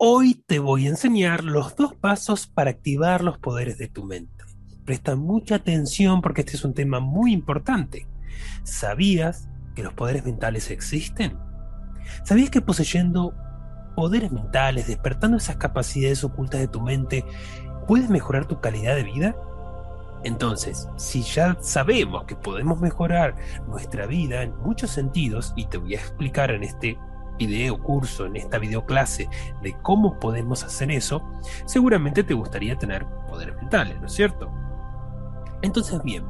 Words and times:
Hoy 0.00 0.44
te 0.46 0.60
voy 0.60 0.86
a 0.86 0.90
enseñar 0.90 1.42
los 1.42 1.74
dos 1.74 1.92
pasos 1.92 2.46
para 2.46 2.70
activar 2.70 3.24
los 3.24 3.36
poderes 3.36 3.78
de 3.78 3.88
tu 3.88 4.04
mente. 4.04 4.44
Presta 4.84 5.16
mucha 5.16 5.56
atención 5.56 6.22
porque 6.22 6.42
este 6.42 6.54
es 6.54 6.64
un 6.64 6.72
tema 6.72 7.00
muy 7.00 7.32
importante. 7.32 8.06
¿Sabías 8.62 9.48
que 9.74 9.82
los 9.82 9.94
poderes 9.94 10.24
mentales 10.24 10.70
existen? 10.70 11.36
¿Sabías 12.22 12.48
que 12.48 12.60
poseyendo 12.60 13.34
poderes 13.96 14.30
mentales, 14.30 14.86
despertando 14.86 15.36
esas 15.36 15.56
capacidades 15.56 16.22
ocultas 16.22 16.60
de 16.60 16.68
tu 16.68 16.80
mente, 16.80 17.24
puedes 17.88 18.08
mejorar 18.08 18.46
tu 18.46 18.60
calidad 18.60 18.94
de 18.94 19.02
vida? 19.02 19.34
Entonces, 20.22 20.88
si 20.94 21.22
ya 21.22 21.56
sabemos 21.60 22.22
que 22.26 22.36
podemos 22.36 22.80
mejorar 22.80 23.34
nuestra 23.66 24.06
vida 24.06 24.44
en 24.44 24.56
muchos 24.58 24.92
sentidos, 24.92 25.52
y 25.56 25.66
te 25.66 25.78
voy 25.78 25.96
a 25.96 25.98
explicar 25.98 26.52
en 26.52 26.62
este 26.62 26.96
video 27.38 27.78
curso, 27.78 28.26
en 28.26 28.36
esta 28.36 28.58
videoclase 28.58 29.28
de 29.62 29.72
cómo 29.82 30.18
podemos 30.18 30.64
hacer 30.64 30.90
eso, 30.90 31.22
seguramente 31.64 32.24
te 32.24 32.34
gustaría 32.34 32.76
tener 32.76 33.06
poderes 33.28 33.56
mentales, 33.56 34.00
¿no 34.00 34.06
es 34.06 34.12
cierto? 34.12 34.50
Entonces, 35.62 36.02
bien, 36.02 36.24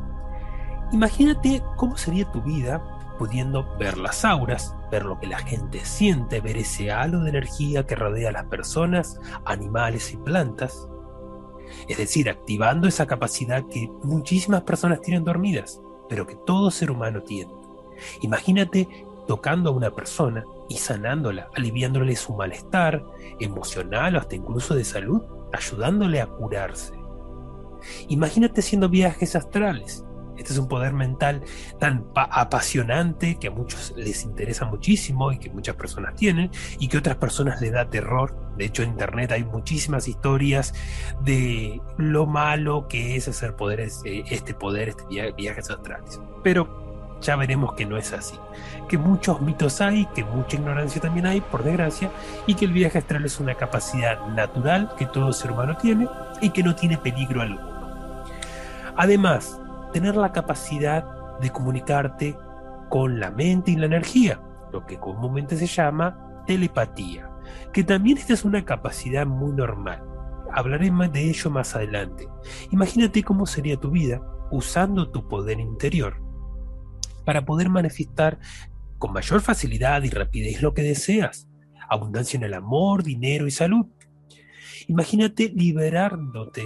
imagínate 0.93 1.63
cómo 1.77 1.97
sería 1.97 2.31
tu 2.31 2.43
vida 2.43 2.83
pudiendo 3.19 3.77
ver 3.79 3.99
las 3.99 4.25
auras, 4.25 4.75
ver 4.91 5.05
lo 5.05 5.19
que 5.19 5.27
la 5.27 5.39
gente 5.39 5.85
siente, 5.85 6.41
ver 6.41 6.57
ese 6.57 6.93
halo 6.93 7.21
de 7.21 7.31
energía 7.31 7.85
que 7.85 7.97
rodea 7.97 8.29
a 8.29 8.33
las 8.33 8.45
personas, 8.45 9.19
animales 9.45 10.13
y 10.13 10.17
plantas. 10.17 10.89
Es 11.89 11.99
decir, 11.99 12.31
activando 12.31 12.87
esa 12.89 13.07
capacidad 13.07 13.65
que 13.67 13.91
muchísimas 14.03 14.63
personas 14.63 15.03
tienen 15.03 15.25
dormidas, 15.25 15.81
pero 16.09 16.27
que 16.27 16.37
todo 16.47 16.71
ser 16.71 16.91
humano 16.91 17.23
tiene. 17.23 17.53
Imagínate 18.23 19.07
tocando 19.27 19.71
a 19.71 19.73
una 19.75 19.91
persona 19.91 20.45
y 20.69 20.77
sanándola, 20.77 21.49
aliviándole 21.57 22.17
su 22.17 22.35
malestar 22.35 23.05
emocional 23.41 24.17
o 24.17 24.19
hasta 24.19 24.37
incluso 24.37 24.75
de 24.75 24.85
salud, 24.85 25.23
ayudándole 25.53 26.21
a 26.21 26.27
curarse. 26.27 26.95
Imagínate 28.09 28.61
haciendo 28.61 28.89
viajes 28.89 29.37
astrales. 29.37 30.05
Este 30.37 30.53
es 30.53 30.59
un 30.59 30.69
poder 30.69 30.93
mental 30.93 31.43
tan 31.81 32.07
apasionante 32.15 33.39
que 33.41 33.49
a 33.49 33.51
muchos 33.51 33.93
les 33.97 34.23
interesa 34.23 34.67
muchísimo 34.67 35.33
y 35.33 35.39
que 35.39 35.51
muchas 35.51 35.75
personas 35.75 36.15
tienen 36.15 36.53
y 36.79 36.87
que 36.87 36.99
otras 36.99 37.17
personas 37.17 37.61
les 37.61 37.73
da 37.73 37.91
terror. 37.91 38.37
De 38.57 38.67
hecho, 38.67 38.85
en 38.85 38.91
internet 38.91 39.33
hay 39.33 39.43
muchísimas 39.43 40.07
historias 40.07 40.75
de 41.25 41.81
lo 41.97 42.27
malo 42.27 42.87
que 42.87 43.17
es 43.17 43.27
hacer 43.27 43.57
poderes, 43.57 44.01
eh, 44.05 44.23
este 44.31 44.55
poder, 44.55 44.91
este 44.91 45.33
viajes 45.33 45.71
astrales. 45.71 46.21
Pero 46.45 46.88
ya 47.21 47.37
veremos 47.37 47.75
que 47.75 47.87
no 47.87 47.97
es 47.97 48.13
así. 48.13 48.39
Que 48.89 48.99
muchos 48.99 49.41
mitos 49.41 49.81
hay, 49.81 50.07
que 50.07 50.25
mucha 50.25 50.57
ignorancia 50.57 51.01
también 51.01 51.27
hay, 51.27 51.41
por 51.41 51.65
desgracia, 51.65 52.11
y 52.47 52.55
que 52.55 52.65
el 52.65 52.73
viaje 52.73 52.99
astral 52.99 53.25
es 53.25 53.41
una 53.41 53.55
capacidad 53.55 54.27
natural 54.29 54.93
que 54.97 55.07
todo 55.07 55.33
ser 55.33 55.53
humano 55.53 55.77
tiene 55.77 56.09
y 56.41 56.51
que 56.51 56.63
no 56.63 56.75
tiene 56.75 56.99
peligro 56.99 57.43
alguno. 57.43 58.25
Además, 58.97 59.61
tener 59.93 60.17
la 60.17 60.33
capacidad 60.33 61.39
de 61.41 61.51
comunicarte 61.51 62.37
con 62.89 63.21
la 63.21 63.31
mente 63.31 63.71
y 63.71 63.77
la 63.77 63.87
energía, 63.87 64.41
lo 64.73 64.87
que 64.87 64.99
comúnmente 64.99 65.57
se 65.57 65.67
llama 65.67 66.43
telepatía, 66.47 67.31
que 67.73 67.85
también 67.85 68.19
esta 68.19 68.33
es 68.33 68.45
una 68.45 68.65
capacidad 68.65 69.27
muy 69.27 69.53
normal. 69.53 70.03
Hablaré 70.53 70.91
más 70.91 71.13
de 71.13 71.29
ello 71.29 71.51
más 71.51 71.77
adelante. 71.77 72.27
Imagínate 72.71 73.23
cómo 73.23 73.45
sería 73.45 73.77
tu 73.77 73.91
vida 73.91 74.21
usando 74.51 75.11
tu 75.11 75.29
poder 75.29 75.61
interior 75.61 76.28
para 77.29 77.45
poder 77.45 77.69
manifestar 77.69 78.39
con 78.97 79.13
mayor 79.13 79.43
facilidad 79.43 80.03
y 80.03 80.09
rapidez 80.09 80.63
lo 80.63 80.73
que 80.73 80.81
deseas. 80.81 81.47
Abundancia 81.91 82.39
en 82.39 82.45
el 82.45 82.55
amor, 82.55 83.03
dinero 83.03 83.47
y 83.47 83.51
salud. 83.51 83.85
Imagínate 84.87 85.53
liberándote, 85.55 86.65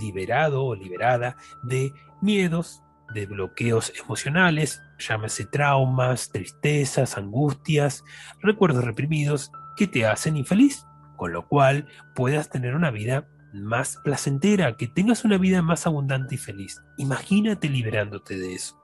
liberado 0.00 0.64
o 0.64 0.74
liberada 0.74 1.36
de 1.64 1.92
miedos, 2.22 2.82
de 3.12 3.26
bloqueos 3.26 3.92
emocionales, 4.02 4.80
llámese 4.98 5.44
traumas, 5.44 6.30
tristezas, 6.30 7.18
angustias, 7.18 8.02
recuerdos 8.40 8.82
reprimidos 8.82 9.52
que 9.76 9.86
te 9.86 10.06
hacen 10.06 10.38
infeliz, 10.38 10.86
con 11.18 11.34
lo 11.34 11.46
cual 11.46 11.88
puedas 12.14 12.48
tener 12.48 12.74
una 12.74 12.90
vida 12.90 13.28
más 13.52 13.98
placentera, 14.02 14.78
que 14.78 14.86
tengas 14.86 15.26
una 15.26 15.36
vida 15.36 15.60
más 15.60 15.86
abundante 15.86 16.36
y 16.36 16.38
feliz. 16.38 16.80
Imagínate 16.96 17.68
liberándote 17.68 18.38
de 18.38 18.54
eso. 18.54 18.79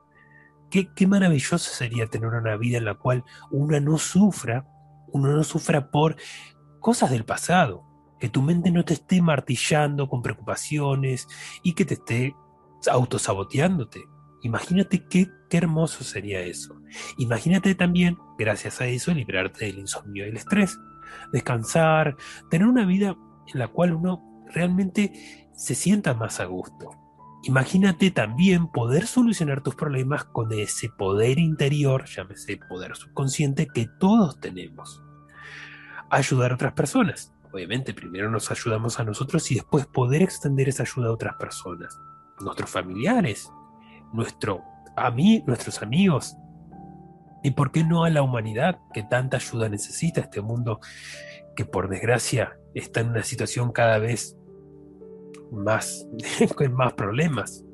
Qué, 0.70 1.06
maravilloso 1.06 1.58
sería 1.58 2.06
tener 2.06 2.28
una 2.28 2.56
vida 2.56 2.78
en 2.78 2.84
la 2.84 2.94
cual 2.94 3.24
uno 3.50 3.78
no 3.80 3.98
sufra, 3.98 4.66
uno 5.08 5.30
no 5.30 5.44
sufra 5.44 5.90
por 5.90 6.16
cosas 6.80 7.10
del 7.10 7.24
pasado, 7.24 7.84
que 8.18 8.28
tu 8.28 8.42
mente 8.42 8.70
no 8.70 8.84
te 8.84 8.94
esté 8.94 9.22
martillando 9.22 10.08
con 10.08 10.22
preocupaciones 10.22 11.28
y 11.62 11.74
que 11.74 11.84
te 11.84 11.94
esté 11.94 12.34
autosaboteándote. 12.90 14.04
Imagínate 14.42 15.06
qué, 15.08 15.28
qué 15.48 15.56
hermoso 15.56 16.04
sería 16.04 16.40
eso. 16.40 16.80
Imagínate 17.18 17.74
también, 17.74 18.16
gracias 18.38 18.80
a 18.80 18.86
eso, 18.86 19.12
liberarte 19.12 19.66
del 19.66 19.78
insomnio 19.78 20.26
y 20.26 20.30
el 20.30 20.36
estrés, 20.36 20.78
descansar, 21.32 22.16
tener 22.50 22.66
una 22.66 22.84
vida 22.84 23.16
en 23.52 23.58
la 23.58 23.68
cual 23.68 23.94
uno 23.94 24.44
realmente 24.52 25.48
se 25.54 25.74
sienta 25.74 26.14
más 26.14 26.40
a 26.40 26.44
gusto. 26.44 27.05
Imagínate 27.46 28.10
también 28.10 28.66
poder 28.66 29.06
solucionar 29.06 29.62
tus 29.62 29.76
problemas 29.76 30.24
con 30.24 30.52
ese 30.52 30.88
poder 30.88 31.38
interior, 31.38 32.04
llámese 32.06 32.58
poder 32.68 32.96
subconsciente, 32.96 33.68
que 33.68 33.86
todos 34.00 34.40
tenemos. 34.40 35.00
Ayudar 36.10 36.50
a 36.50 36.54
otras 36.56 36.72
personas. 36.72 37.32
Obviamente 37.52 37.94
primero 37.94 38.28
nos 38.32 38.50
ayudamos 38.50 38.98
a 38.98 39.04
nosotros 39.04 39.48
y 39.52 39.54
después 39.54 39.86
poder 39.86 40.22
extender 40.22 40.68
esa 40.68 40.82
ayuda 40.82 41.06
a 41.06 41.12
otras 41.12 41.36
personas. 41.36 41.96
Nuestros 42.40 42.68
familiares, 42.68 43.48
nuestro, 44.12 44.64
a 44.96 45.12
mí, 45.12 45.44
nuestros 45.46 45.82
amigos. 45.82 46.34
Y 47.44 47.52
por 47.52 47.70
qué 47.70 47.84
no 47.84 48.02
a 48.02 48.10
la 48.10 48.22
humanidad 48.22 48.80
que 48.92 49.04
tanta 49.04 49.36
ayuda 49.36 49.68
necesita 49.68 50.20
este 50.20 50.40
mundo 50.40 50.80
que 51.54 51.64
por 51.64 51.88
desgracia 51.88 52.58
está 52.74 53.02
en 53.02 53.10
una 53.10 53.22
situación 53.22 53.70
cada 53.70 53.98
vez 53.98 54.36
más, 55.50 56.06
con 56.56 56.72
más 56.74 56.94
problemas. 56.94 57.64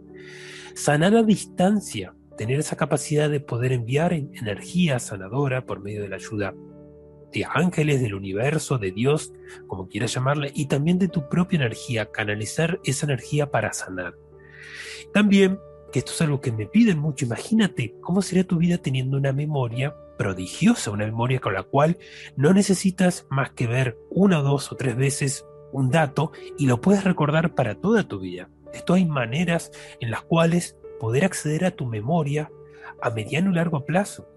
Sanar 0.75 1.15
a 1.15 1.23
distancia, 1.23 2.15
tener 2.37 2.59
esa 2.59 2.77
capacidad 2.77 3.29
de 3.29 3.41
poder 3.41 3.73
enviar 3.73 4.13
energía 4.13 4.99
sanadora 4.99 5.67
por 5.67 5.83
medio 5.83 6.03
de 6.03 6.09
la 6.09 6.17
ayuda 6.17 6.55
de 7.33 7.47
ángeles, 7.51 8.01
del 8.01 8.15
universo, 8.15 8.79
de 8.79 8.93
Dios, 8.93 9.33
como 9.67 9.89
quieras 9.89 10.15
llamarle, 10.15 10.53
y 10.55 10.67
también 10.67 10.99
de 10.99 11.09
tu 11.09 11.29
propia 11.29 11.57
energía, 11.57 12.11
canalizar 12.11 12.79
esa 12.85 13.07
energía 13.07 13.51
para 13.51 13.73
sanar. 13.73 14.15
También, 15.13 15.59
que 15.93 15.99
esto 16.01 16.13
es 16.13 16.23
algo 16.23 16.41
que 16.41 16.53
me 16.53 16.67
piden 16.67 16.99
mucho, 16.99 17.25
imagínate 17.25 17.95
cómo 18.01 18.23
sería 18.23 18.47
tu 18.47 18.59
vida 18.59 18.79
teniendo 18.79 19.17
una 19.17 19.33
memoria 19.33 19.97
prodigiosa, 20.19 20.91
una 20.91 21.07
memoria 21.07 21.41
con 21.41 21.55
la 21.55 21.63
cual 21.63 21.99
no 22.37 22.53
necesitas 22.53 23.27
más 23.31 23.51
que 23.53 23.67
ver 23.67 23.99
una, 24.11 24.41
dos 24.41 24.71
o 24.71 24.77
tres 24.77 24.97
veces 24.97 25.47
un 25.73 25.91
dato 25.91 26.33
y 26.59 26.67
lo 26.67 26.81
puedes 26.81 27.05
recordar 27.05 27.55
para 27.55 27.75
toda 27.75 28.07
tu 28.07 28.21
vida. 28.21 28.49
Esto 28.73 28.95
hay 28.95 29.05
maneras 29.05 29.71
en 30.01 30.11
las 30.11 30.23
cuales 30.23 30.77
poder 31.01 31.25
acceder 31.25 31.65
a 31.65 31.73
tu 31.73 31.87
memoria 31.87 32.51
a 33.01 33.11
mediano 33.11 33.51
y 33.51 33.55
largo 33.55 33.85
plazo. 33.85 34.29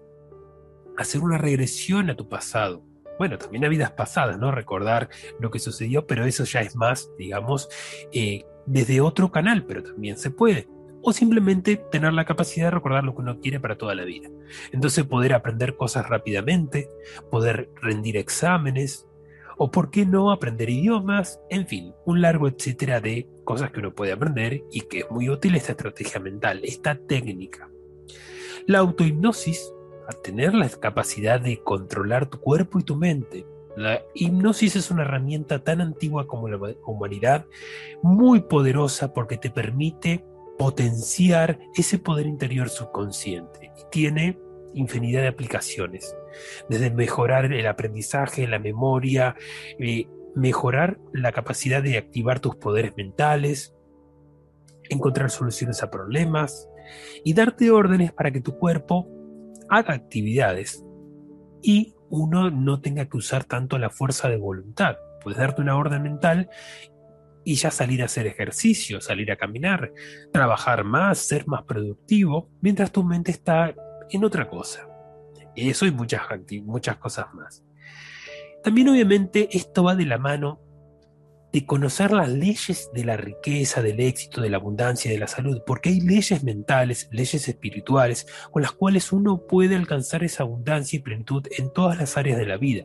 Hacer 0.96 1.20
una 1.20 1.38
regresión 1.38 2.10
a 2.10 2.16
tu 2.16 2.28
pasado. 2.28 2.82
Bueno, 3.18 3.38
también 3.38 3.64
a 3.64 3.68
vidas 3.68 3.92
pasadas, 3.92 4.38
¿no? 4.38 4.50
Recordar 4.50 5.08
lo 5.40 5.50
que 5.50 5.58
sucedió, 5.58 6.06
pero 6.06 6.24
eso 6.26 6.44
ya 6.44 6.60
es 6.60 6.76
más, 6.76 7.10
digamos, 7.18 7.68
eh, 8.12 8.44
desde 8.66 9.00
otro 9.00 9.30
canal, 9.30 9.64
pero 9.64 9.82
también 9.82 10.18
se 10.18 10.30
puede. 10.30 10.68
O 11.02 11.12
simplemente 11.12 11.76
tener 11.76 12.12
la 12.12 12.24
capacidad 12.24 12.66
de 12.66 12.72
recordar 12.72 13.04
lo 13.04 13.14
que 13.14 13.22
uno 13.22 13.40
quiere 13.40 13.60
para 13.60 13.78
toda 13.78 13.94
la 13.94 14.04
vida. 14.04 14.28
Entonces 14.72 15.04
poder 15.04 15.32
aprender 15.32 15.76
cosas 15.76 16.08
rápidamente, 16.08 16.90
poder 17.30 17.70
rendir 17.80 18.16
exámenes, 18.16 19.06
o 19.56 19.70
por 19.70 19.90
qué 19.90 20.06
no 20.06 20.30
aprender 20.30 20.70
idiomas, 20.70 21.40
en 21.50 21.66
fin, 21.66 21.94
un 22.04 22.20
largo 22.20 22.48
etcétera 22.48 23.00
de 23.00 23.28
cosas 23.44 23.70
que 23.70 23.80
uno 23.80 23.94
puede 23.94 24.12
aprender 24.12 24.64
y 24.70 24.82
que 24.82 25.00
es 25.00 25.10
muy 25.10 25.28
útil 25.30 25.54
esta 25.54 25.72
estrategia 25.72 26.20
mental, 26.20 26.60
esta 26.62 26.96
técnica. 26.96 27.70
La 28.66 28.78
autohipnosis, 28.78 29.72
a 30.08 30.12
tener 30.12 30.54
la 30.54 30.68
capacidad 30.68 31.40
de 31.40 31.62
controlar 31.62 32.26
tu 32.26 32.38
cuerpo 32.38 32.78
y 32.78 32.84
tu 32.84 32.96
mente, 32.96 33.46
La 33.76 34.00
hipnosis 34.14 34.74
es 34.76 34.90
una 34.90 35.02
herramienta 35.02 35.58
tan 35.58 35.82
antigua 35.82 36.26
como 36.26 36.48
la 36.48 36.58
humanidad, 36.86 37.44
muy 38.02 38.40
poderosa 38.40 39.12
porque 39.12 39.36
te 39.36 39.50
permite 39.50 40.24
potenciar 40.56 41.58
ese 41.74 41.98
poder 41.98 42.26
interior 42.26 42.70
subconsciente 42.70 43.72
y 43.76 43.90
tiene 43.90 44.38
infinidad 44.76 45.22
de 45.22 45.28
aplicaciones, 45.28 46.16
desde 46.68 46.90
mejorar 46.90 47.52
el 47.52 47.66
aprendizaje, 47.66 48.46
la 48.46 48.58
memoria, 48.58 49.34
eh, 49.78 50.06
mejorar 50.34 50.98
la 51.12 51.32
capacidad 51.32 51.82
de 51.82 51.96
activar 51.96 52.40
tus 52.40 52.56
poderes 52.56 52.92
mentales, 52.96 53.74
encontrar 54.88 55.30
soluciones 55.30 55.82
a 55.82 55.90
problemas 55.90 56.68
y 57.24 57.34
darte 57.34 57.70
órdenes 57.70 58.12
para 58.12 58.30
que 58.30 58.40
tu 58.40 58.58
cuerpo 58.58 59.08
haga 59.68 59.94
actividades 59.94 60.84
y 61.62 61.94
uno 62.10 62.50
no 62.50 62.80
tenga 62.80 63.06
que 63.06 63.16
usar 63.16 63.44
tanto 63.44 63.78
la 63.78 63.90
fuerza 63.90 64.28
de 64.28 64.36
voluntad. 64.36 64.96
Puedes 65.22 65.40
darte 65.40 65.62
una 65.62 65.76
orden 65.76 66.02
mental 66.02 66.48
y 67.44 67.54
ya 67.54 67.70
salir 67.70 68.02
a 68.02 68.06
hacer 68.06 68.26
ejercicio, 68.26 69.00
salir 69.00 69.32
a 69.32 69.36
caminar, 69.36 69.92
trabajar 70.32 70.84
más, 70.84 71.18
ser 71.18 71.46
más 71.46 71.62
productivo, 71.62 72.50
mientras 72.60 72.92
tu 72.92 73.02
mente 73.02 73.30
está 73.30 73.74
en 74.10 74.24
otra 74.24 74.48
cosa. 74.48 74.88
Eso 75.54 75.86
y 75.86 75.90
muchas, 75.90 76.22
muchas 76.62 76.96
cosas 76.98 77.32
más. 77.34 77.64
También 78.62 78.88
obviamente 78.88 79.48
esto 79.52 79.84
va 79.84 79.94
de 79.94 80.06
la 80.06 80.18
mano 80.18 80.60
de 81.52 81.64
conocer 81.64 82.10
las 82.10 82.28
leyes 82.28 82.90
de 82.92 83.04
la 83.04 83.16
riqueza, 83.16 83.80
del 83.80 84.00
éxito, 84.00 84.42
de 84.42 84.50
la 84.50 84.58
abundancia, 84.58 85.10
de 85.10 85.18
la 85.18 85.26
salud, 85.26 85.62
porque 85.66 85.88
hay 85.88 86.00
leyes 86.00 86.44
mentales, 86.44 87.08
leyes 87.12 87.48
espirituales, 87.48 88.26
con 88.50 88.60
las 88.60 88.72
cuales 88.72 89.10
uno 89.12 89.46
puede 89.46 89.74
alcanzar 89.74 90.22
esa 90.22 90.42
abundancia 90.42 90.98
y 90.98 91.00
plenitud 91.00 91.46
en 91.56 91.72
todas 91.72 91.96
las 91.98 92.18
áreas 92.18 92.38
de 92.38 92.44
la 92.44 92.58
vida. 92.58 92.84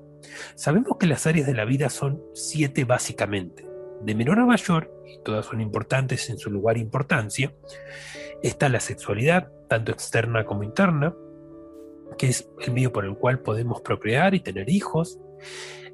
Sabemos 0.56 0.98
que 0.98 1.08
las 1.08 1.28
áreas 1.28 1.48
de 1.48 1.54
la 1.54 1.66
vida 1.66 1.90
son 1.90 2.22
siete 2.34 2.86
básicamente. 2.86 3.68
De 4.04 4.16
menor 4.16 4.40
a 4.40 4.46
mayor, 4.46 4.90
y 5.06 5.22
todas 5.22 5.48
son 5.48 5.60
importantes 5.60 6.30
en 6.30 6.38
su 6.38 6.50
lugar 6.50 6.78
e 6.78 6.80
importancia, 6.80 7.54
está 8.44 8.70
la 8.70 8.80
sexualidad, 8.80 9.52
tanto 9.68 9.92
externa 9.92 10.46
como 10.46 10.64
interna, 10.64 11.16
que 12.18 12.28
es 12.28 12.50
el 12.60 12.74
medio 12.74 12.92
por 12.92 13.06
el 13.06 13.16
cual 13.16 13.40
podemos 13.40 13.82
procrear 13.82 14.36
y 14.36 14.40
tener 14.40 14.70
hijos, 14.70 15.20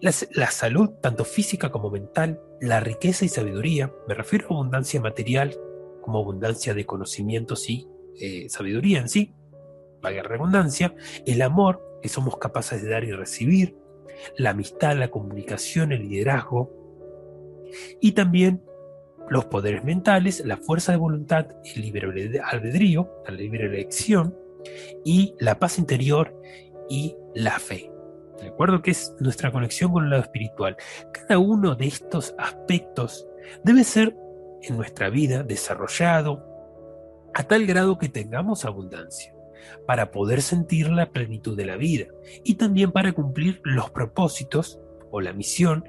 la, 0.01 0.51
salud, 0.51 0.89
tanto 1.01 1.25
física 1.25 1.71
como 1.71 1.89
mental, 1.89 2.39
la 2.61 2.79
riqueza 2.79 3.25
y 3.25 3.29
sabiduría, 3.29 3.91
me 4.07 4.13
refiero 4.13 4.47
a 4.49 4.53
abundancia 4.53 5.01
material 5.01 5.55
como 6.01 6.19
abundancia 6.19 6.73
de 6.73 6.85
conocimientos 6.85 7.69
y 7.69 7.87
eh, 8.19 8.47
sabiduría 8.49 8.99
en 8.99 9.09
sí, 9.09 9.33
valga 10.01 10.23
redundancia, 10.23 10.95
el 11.25 11.41
amor 11.41 11.99
que 12.01 12.09
somos 12.09 12.37
capaces 12.37 12.81
de 12.81 12.89
dar 12.89 13.03
y 13.03 13.11
recibir, 13.11 13.77
la 14.37 14.51
amistad, 14.51 14.97
la 14.97 15.09
comunicación, 15.09 15.91
el 15.91 16.07
liderazgo, 16.07 16.71
y 17.99 18.13
también 18.13 18.63
los 19.29 19.45
poderes 19.45 19.83
mentales, 19.83 20.43
la 20.45 20.57
fuerza 20.57 20.91
de 20.91 20.97
voluntad, 20.97 21.47
el 21.63 21.81
libre 21.81 22.39
albedrío, 22.43 23.09
la 23.25 23.33
libre 23.33 23.65
elección, 23.65 24.35
y 25.03 25.35
la 25.39 25.59
paz 25.59 25.79
interior 25.79 26.39
y 26.89 27.15
la 27.33 27.59
fe. 27.59 27.91
¿De 28.41 28.47
acuerdo? 28.47 28.81
Que 28.81 28.91
es 28.91 29.15
nuestra 29.19 29.51
conexión 29.51 29.91
con 29.91 30.03
el 30.03 30.09
lado 30.11 30.23
espiritual. 30.23 30.77
Cada 31.11 31.39
uno 31.39 31.75
de 31.75 31.87
estos 31.87 32.35
aspectos 32.37 33.27
debe 33.63 33.83
ser 33.83 34.15
en 34.61 34.77
nuestra 34.77 35.09
vida 35.09 35.43
desarrollado 35.43 36.45
a 37.33 37.43
tal 37.43 37.65
grado 37.65 37.97
que 37.97 38.09
tengamos 38.09 38.65
abundancia 38.65 39.33
para 39.85 40.11
poder 40.11 40.41
sentir 40.41 40.89
la 40.89 41.09
plenitud 41.09 41.57
de 41.57 41.65
la 41.65 41.77
vida 41.77 42.07
y 42.43 42.55
también 42.55 42.91
para 42.91 43.11
cumplir 43.13 43.59
los 43.63 43.89
propósitos 43.89 44.79
o 45.11 45.21
la 45.21 45.33
misión 45.33 45.85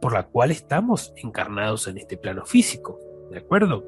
por 0.00 0.12
la 0.12 0.24
cual 0.24 0.50
estamos 0.50 1.12
encarnados 1.16 1.86
en 1.88 1.98
este 1.98 2.16
plano 2.16 2.44
físico. 2.44 2.98
¿De 3.30 3.38
acuerdo? 3.38 3.84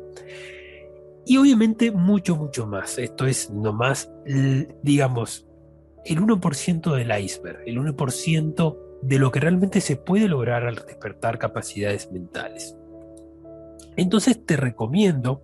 Y 1.26 1.36
obviamente 1.36 1.90
mucho, 1.90 2.36
mucho 2.36 2.66
más. 2.66 2.98
Esto 2.98 3.26
es 3.26 3.50
nomás, 3.50 4.10
digamos, 4.82 5.46
el 6.04 6.20
1% 6.20 6.94
del 6.94 7.20
iceberg, 7.20 7.60
el 7.66 7.78
1% 7.78 8.78
de 9.02 9.18
lo 9.18 9.30
que 9.30 9.40
realmente 9.40 9.80
se 9.80 9.96
puede 9.96 10.26
lograr 10.26 10.66
al 10.66 10.76
despertar 10.76 11.38
capacidades 11.38 12.10
mentales. 12.10 12.76
Entonces 13.96 14.44
te 14.44 14.56
recomiendo 14.56 15.42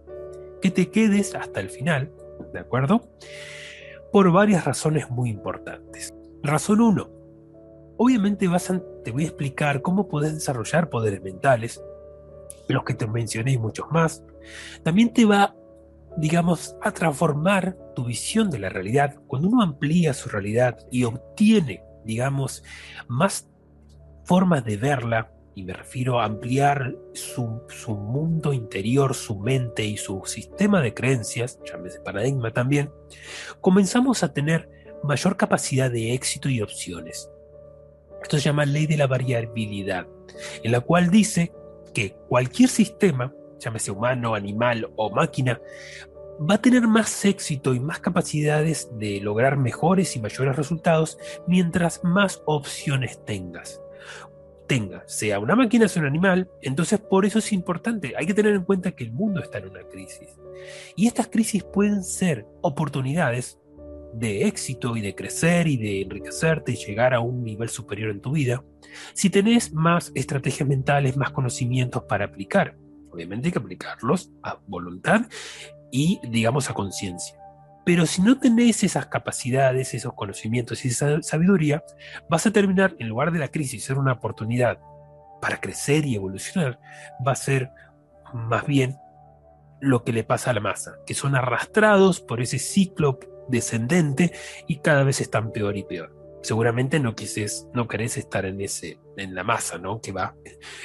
que 0.63 0.71
te 0.71 0.91
quedes 0.91 1.35
hasta 1.35 1.61
el 1.61 1.69
final, 1.71 2.11
¿de 2.53 2.61
acuerdo? 2.61 3.11
Por 4.11 4.33
varias 4.33 4.65
razones 4.65 5.11
muy 5.11 5.29
importantes. 5.29 6.15
Razón 6.43 6.81
1. 6.81 7.24
Obviamente 7.97 8.49
vas 8.49 8.73
te 9.05 9.11
voy 9.11 9.25
a 9.25 9.29
explicar 9.29 9.83
cómo 9.83 10.09
puedes 10.09 10.35
desarrollar 10.35 10.89
poderes 10.89 11.23
mentales, 11.23 11.83
los 12.69 12.85
que 12.85 12.95
te 12.95 13.07
mencioné 13.07 13.53
y 13.53 13.59
muchos 13.59 13.87
más. 13.91 14.25
También 14.83 15.13
te 15.13 15.25
va 15.25 15.55
digamos, 16.17 16.77
a 16.83 16.93
transformar 16.93 17.77
tu 17.95 18.05
visión 18.05 18.51
de 18.51 18.59
la 18.59 18.69
realidad. 18.69 19.17
Cuando 19.27 19.49
uno 19.49 19.63
amplía 19.63 20.15
su 20.15 20.29
realidad 20.29 20.79
y 20.91 21.05
obtiene, 21.05 21.83
digamos, 22.05 22.63
más 23.09 23.49
formas 24.25 24.65
de 24.65 24.77
verla, 24.77 25.31
y 25.57 25.63
me 25.63 25.73
refiero 25.73 26.21
a 26.21 26.25
ampliar 26.25 26.97
su, 27.13 27.63
su 27.69 27.95
mundo 27.95 28.53
interior, 28.53 29.15
su 29.15 29.39
mente 29.39 29.85
y 29.85 29.97
su 29.97 30.23
sistema 30.25 30.81
de 30.81 30.95
creencias, 30.95 31.61
llámese 31.65 32.01
paradigma 32.01 32.51
también, 32.51 32.91
comenzamos 33.61 34.25
a 34.25 34.33
tener 34.33 34.69
mayor 35.05 35.37
capacidad 35.37 35.91
de 35.91 36.13
éxito 36.13 36.49
y 36.49 36.61
opciones. 36.61 37.31
Esto 38.25 38.39
se 38.39 38.43
llama 38.43 38.65
ley 38.65 38.87
de 38.87 38.97
la 38.97 39.07
variabilidad, 39.07 40.09
en 40.65 40.73
la 40.73 40.81
cual 40.81 41.11
dice 41.11 41.53
que 41.95 42.17
cualquier 42.29 42.69
sistema 42.69 43.33
llámese 43.65 43.91
humano, 43.91 44.35
animal 44.35 44.91
o 44.97 45.11
máquina, 45.11 45.61
va 46.39 46.55
a 46.55 46.63
tener 46.63 46.87
más 46.87 47.25
éxito 47.25 47.75
y 47.75 47.81
más 47.81 48.01
capacidades 48.01 48.89
de 48.99 49.21
lograr 49.21 49.57
mejores 49.57 50.17
y 50.17 50.21
mayores 50.21 50.57
resultados 50.57 51.19
mientras 51.47 52.03
más 52.05 52.43
opciones 52.47 53.25
tengas. 53.25 53.81
Tenga, 54.67 55.05
sea 55.07 55.39
una 55.41 55.55
máquina, 55.55 55.89
sea 55.89 56.03
un 56.03 56.09
animal, 56.09 56.51
entonces 56.63 56.99
por 56.99 57.27
eso 57.27 57.39
es 57.39 57.53
importante, 57.53 58.15
hay 58.17 58.27
que 58.27 58.35
tener 58.35 58.55
en 58.55 58.65
cuenta 58.65 58.93
que 58.93 59.05
el 59.05 59.13
mundo 59.13 59.43
está 59.43 59.59
en 59.59 59.69
una 59.69 59.83
crisis. 59.83 60.39
Y 60.97 61.07
estas 61.07 61.29
crisis 61.29 61.63
pueden 61.63 62.03
ser 62.03 62.47
oportunidades 62.63 63.59
de 64.15 64.47
éxito 64.47 64.97
y 64.97 65.01
de 65.01 65.15
crecer 65.15 65.67
y 65.67 65.77
de 65.77 66.03
enriquecerte 66.03 66.73
y 66.73 66.77
llegar 66.77 67.15
a 67.15 67.21
un 67.21 67.43
nivel 67.43 67.69
superior 67.69 68.11
en 68.11 68.21
tu 68.21 68.33
vida, 68.33 68.63
si 69.13 69.31
tenés 69.31 69.73
más 69.73 70.13
estrategias 70.15 70.69
mentales, 70.69 71.17
más 71.17 71.31
conocimientos 71.31 72.05
para 72.05 72.27
aplicar. 72.27 72.77
Obviamente 73.11 73.49
hay 73.49 73.53
que 73.53 73.59
aplicarlos 73.59 74.31
a 74.43 74.59
voluntad 74.67 75.23
y, 75.91 76.21
digamos, 76.29 76.71
a 76.71 76.75
conciencia. 76.75 77.37
Pero 77.85 78.07
si 78.07 78.23
no 78.23 78.39
tenés 78.39 78.83
esas 78.83 79.07
capacidades, 79.07 79.95
esos 79.95 80.15
conocimientos 80.15 80.85
y 80.85 80.89
esa 80.89 81.23
sabiduría, 81.23 81.85
vas 82.31 82.47
a 82.47 82.51
terminar, 82.51 82.97
en 82.99 83.09
lugar 83.09 83.31
de 83.31 83.39
la 83.39 83.49
crisis 83.49 83.85
ser 83.85 83.99
una 83.99 84.13
oportunidad 84.13 84.79
para 85.41 85.61
crecer 85.61 86.07
y 86.07 86.15
evolucionar, 86.15 86.81
va 87.27 87.33
a 87.33 87.37
ser 87.37 87.71
más 88.33 88.67
bien 88.67 88.97
lo 89.81 90.03
que 90.03 90.13
le 90.13 90.25
pasa 90.25 90.51
a 90.51 90.55
la 90.55 90.61
masa, 90.61 90.95
que 91.07 91.13
son 91.13 91.37
arrastrados 91.37 92.21
por 92.21 92.41
ese 92.41 92.59
ciclo 92.59 93.19
descendente 93.49 94.33
y 94.67 94.81
cada 94.81 95.05
vez 95.05 95.21
están 95.21 95.53
peor 95.53 95.77
y 95.77 95.85
peor. 95.85 96.15
Seguramente 96.43 97.01
no 97.01 97.15
quises, 97.15 97.69
no 97.73 97.89
querés 97.89 98.17
estar 98.17 98.45
en 98.45 98.61
ese, 98.61 98.99
en 99.17 99.35
la 99.35 99.45
masa, 99.45 99.79
¿no? 99.79 100.01
Que 100.01 100.13
va 100.13 100.37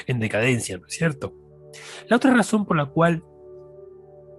en 0.08 0.20
decadencia, 0.20 0.78
¿no 0.78 0.88
es 0.88 0.94
cierto? 0.94 1.36
La 2.08 2.16
otra 2.16 2.34
razón 2.34 2.66
por 2.66 2.78
la 2.78 2.86
cual 2.86 3.24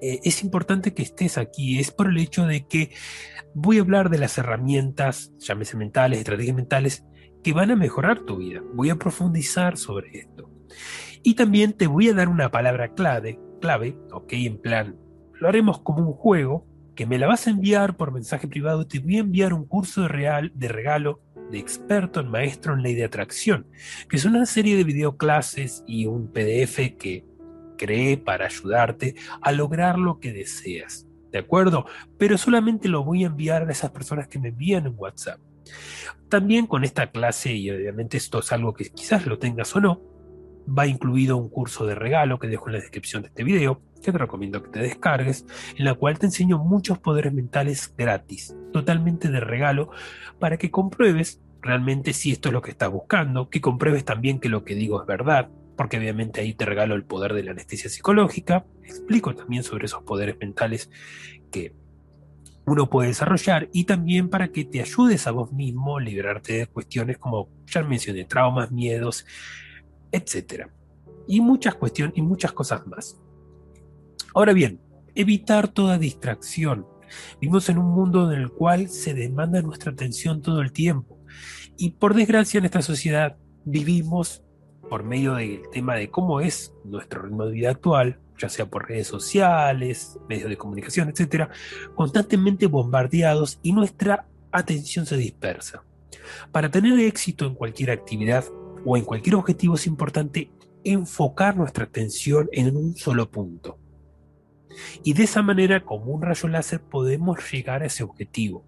eh, 0.00 0.20
es 0.24 0.42
importante 0.42 0.94
que 0.94 1.02
estés 1.02 1.36
aquí 1.36 1.78
es 1.78 1.90
por 1.90 2.08
el 2.08 2.18
hecho 2.18 2.46
de 2.46 2.66
que 2.66 2.90
voy 3.54 3.78
a 3.78 3.82
hablar 3.82 4.08
de 4.10 4.18
las 4.18 4.38
herramientas, 4.38 5.32
llámese 5.38 5.76
mentales, 5.76 6.18
estrategias 6.18 6.56
mentales, 6.56 7.04
que 7.42 7.52
van 7.52 7.70
a 7.70 7.76
mejorar 7.76 8.20
tu 8.20 8.38
vida. 8.38 8.62
Voy 8.74 8.90
a 8.90 8.96
profundizar 8.96 9.76
sobre 9.76 10.20
esto. 10.20 10.50
Y 11.22 11.34
también 11.34 11.74
te 11.74 11.86
voy 11.86 12.08
a 12.08 12.14
dar 12.14 12.28
una 12.28 12.50
palabra 12.50 12.94
clave, 12.94 13.38
clave, 13.60 13.98
ok, 14.12 14.32
en 14.32 14.58
plan, 14.58 14.98
lo 15.34 15.48
haremos 15.48 15.80
como 15.80 16.06
un 16.06 16.12
juego, 16.12 16.66
que 17.00 17.06
me 17.06 17.16
la 17.16 17.28
vas 17.28 17.46
a 17.46 17.50
enviar 17.50 17.96
por 17.96 18.12
mensaje 18.12 18.46
privado, 18.46 18.86
te 18.86 18.98
voy 18.98 19.16
a 19.16 19.20
enviar 19.20 19.54
un 19.54 19.64
curso 19.64 20.02
de, 20.02 20.08
real, 20.08 20.52
de 20.54 20.68
regalo 20.68 21.22
de 21.50 21.58
experto 21.58 22.20
en 22.20 22.28
maestro 22.28 22.74
en 22.74 22.82
ley 22.82 22.94
de 22.94 23.04
atracción, 23.04 23.66
que 24.06 24.18
es 24.18 24.26
una 24.26 24.44
serie 24.44 24.76
de 24.76 24.84
videoclases 24.84 25.82
y 25.86 26.04
un 26.04 26.30
PDF 26.30 26.98
que 26.98 27.24
creé 27.78 28.18
para 28.18 28.44
ayudarte 28.44 29.14
a 29.40 29.50
lograr 29.50 29.98
lo 29.98 30.20
que 30.20 30.34
deseas. 30.34 31.06
¿De 31.32 31.38
acuerdo? 31.38 31.86
Pero 32.18 32.36
solamente 32.36 32.86
lo 32.86 33.02
voy 33.02 33.24
a 33.24 33.28
enviar 33.28 33.66
a 33.66 33.72
esas 33.72 33.92
personas 33.92 34.28
que 34.28 34.38
me 34.38 34.48
envían 34.48 34.84
en 34.84 34.92
WhatsApp. 34.94 35.40
También 36.28 36.66
con 36.66 36.84
esta 36.84 37.10
clase, 37.10 37.54
y 37.54 37.70
obviamente 37.70 38.18
esto 38.18 38.40
es 38.40 38.52
algo 38.52 38.74
que 38.74 38.90
quizás 38.90 39.24
lo 39.24 39.38
tengas 39.38 39.74
o 39.74 39.80
no, 39.80 40.02
va 40.66 40.86
incluido 40.86 41.36
un 41.36 41.48
curso 41.48 41.86
de 41.86 41.94
regalo 41.94 42.38
que 42.38 42.48
dejo 42.48 42.68
en 42.68 42.74
la 42.74 42.80
descripción 42.80 43.22
de 43.22 43.28
este 43.28 43.44
video, 43.44 43.80
que 44.02 44.12
te 44.12 44.18
recomiendo 44.18 44.62
que 44.62 44.70
te 44.70 44.80
descargues, 44.80 45.46
en 45.76 45.84
la 45.84 45.94
cual 45.94 46.18
te 46.18 46.26
enseño 46.26 46.58
muchos 46.58 46.98
poderes 46.98 47.32
mentales 47.32 47.92
gratis, 47.96 48.56
totalmente 48.72 49.28
de 49.28 49.40
regalo, 49.40 49.90
para 50.38 50.56
que 50.56 50.70
compruebes 50.70 51.40
realmente 51.62 52.12
si 52.12 52.32
esto 52.32 52.48
es 52.48 52.52
lo 52.52 52.62
que 52.62 52.70
estás 52.70 52.90
buscando, 52.90 53.50
que 53.50 53.60
compruebes 53.60 54.04
también 54.04 54.40
que 54.40 54.48
lo 54.48 54.64
que 54.64 54.74
digo 54.74 55.00
es 55.00 55.06
verdad, 55.06 55.50
porque 55.76 55.98
obviamente 55.98 56.40
ahí 56.40 56.54
te 56.54 56.64
regalo 56.64 56.94
el 56.94 57.04
poder 57.04 57.34
de 57.34 57.42
la 57.42 57.52
anestesia 57.52 57.90
psicológica, 57.90 58.64
explico 58.82 59.34
también 59.34 59.62
sobre 59.62 59.86
esos 59.86 60.02
poderes 60.02 60.36
mentales 60.38 60.90
que 61.50 61.74
uno 62.66 62.88
puede 62.88 63.08
desarrollar 63.08 63.68
y 63.72 63.84
también 63.84 64.28
para 64.28 64.48
que 64.48 64.64
te 64.64 64.80
ayudes 64.80 65.26
a 65.26 65.32
vos 65.32 65.52
mismo 65.52 65.98
liberarte 65.98 66.52
de 66.52 66.66
cuestiones 66.66 67.18
como 67.18 67.48
ya 67.66 67.82
mencioné, 67.82 68.24
traumas, 68.24 68.70
miedos, 68.70 69.26
etc. 70.12 70.68
Y 71.26 71.40
muchas 71.40 71.74
cuestiones 71.74 72.16
y 72.16 72.22
muchas 72.22 72.52
cosas 72.52 72.86
más. 72.86 73.20
Ahora 74.34 74.52
bien, 74.52 74.80
evitar 75.14 75.68
toda 75.68 75.98
distracción. 75.98 76.86
Vivimos 77.40 77.68
en 77.68 77.78
un 77.78 77.90
mundo 77.90 78.32
en 78.32 78.40
el 78.40 78.50
cual 78.50 78.88
se 78.88 79.14
demanda 79.14 79.62
nuestra 79.62 79.92
atención 79.92 80.42
todo 80.42 80.60
el 80.60 80.72
tiempo. 80.72 81.18
Y 81.76 81.90
por 81.90 82.14
desgracia 82.14 82.58
en 82.58 82.66
esta 82.66 82.82
sociedad 82.82 83.36
vivimos 83.64 84.42
por 84.88 85.04
medio 85.04 85.34
del 85.34 85.62
tema 85.72 85.94
de 85.94 86.10
cómo 86.10 86.40
es 86.40 86.74
nuestro 86.84 87.22
ritmo 87.22 87.46
de 87.46 87.52
vida 87.52 87.70
actual, 87.70 88.20
ya 88.38 88.48
sea 88.48 88.66
por 88.66 88.88
redes 88.88 89.06
sociales, 89.06 90.18
medios 90.28 90.48
de 90.48 90.56
comunicación, 90.56 91.08
etcétera, 91.08 91.50
constantemente 91.94 92.66
bombardeados 92.66 93.60
y 93.62 93.72
nuestra 93.72 94.26
atención 94.50 95.06
se 95.06 95.16
dispersa. 95.16 95.84
Para 96.50 96.70
tener 96.70 96.98
éxito 96.98 97.46
en 97.46 97.54
cualquier 97.54 97.90
actividad 97.90 98.44
o 98.84 98.96
en 98.96 99.04
cualquier 99.04 99.36
objetivo 99.36 99.74
es 99.74 99.86
importante 99.86 100.50
enfocar 100.84 101.56
nuestra 101.56 101.84
atención 101.84 102.48
en 102.52 102.76
un 102.76 102.96
solo 102.96 103.30
punto. 103.30 103.78
Y 105.02 105.12
de 105.14 105.24
esa 105.24 105.42
manera, 105.42 105.84
como 105.84 106.12
un 106.12 106.22
rayo 106.22 106.48
láser, 106.48 106.80
podemos 106.80 107.38
llegar 107.50 107.82
a 107.82 107.86
ese 107.86 108.02
objetivo. 108.02 108.64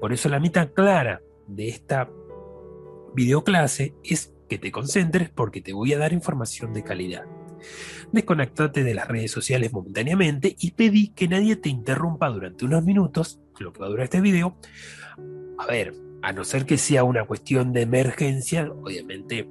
Por 0.00 0.12
eso 0.12 0.28
la 0.28 0.40
meta 0.40 0.70
clara 0.72 1.20
de 1.46 1.68
esta 1.68 2.10
videoclase 3.14 3.94
es 4.04 4.32
que 4.48 4.58
te 4.58 4.70
concentres 4.70 5.30
porque 5.30 5.60
te 5.60 5.72
voy 5.72 5.92
a 5.92 5.98
dar 5.98 6.12
información 6.12 6.72
de 6.72 6.84
calidad. 6.84 7.24
Desconectate 8.12 8.84
de 8.84 8.94
las 8.94 9.08
redes 9.08 9.30
sociales 9.30 9.72
momentáneamente 9.72 10.54
y 10.58 10.72
pedí 10.72 11.08
que 11.08 11.28
nadie 11.28 11.56
te 11.56 11.68
interrumpa 11.68 12.28
durante 12.28 12.64
unos 12.64 12.84
minutos, 12.84 13.40
lo 13.58 13.72
que 13.72 13.80
va 13.80 13.86
a 13.86 13.90
durar 13.90 14.04
este 14.04 14.20
video. 14.20 14.56
A 15.58 15.66
ver, 15.66 15.94
a 16.22 16.32
no 16.32 16.44
ser 16.44 16.66
que 16.66 16.78
sea 16.78 17.04
una 17.04 17.24
cuestión 17.24 17.72
de 17.72 17.82
emergencia, 17.82 18.70
obviamente 18.70 19.48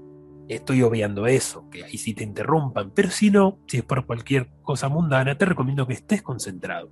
estoy 0.48 0.82
obviando 0.82 1.28
eso, 1.28 1.70
que 1.70 1.84
ahí 1.84 1.98
sí 1.98 2.14
te 2.14 2.24
interrumpan, 2.24 2.92
pero 2.92 3.10
si 3.10 3.30
no, 3.30 3.60
si 3.68 3.78
es 3.78 3.84
por 3.84 4.06
cualquier 4.06 4.50
cosa 4.62 4.90
mundana, 4.90 5.38
te 5.38 5.46
recomiendo 5.46 5.88
que 5.88 5.94
estés 5.94 6.22
concentrado. 6.22 6.90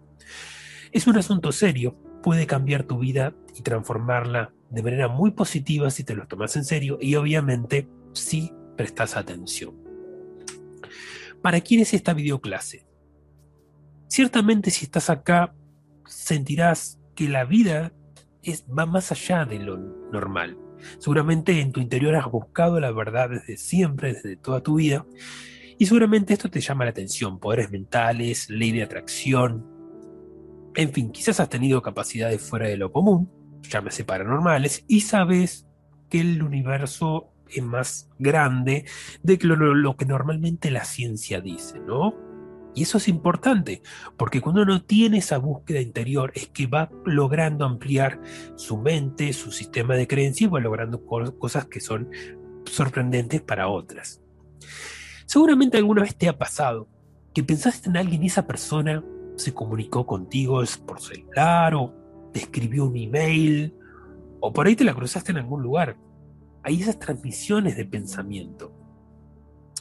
Es 0.92 1.08
un 1.08 1.18
asunto 1.18 1.52
serio, 1.52 1.98
puede 2.22 2.48
cambiar 2.48 2.84
tu 2.84 3.00
vida 3.00 3.34
y 3.56 3.62
transformarla 3.62 4.54
de 4.70 4.84
manera 4.84 5.08
muy 5.08 5.32
positiva 5.32 5.90
si 5.90 6.04
te 6.04 6.16
lo 6.16 6.28
tomas 6.28 6.56
en 6.56 6.66
serio 6.66 6.98
y 7.00 7.16
obviamente 7.16 7.88
si 8.14 8.52
prestas 8.76 9.16
atención. 9.16 9.76
¿Para 11.42 11.62
quién 11.62 11.82
es 11.82 11.94
esta 11.94 12.14
videoclase? 12.14 12.86
Ciertamente 14.08 14.72
si 14.72 14.86
estás 14.86 15.10
acá 15.10 15.54
sentirás 16.08 17.00
que 17.16 17.30
la 17.30 17.46
vida 17.46 17.94
es, 18.46 18.66
va 18.68 18.86
más 18.86 19.12
allá 19.12 19.46
de 19.46 19.60
lo 19.60 19.78
normal. 19.78 20.58
Seguramente 21.00 21.60
en 21.62 21.72
tu 21.72 21.80
interior 21.80 22.16
has 22.16 22.30
buscado 22.30 22.80
la 22.80 22.92
verdad 22.92 23.30
desde 23.30 23.58
siempre, 23.58 24.14
desde 24.14 24.36
toda 24.36 24.62
tu 24.62 24.76
vida, 24.76 25.06
y 25.78 25.86
seguramente 25.86 26.34
esto 26.34 26.50
te 26.50 26.62
llama 26.62 26.86
la 26.86 26.92
atención, 26.92 27.40
poderes 27.40 27.72
mentales, 27.72 28.50
ley 28.50 28.72
de 28.72 28.84
atracción, 28.84 29.66
en 30.76 30.92
fin, 30.92 31.12
quizás 31.12 31.40
has 31.40 31.50
tenido 31.50 31.82
capacidades 31.82 32.42
fuera 32.42 32.68
de 32.68 32.78
lo 32.78 32.92
común, 32.92 33.32
llámese 33.70 34.04
paranormales, 34.04 34.84
y 34.88 35.02
sabes 35.02 35.68
que 36.10 36.22
el 36.22 36.44
universo 36.44 37.32
es 37.50 37.64
más 37.64 38.10
grande 38.20 38.86
de 39.24 39.38
lo, 39.42 39.56
lo, 39.56 39.96
que 39.96 40.06
normalmente 40.06 40.72
la 40.72 40.84
ciencia 40.84 41.42
dice, 41.42 41.80
¿no? 41.80 42.14
Y 42.76 42.84
eso 42.84 42.98
es 42.98 43.08
importante, 43.08 43.82
porque 44.18 44.42
cuando 44.42 44.62
uno 44.62 44.84
tiene 44.84 45.20
esa 45.20 45.38
búsqueda 45.38 45.80
interior 45.80 46.34
es 46.36 46.50
que 46.50 46.68
va 46.68 46.92
logrando 47.06 47.66
ampliar 47.66 48.20
su 48.56 48.78
mente, 48.78 49.32
su 49.32 49.54
sistema 49.54 49.96
de 49.96 50.08
creencias 50.08 50.50
y 50.50 50.52
va 50.52 50.60
logrando 50.60 51.06
cosas 51.06 51.66
que 51.66 51.80
son 51.80 52.10
sorprendentes 52.66 53.42
para 53.42 53.70
otras. 53.70 54.22
Seguramente 55.26 55.78
alguna 55.78 56.02
vez 56.02 56.16
te 56.16 56.28
ha 56.28 56.38
pasado 56.38 56.90
que 57.34 57.44
pensaste 57.44 57.90
en 57.90 57.98
alguien 57.98 58.24
y 58.24 58.28
esa 58.28 58.46
persona 58.46 59.04
se 59.38 59.54
comunicó 59.54 60.06
contigo 60.06 60.62
por 60.86 61.02
celular 61.02 61.76
o 61.76 61.94
te 62.34 62.40
escribió 62.40 62.86
un 62.86 62.98
email 62.98 63.74
o 64.42 64.52
por 64.52 64.68
ahí 64.68 64.76
te 64.76 64.84
la 64.84 64.94
cruzaste 64.94 65.32
en 65.32 65.38
algún 65.38 65.64
lugar. 65.64 65.98
Hay 66.62 66.82
esas 66.82 67.00
transmisiones 67.00 67.78
de 67.78 67.86
pensamiento. 67.86 68.75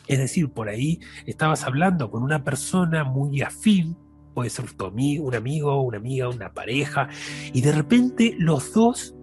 Es 0.06 0.18
decir, 0.18 0.50
por 0.50 0.68
ahí 0.68 1.00
estabas 1.26 1.64
hablando 1.64 2.11
con 2.11 2.23
una 2.23 2.44
persona 2.44 3.04
muy 3.04 3.42
afín, 3.42 3.96
puede 4.34 4.50
ser 4.50 4.73
tu 4.73 4.87
amigo, 4.87 5.26
un 5.26 5.34
amigo, 5.34 5.80
una 5.82 5.96
amiga, 5.96 6.28
una 6.28 6.52
pareja, 6.52 7.08
y 7.52 7.62
de 7.62 7.73
repente 7.73 8.34
los 8.38 8.73
dos 8.75 9.14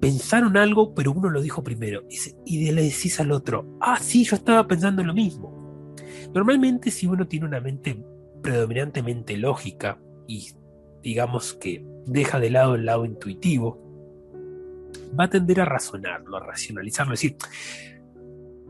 pensaron 0.00 0.56
algo, 0.56 0.94
pero 0.94 1.12
uno 1.12 1.28
lo 1.28 1.42
dijo 1.42 1.62
primero, 1.62 2.02
y 2.44 2.70
le 2.70 2.82
decís 2.82 3.20
al 3.20 3.32
otro, 3.32 3.76
ah, 3.80 3.98
sí, 4.00 4.24
yo 4.24 4.36
estaba 4.36 4.66
pensando 4.66 5.04
lo 5.04 5.14
mismo. 5.14 5.94
Normalmente 6.34 6.90
si 6.90 7.06
uno 7.06 7.28
tiene 7.28 7.46
una 7.46 7.60
mente 7.60 8.02
predominantemente 8.42 9.36
lógica 9.36 10.00
y 10.26 10.48
digamos 11.02 11.54
que 11.54 11.84
deja 12.06 12.40
de 12.40 12.50
lado 12.50 12.74
el 12.74 12.86
lado 12.86 13.04
intuitivo, 13.04 13.78
va 15.18 15.24
a 15.24 15.30
tender 15.30 15.60
a 15.60 15.64
razonarlo, 15.64 16.36
a 16.36 16.40
racionalizarlo, 16.40 17.14
es 17.14 17.20
decir, 17.20 17.36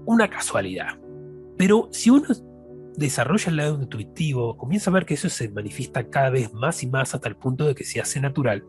una 0.06 0.28
casualidad. 0.28 0.98
Pero 1.60 1.90
si 1.92 2.08
uno 2.08 2.26
desarrolla 2.96 3.50
el 3.50 3.56
lado 3.56 3.82
intuitivo, 3.82 4.56
comienza 4.56 4.88
a 4.88 4.94
ver 4.94 5.04
que 5.04 5.12
eso 5.12 5.28
se 5.28 5.50
manifiesta 5.50 6.08
cada 6.08 6.30
vez 6.30 6.54
más 6.54 6.82
y 6.82 6.86
más 6.86 7.14
hasta 7.14 7.28
el 7.28 7.36
punto 7.36 7.66
de 7.66 7.74
que 7.74 7.84
se 7.84 8.00
hace 8.00 8.18
natural, 8.18 8.64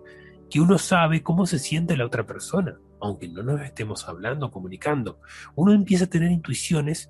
que 0.50 0.60
uno 0.60 0.78
sabe 0.78 1.24
cómo 1.24 1.46
se 1.46 1.58
siente 1.58 1.96
la 1.96 2.06
otra 2.06 2.28
persona, 2.28 2.78
aunque 3.00 3.30
no 3.30 3.44
nos 3.44 3.62
estemos 3.62 4.10
hablando, 4.10 4.52
comunicando. 4.52 5.22
Uno 5.56 5.72
empieza 5.72 6.04
a 6.04 6.10
tener 6.10 6.32
intuiciones 6.32 7.10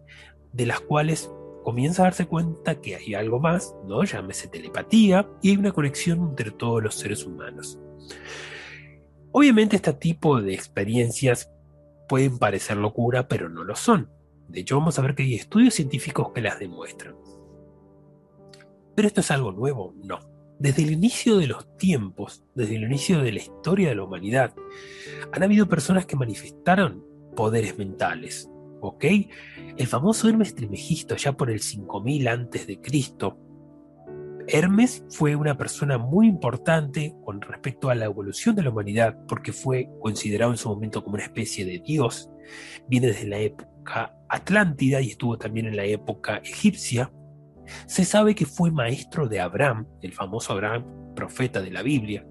de 0.53 0.67
las 0.67 0.81
cuales 0.81 1.31
comienza 1.63 2.03
a 2.03 2.05
darse 2.05 2.27
cuenta 2.27 2.79
que 2.79 2.95
hay 2.95 3.15
algo 3.15 3.39
más, 3.39 3.73
¿no? 3.87 4.03
Llámese 4.03 4.49
telepatía, 4.49 5.27
y 5.41 5.49
hay 5.49 5.57
una 5.57 5.71
conexión 5.71 6.29
entre 6.29 6.51
todos 6.51 6.83
los 6.83 6.93
seres 6.93 7.25
humanos. 7.25 7.79
Obviamente 9.31 9.77
este 9.77 9.93
tipo 9.93 10.39
de 10.39 10.53
experiencias 10.53 11.49
pueden 12.07 12.37
parecer 12.37 12.77
locura, 12.77 13.27
pero 13.27 13.49
no 13.49 13.63
lo 13.63 13.75
son. 13.75 14.20
De 14.51 14.59
hecho, 14.59 14.77
vamos 14.77 14.99
a 14.99 15.01
ver 15.01 15.15
que 15.15 15.23
hay 15.23 15.35
estudios 15.35 15.73
científicos 15.73 16.31
que 16.33 16.41
las 16.41 16.59
demuestran. 16.59 17.15
¿Pero 18.95 19.07
esto 19.07 19.21
es 19.21 19.31
algo 19.31 19.51
nuevo? 19.51 19.93
No. 20.03 20.19
Desde 20.59 20.83
el 20.83 20.91
inicio 20.91 21.37
de 21.37 21.47
los 21.47 21.75
tiempos, 21.77 22.43
desde 22.53 22.75
el 22.75 22.83
inicio 22.83 23.21
de 23.21 23.31
la 23.31 23.39
historia 23.39 23.89
de 23.89 23.95
la 23.95 24.03
humanidad, 24.03 24.53
han 25.31 25.41
habido 25.41 25.67
personas 25.67 26.05
que 26.05 26.17
manifestaron 26.17 27.03
poderes 27.35 27.77
mentales, 27.77 28.51
¿ok? 28.81 29.05
El 29.77 29.87
famoso 29.87 30.27
Hermes 30.27 30.53
Trimegisto, 30.53 31.15
ya 31.15 31.31
por 31.31 31.49
el 31.49 31.61
5000 31.61 32.27
antes 32.27 32.67
de 32.67 32.79
Cristo. 32.79 33.37
Hermes 34.47 35.05
fue 35.09 35.35
una 35.35 35.57
persona 35.57 35.97
muy 35.97 36.27
importante 36.27 37.15
con 37.23 37.41
respecto 37.41 37.89
a 37.89 37.95
la 37.95 38.05
evolución 38.05 38.55
de 38.55 38.63
la 38.63 38.69
humanidad, 38.69 39.17
porque 39.27 39.53
fue 39.53 39.89
considerado 40.01 40.51
en 40.51 40.57
su 40.57 40.67
momento 40.67 41.03
como 41.03 41.15
una 41.15 41.23
especie 41.23 41.65
de 41.65 41.79
dios. 41.79 42.29
Viene 42.87 43.07
desde 43.07 43.27
la 43.27 43.39
época 43.39 43.70
atlántida 44.29 45.01
y 45.01 45.09
estuvo 45.09 45.37
también 45.37 45.67
en 45.67 45.75
la 45.75 45.85
época 45.85 46.37
egipcia. 46.37 47.11
Se 47.85 48.05
sabe 48.05 48.35
que 48.35 48.45
fue 48.45 48.71
maestro 48.71 49.27
de 49.27 49.39
Abraham, 49.39 49.87
el 50.01 50.13
famoso 50.13 50.53
Abraham, 50.53 51.13
profeta 51.15 51.61
de 51.61 51.71
la 51.71 51.83
Biblia. 51.83 52.25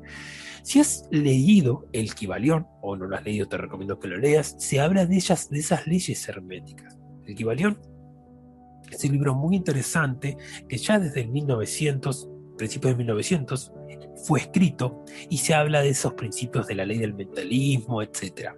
Si 0.62 0.78
has 0.78 1.08
leído 1.10 1.88
el 1.92 2.14
Kibalión, 2.14 2.66
o 2.82 2.96
no 2.96 3.06
lo 3.06 3.16
has 3.16 3.24
leído, 3.24 3.48
te 3.48 3.56
recomiendo 3.56 3.98
que 3.98 4.08
lo 4.08 4.18
leas, 4.18 4.56
se 4.58 4.80
habla 4.80 5.06
de, 5.06 5.14
de 5.14 5.58
esas 5.58 5.86
leyes 5.86 6.28
herméticas. 6.28 6.98
El 7.26 7.34
Kibalión 7.34 7.78
es 8.90 9.04
un 9.04 9.12
libro 9.12 9.34
muy 9.34 9.56
interesante 9.56 10.36
que 10.68 10.76
ya 10.76 10.98
desde 10.98 11.22
el 11.22 11.28
1900, 11.28 12.28
principios 12.58 12.92
de 12.92 12.96
1900, 12.98 13.72
fue 14.24 14.40
escrito 14.40 15.04
y 15.28 15.38
se 15.38 15.54
habla 15.54 15.82
de 15.82 15.90
esos 15.90 16.14
principios 16.14 16.66
de 16.66 16.74
la 16.74 16.86
ley 16.86 16.98
del 16.98 17.14
mentalismo, 17.14 18.02
etc. 18.02 18.50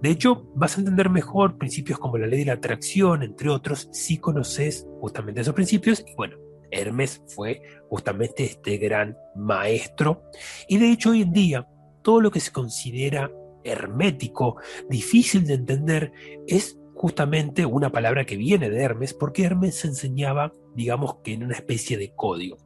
De 0.00 0.10
hecho, 0.10 0.50
vas 0.54 0.76
a 0.76 0.80
entender 0.80 1.10
mejor 1.10 1.58
principios 1.58 1.98
como 1.98 2.18
la 2.18 2.26
ley 2.26 2.40
de 2.40 2.46
la 2.46 2.52
atracción, 2.54 3.22
entre 3.22 3.48
otros, 3.50 3.88
si 3.92 4.18
conoces 4.18 4.86
justamente 5.00 5.40
esos 5.40 5.54
principios 5.54 6.04
y 6.06 6.14
bueno, 6.14 6.36
Hermes 6.70 7.22
fue 7.28 7.62
justamente 7.88 8.44
este 8.44 8.76
gran 8.78 9.16
maestro. 9.34 10.24
Y 10.68 10.78
de 10.78 10.90
hecho 10.90 11.10
hoy 11.10 11.22
en 11.22 11.32
día 11.32 11.68
todo 12.02 12.20
lo 12.20 12.30
que 12.30 12.40
se 12.40 12.52
considera 12.52 13.30
hermético, 13.64 14.60
difícil 14.88 15.44
de 15.44 15.54
entender, 15.54 16.12
es 16.46 16.78
justamente 16.96 17.66
una 17.66 17.92
palabra 17.92 18.24
que 18.24 18.38
viene 18.38 18.70
de 18.70 18.82
Hermes, 18.82 19.12
porque 19.12 19.44
Hermes 19.44 19.84
enseñaba, 19.84 20.52
digamos 20.74 21.16
que 21.22 21.34
en 21.34 21.44
una 21.44 21.54
especie 21.54 21.98
de 21.98 22.14
código. 22.16 22.56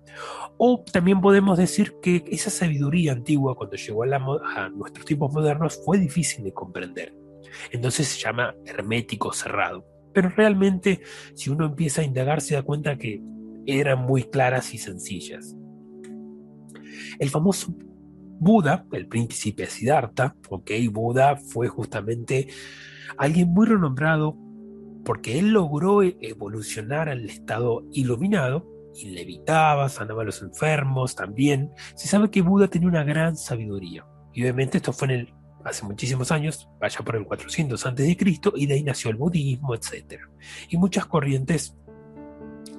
O 0.56 0.84
también 0.90 1.20
podemos 1.20 1.58
decir 1.58 1.94
que 2.00 2.24
esa 2.30 2.48
sabiduría 2.48 3.10
antigua, 3.10 3.56
cuando 3.56 3.76
llegó 3.76 4.04
a, 4.04 4.68
nuestros 4.68 5.04
tiempos 5.04 5.32
modernos, 5.32 5.80
fue 5.84 5.98
difícil 5.98 6.44
de 6.44 6.52
comprender. 6.52 7.12
Entonces 7.72 8.06
se 8.06 8.20
llama 8.20 8.54
hermético 8.64 9.32
cerrado. 9.32 9.84
Pero 10.14 10.28
realmente, 10.28 11.00
si 11.34 11.50
uno 11.50 11.66
empieza 11.66 12.02
a 12.02 12.04
indagar, 12.04 12.40
se 12.40 12.54
da 12.54 12.62
cuenta 12.62 12.96
que 12.96 13.20
eran 13.66 14.06
muy 14.06 14.24
claras 14.24 14.72
y 14.74 14.78
sencillas. 14.78 15.56
El 17.18 17.30
famoso 17.30 17.74
Buda, 18.38 18.86
el 18.92 19.06
príncipe 19.08 19.66
Siddhartha, 19.66 20.36
ok, 20.48 20.70
Buda 20.90 21.36
fue 21.36 21.68
justamente 21.68 22.48
alguien 23.16 23.52
muy 23.52 23.66
renombrado 23.66 24.36
porque 25.04 25.38
él 25.38 25.52
logró 25.52 26.02
evolucionar 26.02 27.08
al 27.08 27.24
estado 27.28 27.84
iluminado 27.92 28.66
y 28.94 29.10
levitaba, 29.10 29.88
sanaba 29.88 30.22
a 30.22 30.26
los 30.26 30.42
enfermos 30.42 31.14
también. 31.14 31.70
Se 31.94 32.08
sabe 32.08 32.30
que 32.30 32.42
Buda 32.42 32.68
tenía 32.68 32.88
una 32.88 33.04
gran 33.04 33.36
sabiduría. 33.36 34.04
Y 34.32 34.42
obviamente 34.42 34.78
esto 34.78 34.92
fue 34.92 35.26
hace 35.64 35.84
muchísimos 35.84 36.32
años, 36.32 36.68
vaya 36.80 37.00
por 37.00 37.16
el 37.16 37.24
400 37.24 37.84
a.C., 37.86 38.16
y 38.56 38.66
de 38.66 38.74
ahí 38.74 38.82
nació 38.82 39.10
el 39.10 39.16
budismo, 39.16 39.74
etc. 39.74 40.22
Y 40.68 40.76
muchas 40.76 41.06
corrientes 41.06 41.76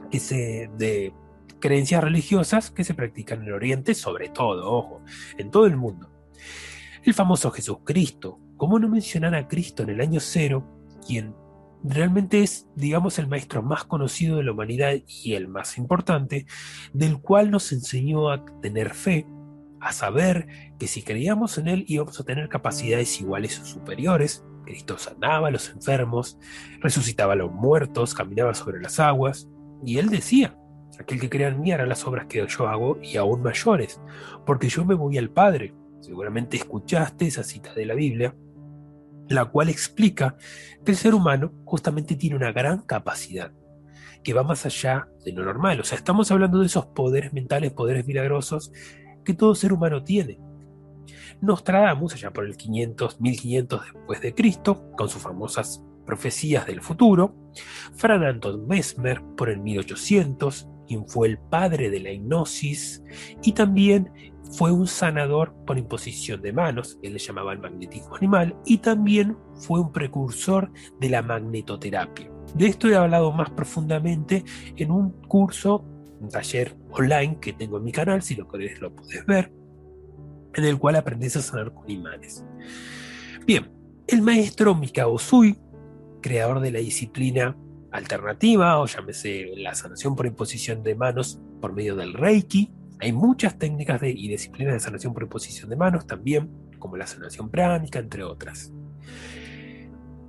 que 0.09 0.19
se, 0.19 0.69
de 0.77 1.13
creencias 1.59 2.03
religiosas 2.03 2.71
que 2.71 2.83
se 2.83 2.93
practican 2.93 3.41
en 3.41 3.47
el 3.47 3.53
Oriente, 3.53 3.93
sobre 3.93 4.29
todo, 4.29 4.69
ojo, 4.71 5.01
en 5.37 5.51
todo 5.51 5.65
el 5.65 5.77
mundo. 5.77 6.09
El 7.03 7.13
famoso 7.13 7.51
Jesucristo, 7.51 8.39
¿cómo 8.61 8.77
no 8.77 8.87
mencionar 8.87 9.33
a 9.33 9.47
Cristo 9.47 9.81
en 9.81 9.89
el 9.89 10.01
año 10.01 10.19
cero, 10.19 10.63
quien 11.07 11.33
realmente 11.83 12.43
es, 12.43 12.67
digamos, 12.75 13.17
el 13.17 13.25
maestro 13.25 13.63
más 13.63 13.85
conocido 13.85 14.37
de 14.37 14.43
la 14.43 14.51
humanidad 14.51 14.93
y 15.07 15.33
el 15.33 15.47
más 15.47 15.79
importante, 15.79 16.45
del 16.93 17.19
cual 17.19 17.49
nos 17.49 17.71
enseñó 17.71 18.29
a 18.29 18.45
tener 18.61 18.93
fe, 18.93 19.25
a 19.79 19.91
saber 19.91 20.75
que 20.77 20.85
si 20.85 21.01
creíamos 21.01 21.57
en 21.57 21.69
Él 21.69 21.85
íbamos 21.87 22.19
a 22.19 22.23
tener 22.23 22.49
capacidades 22.49 23.19
iguales 23.19 23.59
o 23.59 23.65
superiores. 23.65 24.45
Cristo 24.63 24.99
sanaba 24.99 25.47
a 25.47 25.51
los 25.51 25.69
enfermos, 25.69 26.37
resucitaba 26.81 27.33
a 27.33 27.37
los 27.37 27.51
muertos, 27.51 28.13
caminaba 28.13 28.53
sobre 28.53 28.79
las 28.79 28.99
aguas, 28.99 29.49
y 29.83 29.97
Él 29.97 30.09
decía, 30.09 30.55
aquel 30.99 31.19
que 31.19 31.31
crea 31.31 31.47
en 31.47 31.61
mí 31.61 31.71
hará 31.71 31.87
las 31.87 32.05
obras 32.05 32.27
que 32.27 32.45
yo 32.47 32.67
hago 32.67 32.99
y 33.01 33.17
aún 33.17 33.41
mayores, 33.41 33.99
porque 34.45 34.69
yo 34.69 34.85
me 34.85 34.93
voy 34.93 35.17
al 35.17 35.31
Padre. 35.31 35.73
Seguramente 35.99 36.57
escuchaste 36.57 37.25
esa 37.25 37.43
cita 37.43 37.73
de 37.73 37.85
la 37.87 37.95
Biblia, 37.95 38.35
la 39.31 39.45
cual 39.45 39.69
explica 39.69 40.35
que 40.83 40.91
el 40.91 40.97
ser 40.97 41.13
humano 41.13 41.53
justamente 41.65 42.15
tiene 42.15 42.35
una 42.35 42.51
gran 42.51 42.81
capacidad 42.81 43.51
que 44.23 44.33
va 44.33 44.43
más 44.43 44.65
allá 44.65 45.07
de 45.25 45.31
lo 45.31 45.43
normal. 45.43 45.79
O 45.79 45.83
sea, 45.83 45.97
estamos 45.97 46.31
hablando 46.31 46.59
de 46.59 46.67
esos 46.67 46.85
poderes 46.87 47.33
mentales, 47.33 47.71
poderes 47.71 48.05
milagrosos 48.05 48.71
que 49.25 49.33
todo 49.33 49.55
ser 49.55 49.73
humano 49.73 50.03
tiene. 50.03 50.39
Nostradamus, 51.41 52.13
allá 52.13 52.31
por 52.31 52.45
el 52.45 52.55
500, 52.55 53.19
1500 53.19 53.81
después 53.93 54.21
de 54.21 54.35
Cristo, 54.35 54.91
con 54.95 55.09
sus 55.09 55.21
famosas 55.21 55.83
profecías 56.05 56.67
del 56.67 56.81
futuro, 56.81 57.35
Fran 57.95 58.23
Anton 58.23 58.67
Mesmer 58.67 59.21
por 59.35 59.49
el 59.49 59.59
1800, 59.59 60.67
quien 60.87 61.07
fue 61.07 61.27
el 61.27 61.37
padre 61.37 61.89
de 61.89 61.99
la 61.99 62.11
hipnosis, 62.11 63.03
y 63.43 63.53
también 63.53 64.11
fue 64.51 64.71
un 64.71 64.87
sanador 64.87 65.53
por 65.65 65.77
imposición 65.77 66.41
de 66.41 66.51
manos, 66.51 66.99
él 67.01 67.13
le 67.13 67.19
llamaba 67.19 67.53
el 67.53 67.59
magnetismo 67.59 68.15
animal, 68.15 68.55
y 68.65 68.79
también 68.79 69.37
fue 69.55 69.79
un 69.79 69.91
precursor 69.91 70.71
de 70.99 71.09
la 71.09 71.21
magnetoterapia. 71.21 72.29
De 72.55 72.67
esto 72.67 72.89
he 72.89 72.95
hablado 72.95 73.31
más 73.31 73.49
profundamente 73.51 74.43
en 74.75 74.91
un 74.91 75.11
curso, 75.27 75.85
un 76.19 76.29
taller 76.29 76.75
online 76.91 77.37
que 77.39 77.53
tengo 77.53 77.77
en 77.77 77.83
mi 77.83 77.91
canal, 77.91 78.21
si 78.21 78.35
lo 78.35 78.47
querés 78.47 78.81
lo 78.81 78.93
puedes 78.93 79.25
ver, 79.25 79.53
en 80.53 80.65
el 80.65 80.77
cual 80.77 80.97
aprendes 80.97 81.37
a 81.37 81.41
sanar 81.41 81.73
con 81.73 81.89
imanes. 81.89 82.45
Bien, 83.45 83.71
el 84.07 84.21
maestro 84.21 84.75
Mikao 84.75 85.17
Sui, 85.17 85.57
creador 86.21 86.59
de 86.59 86.71
la 86.71 86.79
disciplina 86.79 87.55
alternativa, 87.91 88.79
o 88.79 88.85
llámese 88.85 89.51
la 89.57 89.75
sanación 89.75 90.15
por 90.15 90.25
imposición 90.25 90.83
de 90.83 90.95
manos 90.95 91.39
por 91.59 91.73
medio 91.73 91.95
del 91.95 92.13
Reiki, 92.13 92.71
hay 93.01 93.13
muchas 93.13 93.57
técnicas 93.57 94.01
y 94.03 94.27
disciplinas 94.27 94.73
de 94.73 94.79
sanación 94.79 95.13
por 95.13 95.23
imposición 95.23 95.71
de 95.71 95.75
manos 95.75 96.05
también, 96.05 96.51
como 96.77 96.97
la 96.97 97.07
sanación 97.07 97.49
pránica, 97.49 97.97
entre 97.97 98.23
otras. 98.23 98.71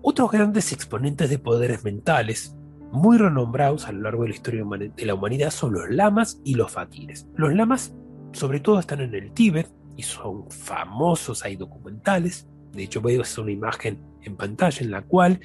Otros 0.01 0.31
grandes 0.31 0.73
exponentes 0.73 1.29
de 1.29 1.39
poderes 1.39 1.85
mentales, 1.85 2.57
muy 2.91 3.19
renombrados 3.19 3.87
a 3.87 3.93
lo 3.93 4.01
largo 4.01 4.23
de 4.23 4.31
la 4.31 4.35
historia 4.35 4.65
de 4.65 5.05
la 5.05 5.15
humanidad, 5.15 5.51
son 5.51 5.75
los 5.75 5.91
lamas 5.91 6.41
y 6.45 6.55
los 6.55 6.73
fakires. 6.73 7.29
Los 7.37 7.53
lamas, 7.53 7.95
sobre 8.33 8.61
todo, 8.61 8.81
están 8.81 9.03
en 9.03 9.15
el 9.15 9.33
Tíbet 9.33 9.71
y 9.97 10.03
son 10.03 10.51
famosos, 10.51 11.45
hay 11.45 11.57
documentales. 11.57 12.49
De 12.73 12.85
hecho, 12.85 13.03
veo 13.03 13.23
una 13.39 13.53
imagen 13.53 14.03
en 14.23 14.35
pantalla 14.35 14.81
en 14.81 14.91
la 14.91 15.03
cual 15.03 15.41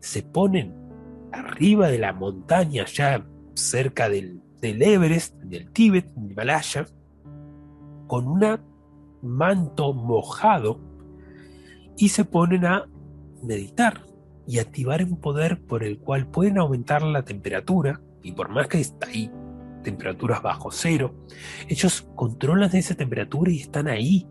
se 0.00 0.22
ponen 0.22 0.74
arriba 1.34 1.88
de 1.88 1.98
la 1.98 2.12
montaña, 2.12 2.84
ya 2.86 3.26
cerca 3.54 4.08
del, 4.08 4.42
Everest, 4.62 5.36
del 5.36 5.70
Tíbet, 5.70 6.12
del 6.14 6.32
Himalaya, 6.32 6.86
con 8.06 8.26
un 8.26 8.58
manto 9.22 9.92
mojado 9.92 10.80
y 11.96 12.08
se 12.08 12.24
ponen 12.24 12.64
a 12.66 12.86
meditar 13.42 14.02
y 14.46 14.58
activar 14.58 15.02
un 15.04 15.20
poder 15.20 15.60
por 15.62 15.84
el 15.84 15.98
cual 15.98 16.26
pueden 16.26 16.58
aumentar 16.58 17.02
la 17.02 17.24
temperatura 17.24 18.00
y 18.22 18.32
por 18.32 18.48
más 18.48 18.68
que 18.68 18.80
está 18.80 19.06
ahí 19.06 19.30
temperaturas 19.84 20.42
bajo 20.42 20.72
cero, 20.72 21.14
ellos 21.68 22.08
controlan 22.16 22.74
esa 22.74 22.96
temperatura 22.96 23.52
y 23.52 23.60
están 23.60 23.86
ahí. 23.86 24.26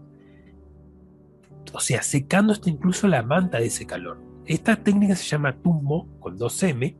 O 1.73 1.79
sea, 1.79 2.01
secando 2.01 2.51
hasta 2.51 2.69
incluso 2.69 3.07
la 3.07 3.23
manta 3.23 3.59
de 3.59 3.67
ese 3.67 3.85
calor. 3.85 4.32
Esta 4.45 4.75
técnica 4.75 5.15
se 5.15 5.25
llama 5.25 5.55
Tummo 5.55 6.07
con 6.19 6.37
2M 6.37 6.97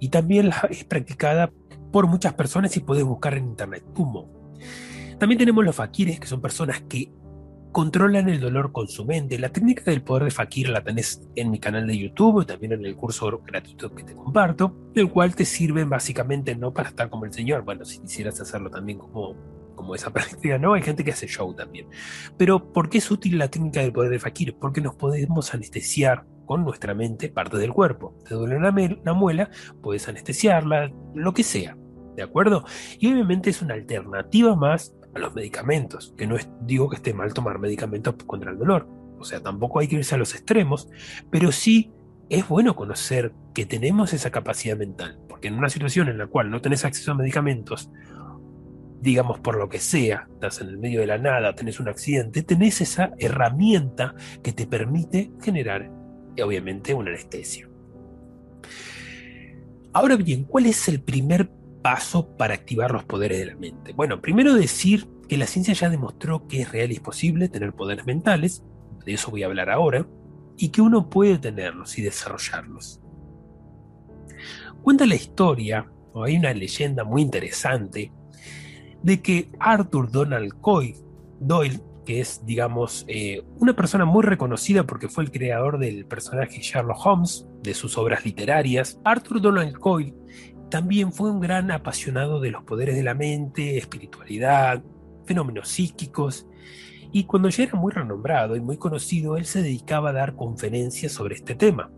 y 0.00 0.08
también 0.08 0.50
es 0.70 0.84
practicada 0.84 1.50
por 1.92 2.06
muchas 2.06 2.34
personas 2.34 2.76
y 2.76 2.80
puedes 2.80 3.04
buscar 3.04 3.34
en 3.34 3.46
internet 3.46 3.84
Tummo. 3.94 4.28
También 5.18 5.38
tenemos 5.38 5.64
los 5.64 5.76
fakires, 5.76 6.20
que 6.20 6.26
son 6.26 6.40
personas 6.40 6.82
que 6.82 7.10
controlan 7.74 8.28
el 8.28 8.40
dolor 8.40 8.70
con 8.70 8.86
su 8.86 9.04
mente. 9.04 9.38
La 9.38 9.48
técnica 9.48 9.82
del 9.90 10.02
poder 10.02 10.24
de 10.24 10.30
fakir 10.30 10.68
la 10.68 10.84
tenés 10.84 11.28
en 11.34 11.50
mi 11.50 11.58
canal 11.58 11.86
de 11.86 11.98
YouTube 11.98 12.42
y 12.42 12.46
también 12.46 12.72
en 12.72 12.84
el 12.84 12.94
curso 12.94 13.42
gratuito 13.44 13.92
que 13.92 14.04
te 14.04 14.14
comparto, 14.14 14.74
del 14.94 15.10
cual 15.10 15.34
te 15.34 15.44
sirve 15.44 15.82
básicamente 15.84 16.54
no 16.54 16.72
para 16.72 16.90
estar 16.90 17.10
como 17.10 17.24
el 17.24 17.32
Señor, 17.32 17.64
bueno, 17.64 17.84
si 17.84 17.98
quisieras 17.98 18.40
hacerlo 18.40 18.70
también 18.70 18.98
como, 18.98 19.34
como 19.74 19.96
esa 19.96 20.10
práctica, 20.12 20.56
¿no? 20.56 20.74
Hay 20.74 20.82
gente 20.82 21.02
que 21.02 21.10
hace 21.10 21.26
show 21.26 21.52
también. 21.52 21.88
Pero 22.36 22.72
¿por 22.72 22.88
qué 22.88 22.98
es 22.98 23.10
útil 23.10 23.38
la 23.38 23.48
técnica 23.48 23.80
del 23.80 23.92
poder 23.92 24.12
de 24.12 24.20
fakir? 24.20 24.56
Porque 24.56 24.80
nos 24.80 24.94
podemos 24.94 25.52
anestesiar 25.52 26.24
con 26.46 26.64
nuestra 26.64 26.94
mente 26.94 27.28
parte 27.28 27.58
del 27.58 27.72
cuerpo. 27.72 28.16
Te 28.28 28.34
duele 28.34 28.56
una 28.56 29.12
muela, 29.14 29.50
puedes 29.82 30.08
anestesiarla, 30.08 30.92
lo 31.14 31.32
que 31.32 31.42
sea. 31.42 31.76
¿de 32.16 32.22
acuerdo? 32.22 32.64
Y 32.98 33.12
obviamente 33.12 33.50
es 33.50 33.62
una 33.62 33.74
alternativa 33.74 34.54
más 34.56 34.94
a 35.14 35.18
los 35.18 35.34
medicamentos, 35.34 36.14
que 36.16 36.26
no 36.26 36.36
es, 36.36 36.48
digo 36.62 36.88
que 36.88 36.96
esté 36.96 37.14
mal 37.14 37.32
tomar 37.34 37.58
medicamentos 37.58 38.14
contra 38.26 38.50
el 38.50 38.58
dolor, 38.58 38.88
o 39.18 39.24
sea, 39.24 39.40
tampoco 39.40 39.78
hay 39.78 39.88
que 39.88 39.96
irse 39.96 40.14
a 40.14 40.18
los 40.18 40.34
extremos, 40.34 40.88
pero 41.30 41.52
sí 41.52 41.92
es 42.28 42.48
bueno 42.48 42.74
conocer 42.74 43.32
que 43.54 43.66
tenemos 43.66 44.12
esa 44.12 44.30
capacidad 44.30 44.76
mental, 44.76 45.18
porque 45.28 45.48
en 45.48 45.54
una 45.54 45.68
situación 45.68 46.08
en 46.08 46.18
la 46.18 46.26
cual 46.26 46.50
no 46.50 46.60
tenés 46.60 46.84
acceso 46.84 47.12
a 47.12 47.14
medicamentos, 47.14 47.90
digamos 49.00 49.38
por 49.38 49.56
lo 49.56 49.68
que 49.68 49.78
sea, 49.78 50.26
estás 50.32 50.60
en 50.62 50.68
el 50.68 50.78
medio 50.78 51.00
de 51.00 51.06
la 51.06 51.18
nada, 51.18 51.54
tenés 51.54 51.78
un 51.78 51.88
accidente, 51.88 52.42
tenés 52.42 52.80
esa 52.80 53.12
herramienta 53.18 54.14
que 54.42 54.52
te 54.52 54.66
permite 54.66 55.30
generar, 55.40 55.90
obviamente, 56.42 56.94
una 56.94 57.10
anestesia. 57.10 57.68
Ahora 59.92 60.16
bien, 60.16 60.44
¿cuál 60.44 60.66
es 60.66 60.88
el 60.88 61.00
primer 61.00 61.50
paso 61.82 62.36
para 62.36 62.54
activar 62.54 62.90
los 62.90 63.04
poderes 63.04 63.38
de 63.38 63.46
la 63.46 63.56
mente? 63.56 63.92
Bueno, 63.92 64.20
primero 64.20 64.54
decir 64.54 65.08
que 65.28 65.36
la 65.36 65.46
ciencia 65.46 65.74
ya 65.74 65.88
demostró 65.88 66.48
que 66.48 66.62
es 66.62 66.72
real 66.72 66.92
y 66.92 66.98
posible 66.98 67.48
tener 67.48 67.72
poderes 67.74 68.04
mentales, 68.06 68.64
de 69.04 69.14
eso 69.14 69.30
voy 69.30 69.42
a 69.42 69.46
hablar 69.46 69.70
ahora, 69.70 70.06
y 70.56 70.70
que 70.70 70.80
uno 70.82 71.08
puede 71.10 71.38
tenerlos 71.38 71.98
y 71.98 72.02
desarrollarlos. 72.02 73.00
Cuenta 74.82 75.06
la 75.06 75.14
historia, 75.14 75.90
o 76.12 76.24
hay 76.24 76.36
una 76.36 76.52
leyenda 76.52 77.04
muy 77.04 77.22
interesante, 77.22 78.12
de 79.02 79.20
que 79.20 79.50
Arthur 79.58 80.10
Donald 80.10 80.60
Coy, 80.60 80.96
Doyle, 81.40 81.80
que 82.04 82.20
es, 82.20 82.44
digamos, 82.44 83.04
eh, 83.08 83.42
una 83.58 83.74
persona 83.74 84.04
muy 84.04 84.22
reconocida 84.22 84.84
porque 84.84 85.08
fue 85.08 85.24
el 85.24 85.30
creador 85.30 85.78
del 85.78 86.06
personaje 86.06 86.60
Sherlock 86.60 87.04
Holmes, 87.04 87.46
de 87.62 87.74
sus 87.74 87.96
obras 87.96 88.24
literarias, 88.24 89.00
Arthur 89.04 89.40
Donald 89.40 89.78
Coyle 89.78 90.14
también 90.70 91.12
fue 91.12 91.30
un 91.30 91.38
gran 91.38 91.70
apasionado 91.70 92.40
de 92.40 92.50
los 92.50 92.64
poderes 92.64 92.96
de 92.96 93.04
la 93.04 93.14
mente, 93.14 93.78
espiritualidad, 93.78 94.82
fenómenos 95.24 95.68
psíquicos, 95.68 96.48
y 97.12 97.24
cuando 97.24 97.48
ya 97.48 97.62
era 97.62 97.78
muy 97.78 97.92
renombrado 97.92 98.56
y 98.56 98.60
muy 98.60 98.76
conocido, 98.76 99.36
él 99.36 99.44
se 99.44 99.62
dedicaba 99.62 100.10
a 100.10 100.14
dar 100.14 100.34
conferencias 100.34 101.12
sobre 101.12 101.36
este 101.36 101.54
tema. 101.54 101.92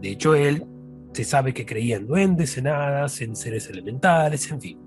De 0.00 0.08
hecho, 0.08 0.34
él 0.34 0.64
se 1.12 1.22
sabe 1.24 1.52
que 1.52 1.66
creía 1.66 1.96
en 1.96 2.06
duendes, 2.06 2.56
en 2.56 2.68
hadas, 2.68 3.20
en 3.20 3.36
seres 3.36 3.68
elementales, 3.68 4.50
en 4.50 4.60
fin. 4.62 4.80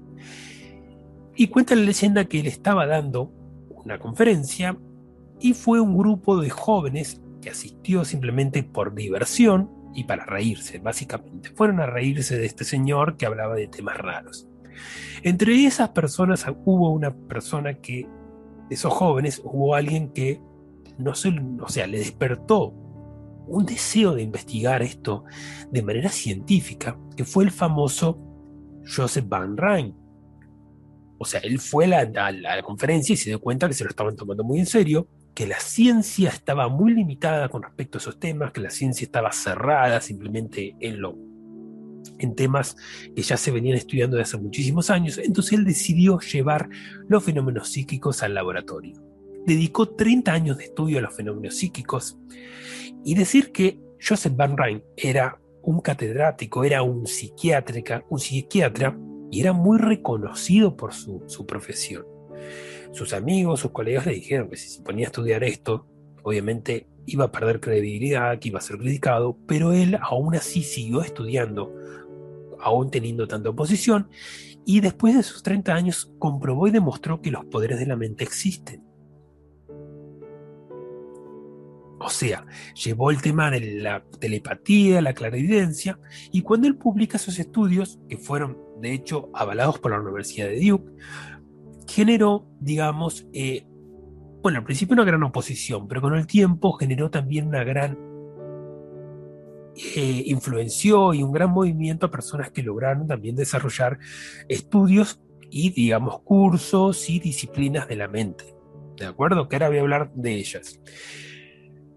Y 1.35 1.47
cuenta 1.49 1.75
la 1.75 1.83
leyenda 1.83 2.25
que 2.25 2.39
él 2.39 2.47
estaba 2.47 2.87
dando 2.87 3.31
una 3.87 3.99
conferencia 3.99 4.77
y 5.39 5.53
fue 5.53 5.79
un 5.79 5.97
grupo 5.97 6.39
de 6.41 6.49
jóvenes 6.49 7.21
que 7.41 7.49
asistió 7.49 8.03
simplemente 8.03 8.63
por 8.63 8.93
diversión 8.93 9.71
y 9.93 10.03
para 10.03 10.25
reírse, 10.25 10.79
básicamente. 10.79 11.49
Fueron 11.55 11.79
a 11.79 11.85
reírse 11.85 12.37
de 12.37 12.45
este 12.45 12.65
señor 12.65 13.17
que 13.17 13.25
hablaba 13.25 13.55
de 13.55 13.67
temas 13.67 13.97
raros. 13.97 14.47
Entre 15.23 15.65
esas 15.65 15.89
personas 15.89 16.45
hubo 16.65 16.91
una 16.91 17.15
persona 17.15 17.75
que, 17.75 18.07
de 18.69 18.75
esos 18.75 18.93
jóvenes, 18.93 19.41
hubo 19.43 19.73
alguien 19.73 20.11
que 20.11 20.41
no 20.97 21.15
se, 21.15 21.29
o 21.61 21.69
sea, 21.69 21.87
le 21.87 21.99
despertó 21.99 22.73
un 23.47 23.65
deseo 23.65 24.13
de 24.13 24.23
investigar 24.23 24.81
esto 24.81 25.23
de 25.71 25.81
manera 25.81 26.09
científica, 26.09 26.99
que 27.15 27.23
fue 27.23 27.45
el 27.45 27.51
famoso 27.51 28.19
Joseph 28.85 29.25
Van 29.27 29.55
Rijn. 29.55 29.95
O 31.17 31.25
sea, 31.25 31.39
él 31.41 31.59
fue 31.59 31.85
a 31.93 32.31
la, 32.31 32.63
conferencia 32.63 33.13
y 33.13 33.17
se 33.17 33.29
dio 33.29 33.39
cuenta 33.39 33.67
que 33.67 33.73
se 33.73 33.83
lo 33.83 33.89
estaban 33.89 34.15
tomando 34.15 34.43
muy 34.43 34.59
en 34.59 34.65
serio, 34.65 35.07
que 35.33 35.47
la 35.47 35.59
ciencia 35.59 36.29
estaba 36.29 36.67
muy 36.67 36.93
limitada 36.93 37.49
con 37.49 37.63
respecto 37.63 37.97
a 37.97 38.01
esos 38.01 38.19
temas, 38.19 38.51
que 38.51 38.61
la 38.61 38.69
ciencia 38.69 39.05
estaba 39.05 39.31
cerrada 39.31 40.01
simplemente 40.01 40.75
en, 40.79 41.01
lo, 41.01 41.15
en 42.19 42.35
temas 42.35 42.75
que 43.15 43.21
ya 43.21 43.37
se 43.37 43.51
venían 43.51 43.77
estudiando 43.77 44.17
desde 44.17 44.29
hace 44.29 44.43
muchísimos 44.43 44.89
años. 44.89 45.17
Entonces 45.17 45.53
él 45.53 45.65
decidió 45.65 46.19
llevar 46.19 46.69
los 47.07 47.23
fenómenos 47.23 47.69
psíquicos 47.69 48.23
al 48.23 48.33
laboratorio. 48.33 49.01
Dedicó 49.45 49.89
30 49.89 50.31
años 50.31 50.57
de 50.57 50.65
estudio 50.65 50.99
a 50.99 51.01
los 51.01 51.15
fenómenos 51.15 51.55
psíquicos 51.55 52.17
y 53.03 53.15
decir 53.15 53.51
que 53.51 53.79
Joseph 54.05 54.35
Van 54.35 54.57
Rijn 54.57 54.83
era 54.95 55.39
un 55.63 55.81
catedrático, 55.81 56.63
era 56.63 56.81
un 56.81 57.07
psiquiatra, 57.07 58.03
un 58.09 58.19
psiquiatra 58.19 58.97
y 59.31 59.41
era 59.41 59.53
muy 59.53 59.77
reconocido 59.77 60.75
por 60.75 60.93
su, 60.93 61.45
profesión. 61.45 62.05
Sus 62.91 63.13
amigos, 63.13 63.59
sus 63.59 63.71
colegas 63.71 64.05
le 64.05 64.13
dijeron 64.13 64.49
que 64.49 64.57
si 64.57 64.69
se 64.69 64.81
ponía 64.81 65.07
a 65.07 65.09
estudiar 65.09 65.43
esto, 65.43 65.87
obviamente 66.23 66.87
iba 67.05 67.25
a 67.25 67.31
perder 67.31 67.59
credibilidad, 67.59 68.39
que 68.39 68.49
iba 68.49 68.59
a 68.59 68.61
ser 68.61 68.77
criticado, 68.77 69.37
pero 69.47 69.73
él 69.73 69.97
aún 70.01 70.35
así 70.35 70.63
siguió 70.63 71.01
estudiando, 71.01 71.73
aún 72.59 72.91
teniendo 72.91 73.27
tanta 73.27 73.49
oposición, 73.49 74.09
y 74.65 74.81
después 74.81 75.15
de 75.15 75.23
sus 75.23 75.43
30 75.43 75.73
años 75.73 76.11
comprobó 76.19 76.67
y 76.67 76.71
demostró 76.71 77.21
que 77.21 77.31
los 77.31 77.45
poderes 77.45 77.79
de 77.79 77.85
la 77.85 77.95
mente 77.95 78.23
existen. 78.23 78.83
O 81.99 82.09
sea, 82.09 82.45
llevó 82.73 83.09
el 83.09 83.21
tema 83.21 83.49
de 83.49 83.59
la 83.81 84.03
telepatía, 84.19 85.01
la 85.01 85.13
clarividencia, 85.13 85.99
y 86.31 86.41
cuando 86.41 86.67
él 86.67 86.75
publica 86.75 87.17
esos 87.17 87.39
estudios, 87.39 87.99
que 88.07 88.17
fueron 88.17 88.66
de 88.81 88.93
hecho 88.93 89.29
avalados 89.33 89.79
por 89.79 89.91
la 89.91 89.99
Universidad 89.99 90.47
de 90.47 90.59
Duke, 90.59 90.91
generó, 91.87 92.47
digamos, 92.59 93.27
eh, 93.33 93.65
bueno, 94.41 94.59
al 94.59 94.63
principio 94.63 94.93
una 94.93 95.03
gran 95.03 95.23
oposición, 95.23 95.87
pero 95.87 96.01
con 96.01 96.15
el 96.15 96.27
tiempo 96.27 96.73
generó 96.73 97.09
también 97.09 97.47
una 97.47 97.63
gran 97.63 97.97
eh, 99.95 100.23
influenció 100.25 101.13
y 101.13 101.23
un 101.23 101.31
gran 101.31 101.51
movimiento 101.51 102.07
a 102.07 102.11
personas 102.11 102.51
que 102.51 102.63
lograron 102.63 103.07
también 103.07 103.35
desarrollar 103.35 103.99
estudios 104.47 105.21
y, 105.49 105.71
digamos, 105.71 106.21
cursos 106.21 107.09
y 107.09 107.19
disciplinas 107.19 107.87
de 107.87 107.95
la 107.95 108.07
mente. 108.07 108.55
¿De 108.97 109.05
acuerdo? 109.05 109.47
Que 109.47 109.55
ahora 109.55 109.69
voy 109.69 109.77
a 109.77 109.81
hablar 109.81 110.11
de 110.13 110.35
ellas 110.35 110.79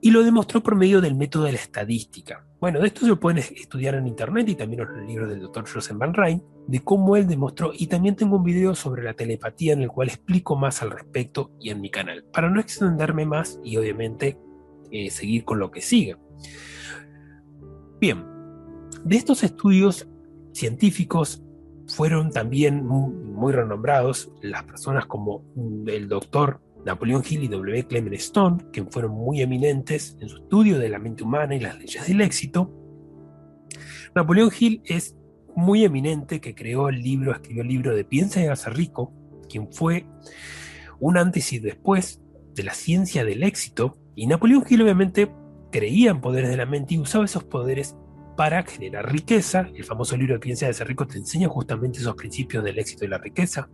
y 0.01 0.11
lo 0.11 0.23
demostró 0.23 0.63
por 0.63 0.77
medio 0.77 1.01
del 1.01 1.15
método 1.15 1.45
de 1.45 1.53
la 1.53 1.59
estadística. 1.59 2.47
Bueno, 2.61 2.81
de 2.81 2.87
esto 2.89 3.01
se 3.01 3.09
lo 3.09 3.21
pueden 3.21 3.39
estudiar 3.39 3.95
en 3.95 4.07
internet 4.07 4.49
y 4.49 4.55
también 4.55 4.83
en 4.83 4.89
los 4.89 5.07
libros 5.07 5.29
del 5.29 5.41
doctor 5.41 5.69
Joseph 5.69 5.97
Van 5.97 6.15
Rijn, 6.15 6.43
de 6.71 6.85
cómo 6.85 7.17
él 7.17 7.27
demostró, 7.27 7.73
y 7.77 7.89
también 7.89 8.15
tengo 8.15 8.37
un 8.37 8.45
video 8.45 8.77
sobre 8.77 9.03
la 9.03 9.15
telepatía 9.15 9.73
en 9.73 9.83
el 9.83 9.89
cual 9.89 10.07
explico 10.07 10.55
más 10.55 10.83
al 10.83 10.93
respecto 10.93 11.51
y 11.59 11.71
en 11.71 11.81
mi 11.81 11.91
canal, 11.91 12.25
para 12.33 12.49
no 12.49 12.61
extenderme 12.61 13.27
más 13.27 13.59
y 13.65 13.77
obviamente 13.77 14.39
eh, 14.93 15.11
seguir 15.11 15.45
con 15.45 15.59
lo 15.59 15.73
que 15.73 15.81
sigue. 15.81 16.17
Bien, 18.01 18.25
de 19.05 19.17
estos 19.17 19.43
estudios 19.43 20.09
científicos 20.53 21.43
fueron 21.89 22.31
también 22.31 22.87
muy 22.87 23.53
renombrados 23.53 24.31
las 24.41 24.63
personas 24.63 25.07
como 25.07 25.43
el 25.89 26.09
doctor 26.09 26.61
Napoleón 26.85 27.25
Hill 27.29 27.43
y 27.43 27.49
W. 27.49 27.85
Clement 27.89 28.15
Stone, 28.15 28.67
que 28.73 28.85
fueron 28.85 29.11
muy 29.11 29.43
eminentes 29.43 30.17
en 30.21 30.29
su 30.29 30.37
estudio 30.37 30.79
de 30.79 30.89
la 30.89 31.01
mente 31.01 31.25
humana 31.25 31.57
y 31.57 31.61
las 31.61 31.77
leyes 31.77 32.07
del 32.07 32.21
éxito. 32.21 32.73
Napoleón 34.15 34.51
Hill 34.57 34.83
es 34.85 35.17
muy 35.61 35.85
eminente, 35.85 36.41
que 36.41 36.55
creó 36.55 36.89
el 36.89 37.03
libro, 37.03 37.33
escribió 37.33 37.63
el 37.63 37.69
libro 37.69 37.95
de 37.95 38.05
Piensa 38.05 38.41
y 38.41 38.45
hágase 38.45 38.71
rico, 38.71 39.13
quien 39.49 39.73
fue 39.73 40.07
un 40.99 41.17
antes 41.17 41.53
y 41.53 41.59
después 41.59 42.23
de 42.55 42.63
la 42.63 42.75
ciencia 42.75 43.25
del 43.25 43.43
éxito. 43.43 43.99
Y 44.15 44.27
Napoleón 44.27 44.65
Hill 44.69 44.83
obviamente 44.83 45.31
creía 45.71 46.11
en 46.11 46.21
poderes 46.21 46.51
de 46.51 46.57
la 46.57 46.67
mente 46.67 46.95
y 46.95 46.99
usaba 46.99 47.25
esos 47.25 47.45
poderes 47.45 47.97
para 48.37 48.63
generar 48.63 49.11
riqueza. 49.11 49.69
El 49.75 49.85
famoso 49.85 50.17
libro 50.17 50.35
de 50.35 50.41
Piensa 50.41 50.65
y 50.65 50.67
hágase 50.67 50.85
rico 50.85 51.07
te 51.07 51.19
enseña 51.19 51.49
justamente 51.49 52.01
esos 52.01 52.15
principios 52.17 52.65
del 52.65 52.79
éxito 52.79 53.05
y 53.05 53.09
la 53.09 53.19
riqueza 53.19 53.69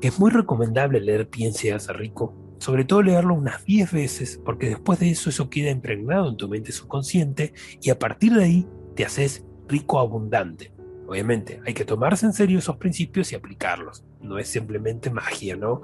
que 0.00 0.08
es 0.08 0.18
muy 0.18 0.30
recomendable 0.30 1.00
leer 1.00 1.28
Piense 1.28 1.68
y 1.68 1.70
hace 1.70 1.92
rico, 1.92 2.34
sobre 2.58 2.84
todo 2.84 3.02
leerlo 3.02 3.34
unas 3.34 3.64
10 3.64 3.92
veces, 3.92 4.40
porque 4.44 4.70
después 4.70 4.98
de 4.98 5.10
eso 5.10 5.30
eso 5.30 5.50
queda 5.50 5.70
impregnado 5.70 6.28
en 6.28 6.36
tu 6.36 6.48
mente 6.48 6.72
subconsciente 6.72 7.52
y 7.82 7.90
a 7.90 7.98
partir 7.98 8.32
de 8.32 8.44
ahí 8.44 8.68
te 8.96 9.04
haces 9.04 9.44
rico 9.68 9.98
abundante. 9.98 10.72
Obviamente, 11.10 11.60
hay 11.66 11.74
que 11.74 11.84
tomarse 11.84 12.24
en 12.24 12.32
serio 12.32 12.60
esos 12.60 12.76
principios 12.76 13.32
y 13.32 13.34
aplicarlos. 13.34 14.04
No 14.20 14.38
es 14.38 14.46
simplemente 14.46 15.10
magia, 15.10 15.56
¿no? 15.56 15.82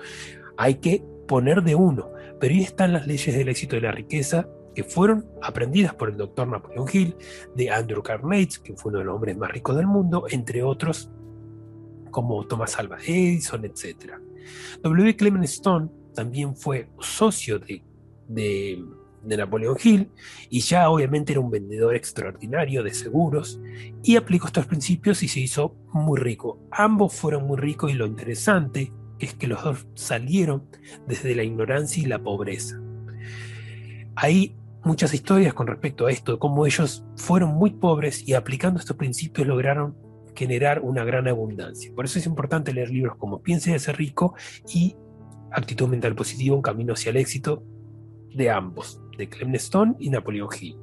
Hay 0.56 0.76
que 0.76 1.02
poner 1.26 1.64
de 1.64 1.74
uno. 1.74 2.12
Pero 2.38 2.54
ahí 2.54 2.62
están 2.62 2.92
las 2.92 3.08
leyes 3.08 3.36
del 3.36 3.48
éxito 3.48 3.74
y 3.74 3.80
la 3.80 3.90
riqueza 3.90 4.48
que 4.72 4.84
fueron 4.84 5.26
aprendidas 5.42 5.94
por 5.94 6.10
el 6.10 6.16
doctor 6.16 6.46
Napoleon 6.46 6.86
Hill, 6.92 7.16
de 7.56 7.70
Andrew 7.70 8.04
Carnegie, 8.04 8.62
que 8.62 8.76
fue 8.76 8.90
uno 8.90 9.00
de 9.00 9.06
los 9.06 9.16
hombres 9.16 9.36
más 9.36 9.50
ricos 9.50 9.74
del 9.74 9.88
mundo, 9.88 10.26
entre 10.30 10.62
otros 10.62 11.10
como 12.12 12.46
Thomas 12.46 12.78
Alva 12.78 12.98
Edison, 13.04 13.64
etc. 13.64 14.12
W. 14.80 15.16
Clement 15.16 15.44
Stone 15.44 15.88
también 16.14 16.54
fue 16.54 16.88
socio 17.00 17.58
de, 17.58 17.82
de, 18.28 18.84
Napoleon 19.34 19.76
Hill 19.82 20.10
y 20.50 20.60
ya 20.60 20.90
obviamente 20.90 21.32
era 21.32 21.40
un 21.40 21.50
vendedor 21.50 21.96
extraordinario 21.96 22.82
de 22.82 22.92
seguros 22.92 23.60
y 24.02 24.16
aplicó 24.16 24.46
estos 24.46 24.66
principios 24.66 25.22
y 25.22 25.28
se 25.28 25.40
hizo 25.40 25.74
muy 25.92 26.20
rico. 26.20 26.60
Ambos 26.70 27.14
fueron 27.14 27.46
muy 27.46 27.56
ricos 27.56 27.90
y 27.90 27.94
lo 27.94 28.06
interesante 28.06 28.92
es 29.18 29.34
que 29.34 29.46
los 29.46 29.64
dos 29.64 29.86
salieron 29.94 30.68
desde 31.08 31.34
la 31.34 31.42
ignorancia 31.42 32.02
y 32.02 32.06
la 32.06 32.18
pobreza. 32.18 32.80
Hay 34.14 34.54
muchas 34.84 35.12
historias 35.14 35.54
con 35.54 35.66
respecto 35.66 36.06
a 36.06 36.12
esto, 36.12 36.32
de 36.32 36.38
cómo 36.38 36.66
ellos 36.66 37.04
fueron 37.16 37.54
muy 37.54 37.70
pobres 37.70 38.28
y 38.28 38.34
aplicando 38.34 38.78
estos 38.78 38.96
principios 38.96 39.46
lograron 39.48 39.96
generar 40.36 40.80
una 40.82 41.02
gran 41.04 41.26
abundancia. 41.26 41.90
Por 41.94 42.04
eso 42.04 42.18
es 42.18 42.26
importante 42.26 42.72
leer 42.72 42.90
libros 42.90 43.16
como 43.16 43.42
Piense 43.42 43.72
de 43.72 43.78
ser 43.78 43.96
rico 43.96 44.34
y 44.72 44.96
Actitud 45.50 45.88
mental 45.88 46.14
positiva, 46.14 46.54
un 46.54 46.62
camino 46.62 46.92
hacia 46.92 47.10
el 47.10 47.16
éxito 47.16 47.62
de 48.34 48.50
ambos, 48.50 49.00
de 49.16 49.28
Clement 49.28 49.56
Stone 49.56 49.94
y 49.98 50.10
Napoleon 50.10 50.48
Hill. 50.60 50.76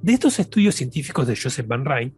De 0.00 0.12
estos 0.12 0.38
estudios 0.38 0.74
científicos 0.74 1.26
de 1.26 1.36
Joseph 1.36 1.66
Van 1.66 1.84
Rijn, 1.84 2.14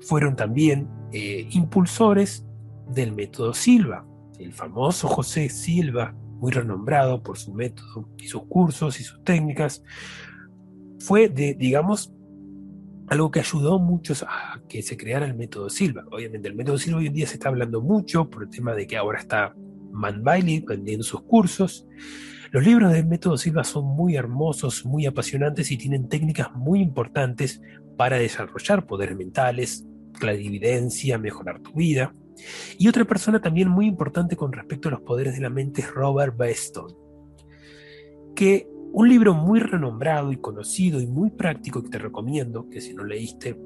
fueron 0.00 0.36
también 0.36 0.88
eh, 1.12 1.48
impulsores 1.50 2.46
del 2.88 3.12
método 3.12 3.52
Silva, 3.54 4.06
el 4.38 4.52
famoso 4.52 5.08
José 5.08 5.48
Silva, 5.48 6.14
muy 6.38 6.52
renombrado 6.52 7.22
por 7.22 7.38
su 7.38 7.52
método 7.52 8.08
y 8.18 8.28
sus 8.28 8.44
cursos 8.44 9.00
y 9.00 9.04
sus 9.04 9.22
técnicas, 9.24 9.82
fue 11.00 11.28
de, 11.28 11.54
digamos, 11.54 12.12
algo 13.08 13.30
que 13.30 13.40
ayudó 13.40 13.78
mucho 13.78 14.14
a 14.28 14.60
que 14.68 14.82
se 14.82 14.96
creara 14.96 15.26
el 15.26 15.34
método 15.34 15.70
Silva. 15.70 16.04
Obviamente 16.10 16.48
el 16.48 16.54
método 16.54 16.78
Silva 16.78 16.98
hoy 16.98 17.06
en 17.06 17.14
día 17.14 17.26
se 17.26 17.34
está 17.34 17.48
hablando 17.48 17.80
mucho 17.80 18.28
por 18.28 18.44
el 18.44 18.50
tema 18.50 18.74
de 18.74 18.86
que 18.86 18.96
ahora 18.96 19.18
está 19.18 19.54
Man 19.92 20.22
Bailey 20.22 20.60
vendiendo 20.60 21.04
sus 21.04 21.22
cursos. 21.22 21.86
Los 22.52 22.64
libros 22.64 22.92
del 22.92 23.06
método 23.06 23.36
Silva 23.36 23.64
son 23.64 23.84
muy 23.84 24.16
hermosos, 24.16 24.84
muy 24.84 25.06
apasionantes 25.06 25.70
y 25.70 25.76
tienen 25.76 26.08
técnicas 26.08 26.52
muy 26.54 26.80
importantes 26.80 27.60
para 27.96 28.18
desarrollar 28.18 28.86
poderes 28.86 29.16
mentales, 29.16 29.86
clarividencia, 30.18 31.18
mejorar 31.18 31.60
tu 31.60 31.72
vida. 31.72 32.12
Y 32.78 32.88
otra 32.88 33.04
persona 33.04 33.40
también 33.40 33.68
muy 33.68 33.86
importante 33.86 34.36
con 34.36 34.52
respecto 34.52 34.88
a 34.88 34.92
los 34.92 35.00
poderes 35.00 35.34
de 35.34 35.40
la 35.40 35.50
mente 35.50 35.80
es 35.80 35.90
Robert 35.90 36.36
Beston, 36.36 36.94
que 38.34 38.68
un 38.92 39.08
libro 39.08 39.34
muy 39.34 39.60
renombrado 39.60 40.32
y 40.32 40.36
conocido 40.36 41.00
y 41.00 41.06
muy 41.06 41.30
práctico 41.30 41.82
que 41.82 41.90
te 41.90 41.98
recomiendo, 41.98 42.68
que 42.68 42.80
si 42.80 42.94
no 42.94 43.04
leíste 43.04 43.58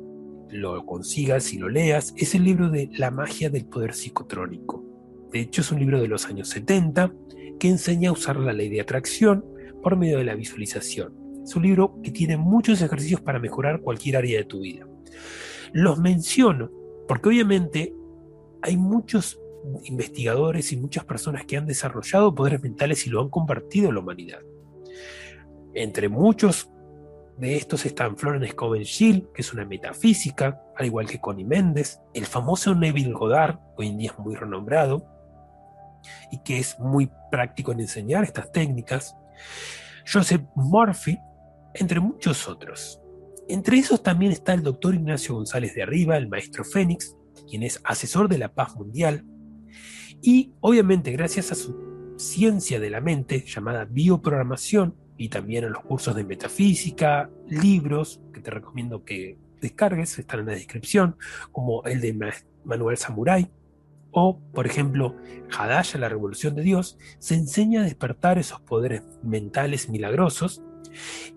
lo 0.51 0.85
consigas 0.85 1.53
y 1.53 1.59
lo 1.59 1.69
leas, 1.69 2.13
es 2.17 2.35
el 2.35 2.45
libro 2.45 2.71
de 2.71 2.91
La 2.95 3.11
magia 3.11 3.51
del 3.51 3.67
poder 3.67 3.95
psicotrónico. 3.95 4.90
De 5.33 5.41
hecho, 5.41 5.61
es 5.61 5.71
un 5.71 5.79
libro 5.79 6.01
de 6.01 6.09
los 6.09 6.27
años 6.27 6.49
70 6.49 7.13
que 7.59 7.69
enseña 7.69 8.11
a 8.11 8.13
usar 8.13 8.37
la 8.37 8.53
ley 8.53 8.69
de 8.69 8.81
atracción 8.81 9.45
por 9.83 9.97
medio 9.97 10.19
de 10.19 10.25
la 10.25 10.35
visualización. 10.35 11.15
Es 11.45 11.55
un 11.57 11.63
libro 11.63 12.01
que 12.03 12.11
tiene 12.11 12.37
muchos 12.37 12.83
ejercicios 12.83 13.21
para 13.21 13.39
mejorar 13.39 13.81
cualquier 13.81 14.17
área 14.17 14.39
de 14.39 14.45
tu 14.45 14.61
vida. 14.61 14.87
Los 15.73 15.99
menciono 15.99 16.71
porque 17.07 17.29
obviamente 17.29 17.95
hay 18.63 18.77
muchos 18.77 19.41
investigadores 19.85 20.73
y 20.73 20.77
muchas 20.77 21.05
personas 21.05 21.45
que 21.45 21.57
han 21.57 21.67
desarrollado 21.67 22.35
poderes 22.35 22.63
mentales 22.63 23.07
y 23.07 23.11
lo 23.11 23.21
han 23.21 23.29
compartido 23.29 23.91
a 23.91 23.93
la 23.93 24.01
humanidad. 24.01 24.41
Entre 25.75 26.09
muchos 26.09 26.71
de 27.39 27.57
estos 27.57 27.87
están 27.87 28.17
Florence 28.17 28.55
Coven 28.55 28.85
Schill, 28.85 29.29
que 29.35 29.43
es 29.43 29.53
una 29.53 29.65
metafísica, 29.65 30.61
al 30.77 30.87
igual 30.87 31.07
que 31.07 31.21
Connie 31.21 31.45
Méndez, 31.45 32.01
el 32.15 32.27
famoso 32.27 32.75
Neville 32.75 33.13
Goddard, 33.13 33.59
hoy 33.77 33.89
en 33.89 33.99
día 33.99 34.11
es 34.11 34.19
muy 34.19 34.35
renombrado, 34.35 35.20
y 36.31 36.43
que 36.43 36.59
es 36.59 36.79
muy 36.79 37.11
práctico 37.31 37.73
en 37.73 37.81
enseñar 37.81 38.25
estas 38.25 38.51
técnicas, 38.53 39.17
Joseph 40.11 40.43
Murphy, 40.55 41.19
entre 41.75 42.01
muchos 42.01 42.49
otros. 42.49 43.01
Entre 43.49 43.79
esos 43.79 44.03
también 44.03 44.33
está 44.33 44.55
el 44.55 44.63
doctor 44.63 44.95
Ignacio 44.95 45.35
González 45.35 45.75
de 45.75 45.83
Arriba, 45.83 46.17
el 46.17 46.29
maestro 46.29 46.65
Fénix, 46.65 47.17
quien 47.49 47.63
es 47.63 47.81
asesor 47.85 48.29
de 48.29 48.39
la 48.39 48.53
paz 48.53 48.77
mundial, 48.77 49.25
y 50.23 50.53
obviamente 50.61 51.11
gracias 51.13 51.51
a 51.51 51.55
su 51.55 52.15
ciencia 52.17 52.79
de 52.79 52.91
la 52.91 53.01
mente 53.01 53.45
llamada 53.47 53.87
bioprogramación 53.87 54.95
y 55.17 55.31
también 55.31 55.65
a 55.65 55.69
los 55.69 55.83
cursos 55.83 56.15
de 56.15 56.25
metafísica, 56.25 57.31
libros 57.49 58.21
que 58.33 58.41
te 58.41 58.51
recomiendo 58.51 59.05
que 59.05 59.39
descargues, 59.61 60.19
están 60.19 60.41
en 60.41 60.47
la 60.47 60.53
descripción, 60.53 61.17
como 61.53 61.83
el 61.85 62.01
de 62.01 62.35
Manuel 62.65 62.97
Samurai, 62.97 63.51
o, 64.13 64.41
por 64.53 64.67
ejemplo, 64.67 65.17
Hadasha, 65.57 65.99
la 65.99 66.09
revolución 66.09 66.55
de 66.55 66.63
Dios, 66.63 66.99
se 67.19 67.35
enseña 67.35 67.81
a 67.81 67.85
despertar 67.85 68.39
esos 68.39 68.61
poderes 68.61 69.03
mentales 69.23 69.89
milagrosos 69.89 70.63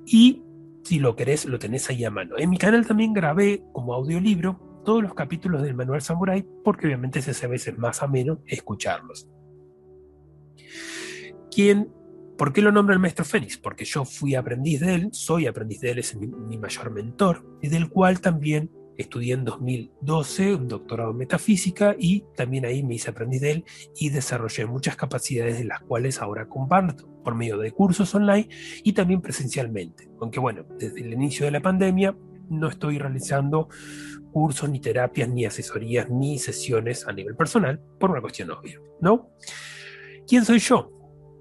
y 0.05 0.43
si 0.83 0.99
lo 0.99 1.15
querés, 1.15 1.45
lo 1.45 1.59
tenés 1.59 1.89
ahí 1.89 2.03
a 2.03 2.11
mano. 2.11 2.37
En 2.37 2.49
mi 2.49 2.57
canal 2.57 2.85
también 2.85 3.13
grabé 3.13 3.63
como 3.71 3.93
audiolibro 3.93 4.81
todos 4.83 5.01
los 5.01 5.13
capítulos 5.13 5.61
del 5.61 5.75
Manual 5.75 6.01
Samurai 6.01 6.45
porque 6.63 6.87
obviamente 6.87 7.21
se 7.21 7.31
hace 7.31 7.47
veces 7.47 7.77
más 7.77 8.03
ameno 8.03 8.41
escucharlos. 8.47 9.29
¿Quién 11.49 11.89
¿Por 12.37 12.51
qué 12.51 12.61
lo 12.61 12.71
nombra 12.71 12.93
el 12.93 12.99
maestro 12.99 13.25
Fénix? 13.25 13.57
Porque 13.57 13.85
yo 13.85 14.05
fui 14.05 14.35
aprendiz 14.35 14.79
de 14.79 14.95
él, 14.95 15.09
soy 15.11 15.45
aprendiz 15.45 15.81
de 15.81 15.91
él, 15.91 15.99
es 15.99 16.15
mi, 16.15 16.57
mayor 16.57 16.91
mentor, 16.91 17.45
y 17.61 17.69
del 17.69 17.89
cual 17.89 18.21
también 18.21 18.71
Estudié 18.97 19.33
en 19.33 19.45
2012 19.45 20.55
un 20.55 20.67
doctorado 20.67 21.11
en 21.11 21.17
metafísica 21.17 21.95
y 21.97 22.25
también 22.35 22.65
ahí 22.65 22.83
me 22.83 22.95
hice 22.95 23.09
aprendiz 23.09 23.41
de 23.41 23.51
él 23.51 23.65
y 23.95 24.09
desarrollé 24.09 24.65
muchas 24.65 24.95
capacidades 24.95 25.57
de 25.57 25.65
las 25.65 25.81
cuales 25.81 26.21
ahora 26.21 26.47
comparto 26.47 27.07
por 27.23 27.35
medio 27.35 27.57
de 27.57 27.71
cursos 27.71 28.13
online 28.13 28.49
y 28.83 28.93
también 28.93 29.21
presencialmente. 29.21 30.09
Aunque 30.19 30.39
bueno, 30.39 30.65
desde 30.77 31.01
el 31.01 31.13
inicio 31.13 31.45
de 31.45 31.51
la 31.51 31.61
pandemia 31.61 32.15
no 32.49 32.67
estoy 32.67 32.99
realizando 32.99 33.69
cursos, 34.31 34.69
ni 34.69 34.79
terapias, 34.79 35.29
ni 35.29 35.45
asesorías, 35.45 36.09
ni 36.09 36.39
sesiones 36.39 37.07
a 37.07 37.13
nivel 37.13 37.35
personal 37.35 37.79
por 37.99 38.11
una 38.11 38.21
cuestión 38.21 38.51
obvia, 38.51 38.79
¿no? 38.99 39.29
¿Quién 40.27 40.43
soy 40.43 40.59
yo? 40.59 40.91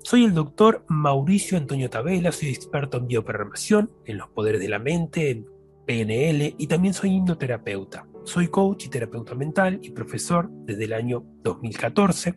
Soy 0.05 0.25
el 0.25 0.35
doctor 0.35 0.85
Mauricio 0.89 1.57
Antonio 1.57 1.89
Tabela, 1.89 2.33
soy 2.33 2.49
experto 2.51 2.99
en 2.99 3.07
bioprogramación, 3.07 3.91
en 4.05 4.19
los 4.19 4.29
poderes 4.29 4.61
de 4.61 4.69
la 4.69 4.79
mente, 4.79 5.31
en 5.31 5.47
PNL 5.87 6.55
y 6.59 6.67
también 6.67 6.95
soy 6.95 7.17
hipnoterapeuta. 7.17 8.07
Soy 8.25 8.49
coach 8.49 8.87
y 8.87 8.89
terapeuta 8.89 9.35
mental 9.35 9.81
y 9.83 9.91
profesor 9.91 10.49
desde 10.65 10.85
el 10.85 10.93
año 10.93 11.25
2014. 11.43 12.35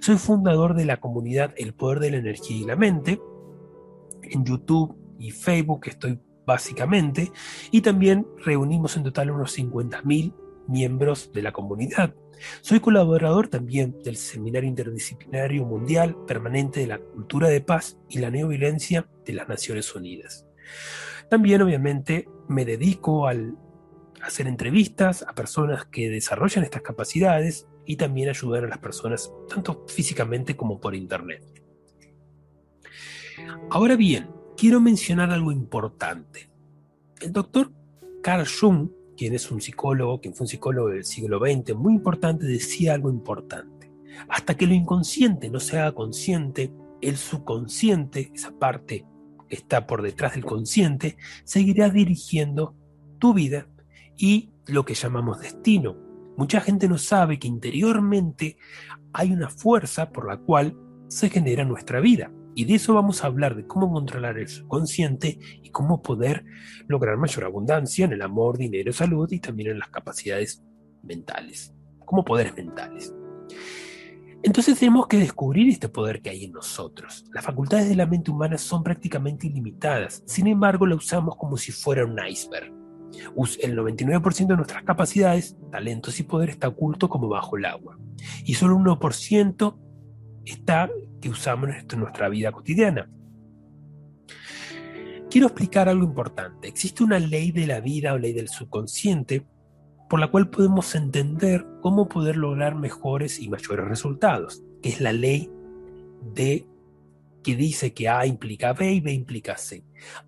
Soy 0.00 0.16
fundador 0.16 0.74
de 0.74 0.84
la 0.84 0.98
comunidad 0.98 1.54
El 1.56 1.74
Poder 1.74 2.00
de 2.00 2.10
la 2.10 2.16
Energía 2.16 2.56
y 2.56 2.64
la 2.64 2.76
Mente. 2.76 3.20
En 4.22 4.44
YouTube 4.44 4.96
y 5.18 5.30
Facebook 5.30 5.82
estoy 5.86 6.18
básicamente 6.44 7.30
y 7.70 7.82
también 7.82 8.26
reunimos 8.44 8.96
en 8.96 9.04
total 9.04 9.30
unos 9.30 9.56
50.000 9.56 10.34
miembros 10.66 11.30
de 11.32 11.42
la 11.42 11.52
comunidad. 11.52 12.14
Soy 12.60 12.80
colaborador 12.80 13.48
también 13.48 13.98
del 14.02 14.16
Seminario 14.16 14.68
Interdisciplinario 14.68 15.64
Mundial 15.64 16.16
Permanente 16.26 16.80
de 16.80 16.86
la 16.86 16.98
Cultura 16.98 17.48
de 17.48 17.60
Paz 17.60 17.98
y 18.08 18.18
la 18.18 18.30
Neoviolencia 18.30 19.08
de 19.24 19.32
las 19.32 19.48
Naciones 19.48 19.94
Unidas. 19.94 20.46
También 21.30 21.62
obviamente 21.62 22.28
me 22.48 22.64
dedico 22.64 23.26
al 23.26 23.56
hacer 24.22 24.46
entrevistas 24.46 25.22
a 25.22 25.34
personas 25.34 25.86
que 25.86 26.08
desarrollan 26.08 26.64
estas 26.64 26.82
capacidades 26.82 27.68
y 27.84 27.96
también 27.96 28.28
ayudar 28.28 28.64
a 28.64 28.68
las 28.68 28.78
personas 28.78 29.32
tanto 29.48 29.84
físicamente 29.86 30.56
como 30.56 30.80
por 30.80 30.94
internet. 30.94 31.42
Ahora 33.70 33.96
bien, 33.96 34.30
quiero 34.56 34.80
mencionar 34.80 35.30
algo 35.30 35.52
importante. 35.52 36.50
El 37.20 37.32
doctor 37.32 37.72
Carl 38.22 38.46
Jung, 38.46 38.90
quien 39.16 39.34
es 39.34 39.50
un 39.50 39.60
psicólogo, 39.60 40.20
quien 40.20 40.34
fue 40.34 40.44
un 40.44 40.48
psicólogo 40.48 40.88
del 40.88 41.04
siglo 41.04 41.38
XX, 41.38 41.74
muy 41.74 41.94
importante, 41.94 42.46
decía 42.46 42.94
algo 42.94 43.10
importante. 43.10 43.90
Hasta 44.28 44.56
que 44.56 44.66
lo 44.66 44.74
inconsciente 44.74 45.50
no 45.50 45.60
se 45.60 45.78
haga 45.78 45.92
consciente, 45.92 46.72
el 47.00 47.16
subconsciente, 47.16 48.32
esa 48.34 48.50
parte 48.50 49.06
está 49.50 49.86
por 49.86 50.02
detrás 50.02 50.34
del 50.34 50.44
consciente, 50.44 51.16
seguirá 51.44 51.90
dirigiendo 51.90 52.74
tu 53.18 53.34
vida 53.34 53.66
y 54.16 54.50
lo 54.66 54.84
que 54.84 54.94
llamamos 54.94 55.40
destino. 55.40 55.96
Mucha 56.36 56.60
gente 56.60 56.88
no 56.88 56.98
sabe 56.98 57.38
que 57.38 57.48
interiormente 57.48 58.58
hay 59.12 59.32
una 59.32 59.48
fuerza 59.48 60.10
por 60.10 60.28
la 60.28 60.38
cual 60.38 60.76
se 61.08 61.30
genera 61.30 61.64
nuestra 61.64 62.00
vida. 62.00 62.30
Y 62.54 62.64
de 62.64 62.74
eso 62.74 62.94
vamos 62.94 63.22
a 63.22 63.28
hablar, 63.28 63.54
de 63.54 63.66
cómo 63.66 63.92
controlar 63.92 64.38
el 64.38 64.48
subconsciente 64.48 65.38
y 65.62 65.70
cómo 65.70 66.02
poder 66.02 66.44
lograr 66.88 67.16
mayor 67.16 67.44
abundancia 67.44 68.04
en 68.04 68.12
el 68.12 68.22
amor, 68.22 68.58
dinero, 68.58 68.92
salud 68.92 69.30
y 69.30 69.38
también 69.38 69.70
en 69.70 69.78
las 69.78 69.90
capacidades 69.90 70.62
mentales, 71.02 71.72
como 72.04 72.24
poderes 72.24 72.56
mentales. 72.56 73.14
Entonces 74.42 74.78
tenemos 74.78 75.08
que 75.08 75.18
descubrir 75.18 75.68
este 75.68 75.88
poder 75.88 76.22
que 76.22 76.30
hay 76.30 76.44
en 76.44 76.52
nosotros. 76.52 77.24
Las 77.32 77.44
facultades 77.44 77.88
de 77.88 77.96
la 77.96 78.06
mente 78.06 78.30
humana 78.30 78.56
son 78.56 78.84
prácticamente 78.84 79.48
ilimitadas, 79.48 80.22
sin 80.26 80.46
embargo 80.46 80.86
la 80.86 80.94
usamos 80.94 81.36
como 81.36 81.56
si 81.56 81.72
fuera 81.72 82.04
un 82.04 82.18
iceberg. 82.24 82.72
El 83.60 83.76
99% 83.76 84.46
de 84.46 84.56
nuestras 84.56 84.84
capacidades, 84.84 85.56
talentos 85.72 86.20
y 86.20 86.22
poder 86.22 86.50
está 86.50 86.68
oculto 86.68 87.08
como 87.08 87.28
bajo 87.28 87.56
el 87.56 87.64
agua. 87.64 87.98
Y 88.44 88.54
solo 88.54 88.76
un 88.76 88.84
1% 88.84 89.76
está 90.44 90.88
que 91.20 91.28
usamos 91.28 91.70
en 91.70 92.00
nuestra 92.00 92.28
vida 92.28 92.52
cotidiana. 92.52 93.10
Quiero 95.30 95.48
explicar 95.48 95.88
algo 95.88 96.04
importante. 96.04 96.68
Existe 96.68 97.02
una 97.02 97.18
ley 97.18 97.50
de 97.50 97.66
la 97.66 97.80
vida 97.80 98.14
o 98.14 98.18
ley 98.18 98.32
del 98.32 98.48
subconsciente 98.48 99.46
por 100.08 100.20
la 100.20 100.30
cual 100.30 100.48
podemos 100.48 100.94
entender 100.94 101.66
cómo 101.82 102.08
poder 102.08 102.36
lograr 102.36 102.74
mejores 102.74 103.38
y 103.40 103.48
mayores 103.48 103.86
resultados, 103.86 104.62
que 104.82 104.88
es 104.88 105.00
la 105.00 105.12
ley 105.12 105.50
de 106.34 106.66
que 107.42 107.56
dice 107.56 107.92
que 107.92 108.08
A 108.08 108.26
implica 108.26 108.72
B 108.72 108.92
y 108.92 109.00
B 109.00 109.12
implica 109.12 109.56
C. 109.56 109.84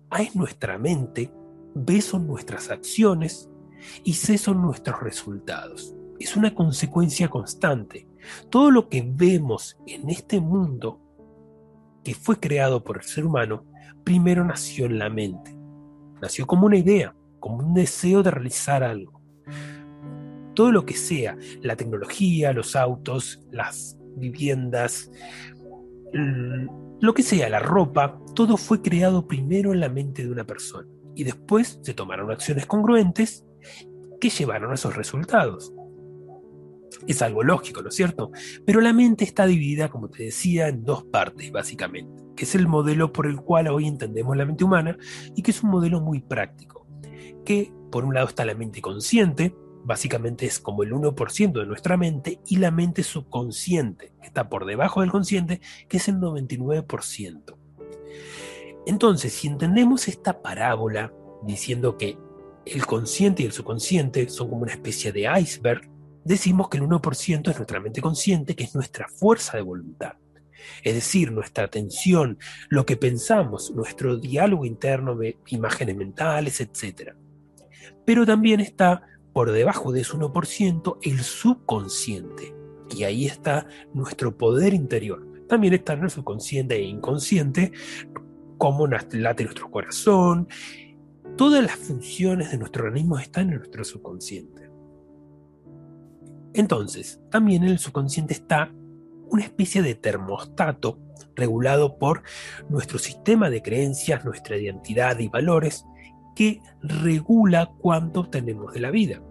A 0.09 0.21
es 0.21 0.35
nuestra 0.35 0.77
mente, 0.77 1.31
B 1.73 2.01
son 2.01 2.27
nuestras 2.27 2.69
acciones 2.69 3.49
y 4.03 4.13
C 4.13 4.37
son 4.37 4.61
nuestros 4.61 5.01
resultados. 5.01 5.95
Es 6.19 6.35
una 6.35 6.53
consecuencia 6.53 7.29
constante. 7.29 8.07
Todo 8.49 8.69
lo 8.69 8.87
que 8.87 9.03
vemos 9.03 9.77
en 9.87 10.09
este 10.11 10.39
mundo 10.39 10.99
que 12.03 12.13
fue 12.13 12.39
creado 12.39 12.83
por 12.83 12.97
el 12.97 13.03
ser 13.03 13.25
humano, 13.25 13.65
primero 14.03 14.45
nació 14.45 14.85
en 14.85 14.99
la 14.99 15.09
mente. 15.09 15.57
Nació 16.21 16.45
como 16.45 16.67
una 16.67 16.77
idea, 16.77 17.15
como 17.39 17.57
un 17.57 17.73
deseo 17.73 18.21
de 18.21 18.29
realizar 18.29 18.83
algo 18.83 19.20
todo 20.53 20.71
lo 20.71 20.85
que 20.85 20.93
sea, 20.93 21.37
la 21.61 21.75
tecnología, 21.75 22.53
los 22.53 22.75
autos, 22.75 23.41
las 23.51 23.97
viviendas, 24.15 25.11
lo 26.13 27.13
que 27.13 27.23
sea, 27.23 27.49
la 27.49 27.59
ropa, 27.59 28.19
todo 28.35 28.57
fue 28.57 28.81
creado 28.81 29.27
primero 29.27 29.73
en 29.73 29.79
la 29.79 29.89
mente 29.89 30.23
de 30.23 30.31
una 30.31 30.45
persona 30.45 30.87
y 31.15 31.23
después 31.23 31.79
se 31.81 31.93
tomaron 31.93 32.31
acciones 32.31 32.65
congruentes 32.65 33.45
que 34.19 34.29
llevaron 34.29 34.71
a 34.71 34.75
esos 34.75 34.95
resultados. 34.95 35.73
Es 37.07 37.21
algo 37.21 37.41
lógico, 37.41 37.81
¿no 37.81 37.89
es 37.89 37.95
cierto? 37.95 38.31
Pero 38.65 38.81
la 38.81 38.93
mente 38.93 39.23
está 39.23 39.47
dividida, 39.47 39.89
como 39.89 40.09
te 40.09 40.25
decía, 40.25 40.67
en 40.67 40.83
dos 40.83 41.03
partes, 41.05 41.51
básicamente, 41.51 42.23
que 42.35 42.43
es 42.43 42.53
el 42.53 42.67
modelo 42.67 43.11
por 43.11 43.25
el 43.25 43.37
cual 43.37 43.67
hoy 43.69 43.87
entendemos 43.87 44.37
la 44.37 44.45
mente 44.45 44.63
humana 44.63 44.97
y 45.35 45.41
que 45.41 45.51
es 45.51 45.63
un 45.63 45.71
modelo 45.71 46.01
muy 46.01 46.21
práctico, 46.21 46.87
que 47.43 47.73
por 47.91 48.05
un 48.05 48.13
lado 48.13 48.27
está 48.27 48.45
la 48.45 48.55
mente 48.55 48.81
consciente, 48.81 49.53
básicamente 49.83 50.45
es 50.45 50.59
como 50.59 50.83
el 50.83 50.91
1% 50.93 51.59
de 51.59 51.65
nuestra 51.65 51.97
mente, 51.97 52.39
y 52.47 52.57
la 52.57 52.71
mente 52.71 53.03
subconsciente, 53.03 54.13
que 54.21 54.27
está 54.27 54.49
por 54.49 54.65
debajo 54.65 55.01
del 55.01 55.11
consciente, 55.11 55.61
que 55.87 55.97
es 55.97 56.07
el 56.07 56.15
99%. 56.15 57.57
Entonces, 58.85 59.33
si 59.33 59.47
entendemos 59.47 60.07
esta 60.07 60.41
parábola 60.41 61.13
diciendo 61.43 61.97
que 61.97 62.17
el 62.65 62.85
consciente 62.85 63.43
y 63.43 63.45
el 63.45 63.51
subconsciente 63.51 64.29
son 64.29 64.49
como 64.49 64.63
una 64.63 64.73
especie 64.73 65.11
de 65.11 65.27
iceberg, 65.39 65.89
decimos 66.23 66.69
que 66.69 66.77
el 66.77 66.83
1% 66.83 67.49
es 67.49 67.55
nuestra 67.57 67.79
mente 67.79 68.01
consciente, 68.01 68.55
que 68.55 68.63
es 68.63 68.75
nuestra 68.75 69.07
fuerza 69.07 69.57
de 69.57 69.63
voluntad. 69.63 70.13
Es 70.83 70.93
decir, 70.93 71.31
nuestra 71.31 71.65
atención, 71.65 72.37
lo 72.69 72.85
que 72.85 72.97
pensamos, 72.97 73.71
nuestro 73.71 74.17
diálogo 74.17 74.65
interno 74.65 75.15
de 75.15 75.37
imágenes 75.47 75.95
mentales, 75.95 76.61
etc. 76.61 77.15
Pero 78.05 78.25
también 78.25 78.59
está 78.59 79.03
por 79.33 79.51
debajo 79.51 79.91
de 79.91 80.01
ese 80.01 80.13
1% 80.13 80.97
el 81.01 81.19
subconsciente. 81.19 82.55
Y 82.89 83.03
ahí 83.03 83.25
está 83.25 83.67
nuestro 83.93 84.37
poder 84.37 84.73
interior. 84.73 85.25
También 85.47 85.73
está 85.73 85.93
en 85.93 86.03
el 86.03 86.09
subconsciente 86.09 86.75
e 86.75 86.83
inconsciente 86.83 87.71
cómo 88.57 88.87
late 88.87 89.43
nuestro 89.43 89.71
corazón. 89.71 90.47
Todas 91.37 91.63
las 91.63 91.75
funciones 91.75 92.51
de 92.51 92.57
nuestro 92.57 92.85
organismo 92.85 93.17
están 93.17 93.49
en 93.49 93.57
nuestro 93.57 93.83
subconsciente. 93.83 94.69
Entonces, 96.53 97.21
también 97.29 97.63
en 97.63 97.69
el 97.69 97.79
subconsciente 97.79 98.33
está 98.33 98.71
una 99.29 99.43
especie 99.43 99.81
de 99.81 99.95
termostato 99.95 100.99
regulado 101.35 101.97
por 101.97 102.23
nuestro 102.69 102.99
sistema 102.99 103.49
de 103.49 103.61
creencias, 103.61 104.25
nuestra 104.25 104.57
identidad 104.57 105.17
y 105.19 105.29
valores 105.29 105.85
que 106.35 106.61
regula 106.81 107.71
cuánto 107.79 108.21
obtenemos 108.21 108.73
de 108.73 108.79
la 108.79 108.91
vida. 108.91 109.21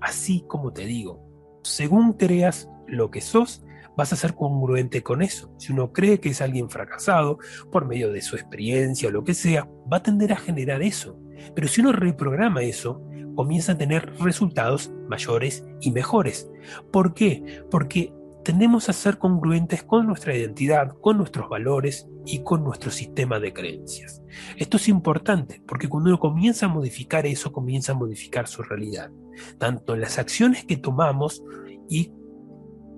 Así 0.00 0.44
como 0.48 0.72
te 0.72 0.84
digo, 0.84 1.20
según 1.62 2.14
creas 2.14 2.68
lo 2.86 3.10
que 3.10 3.20
sos, 3.20 3.64
vas 3.96 4.12
a 4.12 4.16
ser 4.16 4.34
congruente 4.34 5.02
con 5.02 5.22
eso. 5.22 5.52
Si 5.58 5.72
uno 5.72 5.92
cree 5.92 6.20
que 6.20 6.30
es 6.30 6.40
alguien 6.40 6.70
fracasado 6.70 7.38
por 7.70 7.86
medio 7.86 8.12
de 8.12 8.22
su 8.22 8.36
experiencia 8.36 9.08
o 9.08 9.12
lo 9.12 9.24
que 9.24 9.34
sea, 9.34 9.68
va 9.90 9.98
a 9.98 10.02
tender 10.02 10.32
a 10.32 10.36
generar 10.36 10.82
eso. 10.82 11.18
Pero 11.54 11.68
si 11.68 11.80
uno 11.80 11.92
reprograma 11.92 12.62
eso, 12.62 13.02
comienza 13.34 13.72
a 13.72 13.78
tener 13.78 14.12
resultados 14.18 14.92
mayores 15.08 15.64
y 15.80 15.90
mejores. 15.90 16.50
¿Por 16.90 17.14
qué? 17.14 17.64
Porque 17.70 18.12
tendemos 18.44 18.88
a 18.88 18.92
ser 18.92 19.18
congruentes 19.18 19.82
con 19.82 20.06
nuestra 20.06 20.34
identidad, 20.34 20.96
con 21.00 21.18
nuestros 21.18 21.48
valores 21.48 22.08
y 22.24 22.42
con 22.42 22.64
nuestro 22.64 22.90
sistema 22.90 23.40
de 23.40 23.52
creencias. 23.52 24.22
Esto 24.56 24.76
es 24.76 24.88
importante 24.88 25.62
porque 25.66 25.88
cuando 25.88 26.10
uno 26.10 26.18
comienza 26.18 26.66
a 26.66 26.68
modificar 26.68 27.26
eso, 27.26 27.52
comienza 27.52 27.92
a 27.92 27.96
modificar 27.96 28.46
su 28.46 28.62
realidad, 28.62 29.10
tanto 29.58 29.94
en 29.94 30.00
las 30.00 30.18
acciones 30.18 30.64
que 30.64 30.76
tomamos 30.76 31.42
y, 31.88 32.12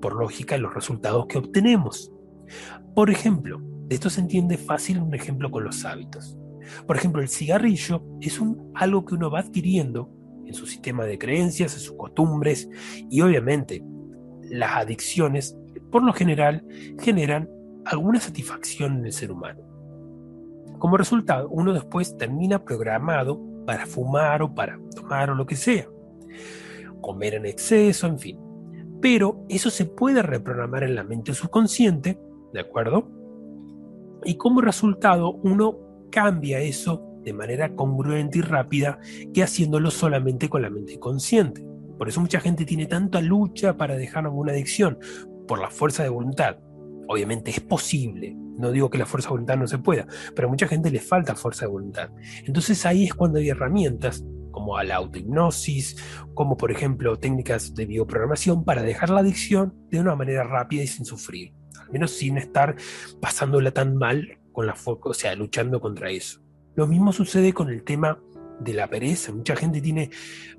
por 0.00 0.16
lógica, 0.16 0.54
en 0.54 0.62
los 0.62 0.74
resultados 0.74 1.26
que 1.26 1.38
obtenemos. 1.38 2.12
Por 2.94 3.10
ejemplo, 3.10 3.60
de 3.88 3.94
esto 3.94 4.10
se 4.10 4.20
entiende 4.20 4.56
fácil 4.56 5.00
un 5.00 5.14
ejemplo 5.14 5.50
con 5.50 5.64
los 5.64 5.84
hábitos. 5.84 6.38
Por 6.86 6.96
ejemplo, 6.96 7.20
el 7.20 7.28
cigarrillo 7.28 8.02
es 8.20 8.40
un, 8.40 8.70
algo 8.74 9.04
que 9.04 9.14
uno 9.14 9.30
va 9.30 9.40
adquiriendo 9.40 10.10
en 10.46 10.54
su 10.54 10.66
sistema 10.66 11.04
de 11.04 11.18
creencias, 11.18 11.74
en 11.74 11.80
sus 11.80 11.96
costumbres 11.96 12.68
y 13.10 13.20
obviamente 13.20 13.82
las 14.50 14.76
adicciones, 14.76 15.56
por 15.90 16.02
lo 16.02 16.12
general, 16.12 16.66
generan 17.00 17.48
alguna 17.84 18.20
satisfacción 18.20 18.98
en 18.98 19.06
el 19.06 19.12
ser 19.12 19.32
humano. 19.32 19.60
Como 20.78 20.96
resultado, 20.96 21.48
uno 21.48 21.72
después 21.72 22.16
termina 22.16 22.64
programado 22.64 23.40
para 23.66 23.86
fumar 23.86 24.42
o 24.42 24.54
para 24.54 24.78
tomar 24.94 25.30
o 25.30 25.34
lo 25.34 25.46
que 25.46 25.56
sea, 25.56 25.88
comer 27.00 27.34
en 27.34 27.46
exceso, 27.46 28.06
en 28.06 28.18
fin. 28.18 28.38
Pero 29.00 29.44
eso 29.48 29.70
se 29.70 29.86
puede 29.86 30.22
reprogramar 30.22 30.84
en 30.84 30.94
la 30.94 31.04
mente 31.04 31.34
subconsciente, 31.34 32.18
¿de 32.52 32.60
acuerdo? 32.60 33.10
Y 34.24 34.36
como 34.36 34.60
resultado, 34.60 35.32
uno 35.42 35.78
cambia 36.10 36.60
eso 36.60 37.02
de 37.22 37.32
manera 37.32 37.74
congruente 37.74 38.38
y 38.38 38.42
rápida 38.42 38.98
que 39.32 39.42
haciéndolo 39.42 39.90
solamente 39.90 40.48
con 40.48 40.62
la 40.62 40.70
mente 40.70 40.98
consciente. 40.98 41.64
Por 41.98 42.08
eso 42.08 42.20
mucha 42.20 42.40
gente 42.40 42.64
tiene 42.64 42.86
tanta 42.86 43.20
lucha 43.20 43.76
para 43.76 43.96
dejar 43.96 44.24
alguna 44.24 44.52
adicción, 44.52 44.98
por 45.46 45.60
la 45.60 45.70
fuerza 45.70 46.02
de 46.02 46.08
voluntad. 46.08 46.58
Obviamente 47.08 47.50
es 47.50 47.60
posible, 47.60 48.34
no 48.36 48.70
digo 48.70 48.90
que 48.90 48.98
la 48.98 49.06
fuerza 49.06 49.28
de 49.28 49.32
voluntad 49.32 49.56
no 49.56 49.66
se 49.66 49.78
pueda, 49.78 50.06
pero 50.34 50.48
a 50.48 50.50
mucha 50.50 50.68
gente 50.68 50.90
le 50.90 51.00
falta 51.00 51.34
fuerza 51.34 51.66
de 51.66 51.72
voluntad. 51.72 52.10
Entonces 52.44 52.84
ahí 52.86 53.04
es 53.04 53.14
cuando 53.14 53.38
hay 53.38 53.48
herramientas 53.48 54.24
como 54.50 54.80
la 54.82 54.96
autohipnosis, 54.96 55.96
como 56.32 56.56
por 56.56 56.70
ejemplo 56.70 57.18
técnicas 57.18 57.74
de 57.74 57.86
bioprogramación 57.86 58.64
para 58.64 58.82
dejar 58.82 59.10
la 59.10 59.20
adicción 59.20 59.74
de 59.90 60.00
una 60.00 60.14
manera 60.14 60.44
rápida 60.44 60.82
y 60.82 60.86
sin 60.86 61.04
sufrir, 61.04 61.52
al 61.80 61.90
menos 61.90 62.12
sin 62.12 62.38
estar 62.38 62.76
pasándola 63.20 63.72
tan 63.72 63.96
mal 63.96 64.38
con 64.52 64.66
la 64.66 64.76
o 64.84 65.14
sea, 65.14 65.34
luchando 65.34 65.80
contra 65.80 66.10
eso. 66.10 66.40
Lo 66.76 66.86
mismo 66.86 67.12
sucede 67.12 67.52
con 67.52 67.68
el 67.68 67.82
tema 67.82 68.20
de 68.60 68.74
la 68.74 68.88
pereza. 68.88 69.32
Mucha 69.32 69.56
gente 69.56 69.80
tiene 69.80 70.10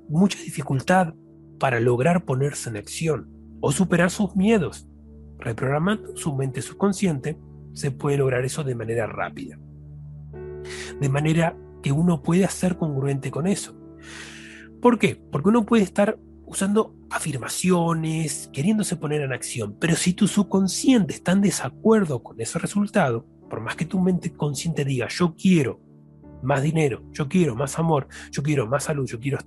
mucha 0.08 0.38
dificultad 0.38 1.14
para 1.58 1.80
lograr 1.80 2.24
ponerse 2.24 2.68
en 2.68 2.76
acción 2.76 3.30
o 3.60 3.72
superar 3.72 4.10
sus 4.10 4.36
miedos. 4.36 4.86
Reprogramando 5.38 6.16
su 6.16 6.34
mente 6.34 6.62
subconsciente, 6.62 7.38
se 7.72 7.90
puede 7.90 8.16
lograr 8.16 8.44
eso 8.44 8.64
de 8.64 8.74
manera 8.74 9.06
rápida. 9.06 9.58
De 11.00 11.08
manera 11.08 11.56
que 11.82 11.92
uno 11.92 12.22
puede 12.22 12.46
ser 12.48 12.76
congruente 12.76 13.30
con 13.30 13.46
eso. 13.46 13.76
¿Por 14.80 14.98
qué? 14.98 15.20
Porque 15.30 15.48
uno 15.48 15.64
puede 15.64 15.82
estar 15.82 16.18
usando 16.46 16.94
afirmaciones, 17.10 18.48
queriéndose 18.52 18.96
poner 18.96 19.20
en 19.20 19.32
acción, 19.32 19.76
pero 19.78 19.96
si 19.96 20.12
tu 20.14 20.28
subconsciente 20.28 21.12
está 21.12 21.32
en 21.32 21.40
desacuerdo 21.40 22.22
con 22.22 22.40
ese 22.40 22.58
resultado, 22.58 23.26
por 23.50 23.60
más 23.60 23.76
que 23.76 23.84
tu 23.84 24.00
mente 24.00 24.32
consciente 24.32 24.84
diga 24.84 25.08
yo 25.08 25.34
quiero 25.34 25.80
más 26.42 26.62
dinero, 26.62 27.02
yo 27.12 27.28
quiero 27.28 27.56
más 27.56 27.78
amor, 27.78 28.08
yo 28.30 28.42
quiero 28.42 28.66
más 28.66 28.84
salud, 28.84 29.06
yo 29.06 29.18
quiero 29.18 29.38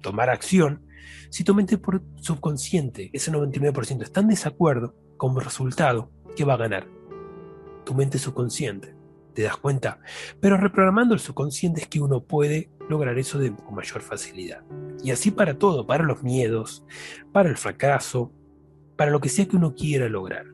tomar 0.00 0.30
acción, 0.30 0.82
si 1.30 1.44
tu 1.44 1.54
mente 1.54 1.78
por 1.78 2.02
subconsciente, 2.16 3.10
ese 3.12 3.32
99%, 3.32 4.02
está 4.02 4.20
en 4.20 4.28
desacuerdo, 4.28 4.94
como 5.16 5.40
resultado, 5.40 6.10
¿qué 6.36 6.44
va 6.44 6.54
a 6.54 6.58
ganar? 6.58 6.88
Tu 7.84 7.94
mente 7.94 8.18
subconsciente. 8.18 8.94
¿Te 9.34 9.42
das 9.42 9.56
cuenta? 9.56 10.00
Pero 10.40 10.56
reprogramando 10.56 11.14
el 11.14 11.20
subconsciente 11.20 11.80
es 11.80 11.86
que 11.86 12.00
uno 12.00 12.22
puede 12.22 12.70
lograr 12.88 13.18
eso 13.18 13.38
de, 13.38 13.54
con 13.54 13.74
mayor 13.74 14.02
facilidad. 14.02 14.62
Y 15.02 15.10
así 15.10 15.30
para 15.30 15.58
todo, 15.58 15.86
para 15.86 16.04
los 16.04 16.22
miedos, 16.22 16.84
para 17.32 17.48
el 17.48 17.56
fracaso, 17.56 18.32
para 18.96 19.10
lo 19.10 19.20
que 19.20 19.28
sea 19.28 19.46
que 19.46 19.56
uno 19.56 19.74
quiera 19.74 20.08
lograr. 20.08 20.46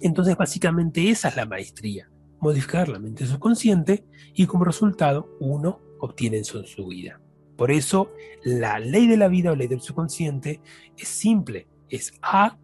Entonces 0.00 0.36
básicamente 0.36 1.10
esa 1.10 1.28
es 1.28 1.36
la 1.36 1.46
maestría, 1.46 2.10
modificar 2.40 2.88
la 2.88 2.98
mente 2.98 3.26
subconsciente 3.26 4.04
y 4.34 4.46
como 4.46 4.64
resultado 4.64 5.36
uno 5.40 5.80
obtiene 6.00 6.38
eso 6.38 6.58
en 6.58 6.66
su 6.66 6.86
vida. 6.86 7.21
Por 7.56 7.70
eso 7.70 8.12
la 8.42 8.78
ley 8.78 9.06
de 9.06 9.16
la 9.16 9.28
vida 9.28 9.52
o 9.52 9.56
ley 9.56 9.68
del 9.68 9.80
subconsciente 9.80 10.60
es 10.96 11.08
simple, 11.08 11.66
es 11.88 12.12
A, 12.22 12.58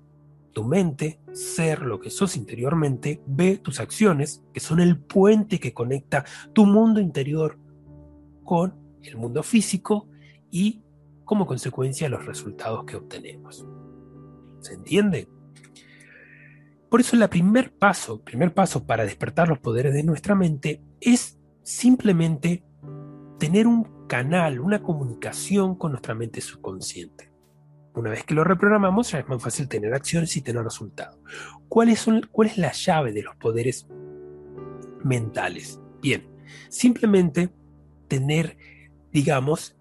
tu 0.52 0.64
mente, 0.64 1.20
ser 1.32 1.82
lo 1.82 2.00
que 2.00 2.10
sos 2.10 2.36
interiormente, 2.36 3.22
B, 3.26 3.58
tus 3.58 3.80
acciones, 3.80 4.42
que 4.52 4.60
son 4.60 4.80
el 4.80 4.98
puente 4.98 5.60
que 5.60 5.72
conecta 5.72 6.24
tu 6.52 6.66
mundo 6.66 7.00
interior 7.00 7.58
con 8.44 8.74
el 9.02 9.16
mundo 9.16 9.42
físico 9.42 10.08
y 10.50 10.82
como 11.24 11.46
consecuencia 11.46 12.08
los 12.08 12.26
resultados 12.26 12.84
que 12.84 12.96
obtenemos. 12.96 13.66
¿Se 14.60 14.74
entiende? 14.74 15.28
Por 16.88 17.00
eso 17.00 17.16
el 17.16 17.28
primer 17.28 17.72
paso, 17.72 18.22
primer 18.22 18.54
paso 18.54 18.86
para 18.86 19.04
despertar 19.04 19.48
los 19.48 19.58
poderes 19.58 19.92
de 19.92 20.02
nuestra 20.02 20.34
mente 20.34 20.82
es 21.00 21.38
simplemente 21.62 22.64
tener 23.38 23.66
un 23.66 23.97
canal, 24.08 24.58
una 24.58 24.82
comunicación 24.82 25.76
con 25.76 25.92
nuestra 25.92 26.14
mente 26.14 26.40
subconsciente. 26.40 27.30
Una 27.94 28.10
vez 28.10 28.24
que 28.24 28.34
lo 28.34 28.44
reprogramamos, 28.44 29.12
ya 29.12 29.20
es 29.20 29.28
más 29.28 29.42
fácil 29.42 29.68
tener 29.68 29.94
acciones 29.94 30.36
y 30.36 30.42
tener 30.42 30.64
resultados. 30.64 31.18
¿Cuál 31.68 31.90
es, 31.90 32.06
¿Cuál 32.32 32.48
es 32.48 32.58
la 32.58 32.72
llave 32.72 33.12
de 33.12 33.22
los 33.22 33.36
poderes 33.36 33.86
mentales? 35.04 35.80
Bien, 36.00 36.26
simplemente 36.68 37.50
tener, 38.08 38.56
digamos, 39.12 39.76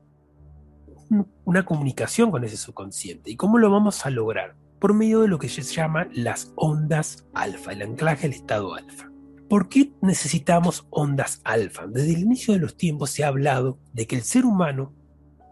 una 1.45 1.65
comunicación 1.65 2.31
con 2.31 2.43
ese 2.43 2.57
subconsciente. 2.57 3.31
¿Y 3.31 3.35
cómo 3.35 3.57
lo 3.57 3.71
vamos 3.71 4.05
a 4.05 4.09
lograr? 4.09 4.55
Por 4.79 4.93
medio 4.93 5.21
de 5.21 5.27
lo 5.27 5.39
que 5.39 5.49
se 5.49 5.61
llama 5.61 6.07
las 6.11 6.51
ondas 6.55 7.25
alfa, 7.33 7.71
el 7.71 7.81
anclaje 7.81 8.27
al 8.27 8.33
estado 8.33 8.75
alfa. 8.75 9.09
¿Por 9.49 9.69
qué 9.69 9.91
necesitamos 10.01 10.85
ondas 10.89 11.39
alfa? 11.45 11.87
Desde 11.87 12.13
el 12.13 12.19
inicio 12.19 12.53
de 12.53 12.59
los 12.59 12.75
tiempos 12.75 13.11
se 13.11 13.23
ha 13.23 13.27
hablado 13.27 13.79
de 13.93 14.05
que 14.05 14.17
el 14.17 14.23
ser 14.23 14.45
humano 14.45 14.93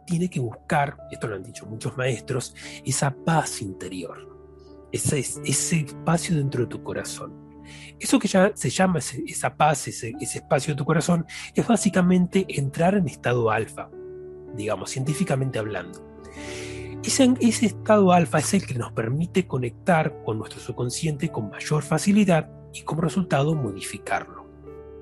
tiene 0.05 0.29
que 0.29 0.41
buscar, 0.41 0.97
esto 1.11 1.27
lo 1.27 1.35
han 1.35 1.43
dicho 1.43 1.65
muchos 1.65 1.95
maestros, 1.95 2.53
esa 2.85 3.15
paz 3.15 3.61
interior, 3.61 4.87
ese, 4.91 5.19
ese 5.19 5.79
espacio 5.79 6.35
dentro 6.35 6.63
de 6.63 6.67
tu 6.67 6.83
corazón. 6.83 7.45
Eso 7.97 8.19
que 8.19 8.27
ya 8.27 8.51
se 8.53 8.69
llama 8.69 8.99
esa 8.99 9.55
paz, 9.55 9.87
ese, 9.87 10.13
espacio 10.19 10.73
de 10.73 10.77
tu 10.77 10.85
corazón, 10.85 11.25
es 11.53 11.65
básicamente 11.65 12.45
entrar 12.49 12.95
en 12.95 13.07
estado 13.07 13.49
alfa, 13.49 13.89
digamos, 14.55 14.91
científicamente 14.91 15.57
hablando. 15.57 16.05
Ese, 17.01 17.33
ese 17.39 17.67
estado 17.67 18.11
alfa 18.11 18.39
es 18.39 18.53
el 18.53 18.65
que 18.65 18.75
nos 18.75 18.91
permite 18.91 19.47
conectar 19.47 20.21
con 20.23 20.37
nuestro 20.37 20.59
subconsciente 20.59 21.29
con 21.29 21.49
mayor 21.49 21.81
facilidad 21.81 22.49
y 22.75 22.83
como 22.83 23.01
resultado 23.01 23.55
modificarlo. 23.55 24.45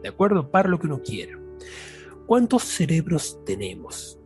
¿De 0.02 0.10
acuerdo? 0.10 0.52
Para 0.52 0.70
lo 0.70 0.80
que 0.80 0.88
uno 0.88 1.02
quiera. 1.02 1.40
¿Cuántos 2.26 2.64
cerebros 2.64 3.40
tenemos? 3.46 4.20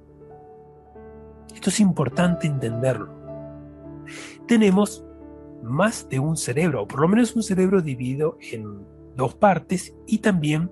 Esto 1.54 1.70
es 1.70 1.80
importante 1.80 2.46
entenderlo. 2.46 3.10
Tenemos 4.48 5.04
más 5.64 6.08
de 6.10 6.20
un 6.20 6.38
cerebro, 6.38 6.84
o 6.84 6.88
por 6.88 7.02
lo 7.02 7.08
menos 7.08 7.36
un 7.36 7.44
cerebro 7.44 7.82
dividido 7.82 8.38
en 8.52 8.86
dos 9.16 9.36
partes, 9.36 9.96
y 10.06 10.20
también 10.20 10.72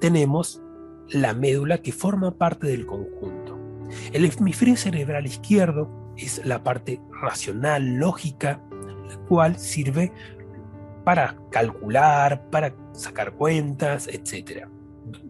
tenemos 0.00 0.62
la 1.10 1.34
médula 1.34 1.78
que 1.78 1.92
forma 1.92 2.36
parte 2.36 2.66
del 2.66 2.86
conjunto. 2.86 3.58
El 4.12 4.24
hemisferio 4.24 4.76
cerebral 4.76 5.26
izquierdo 5.26 5.90
es 6.16 6.44
la 6.44 6.62
parte 6.62 7.00
racional, 7.20 7.96
lógica, 7.96 8.62
la 9.08 9.16
cual 9.28 9.58
sirve 9.58 10.12
para 11.04 11.36
calcular, 11.50 12.48
para 12.50 12.74
sacar 12.92 13.34
cuentas, 13.34 14.08
etc. 14.08 14.66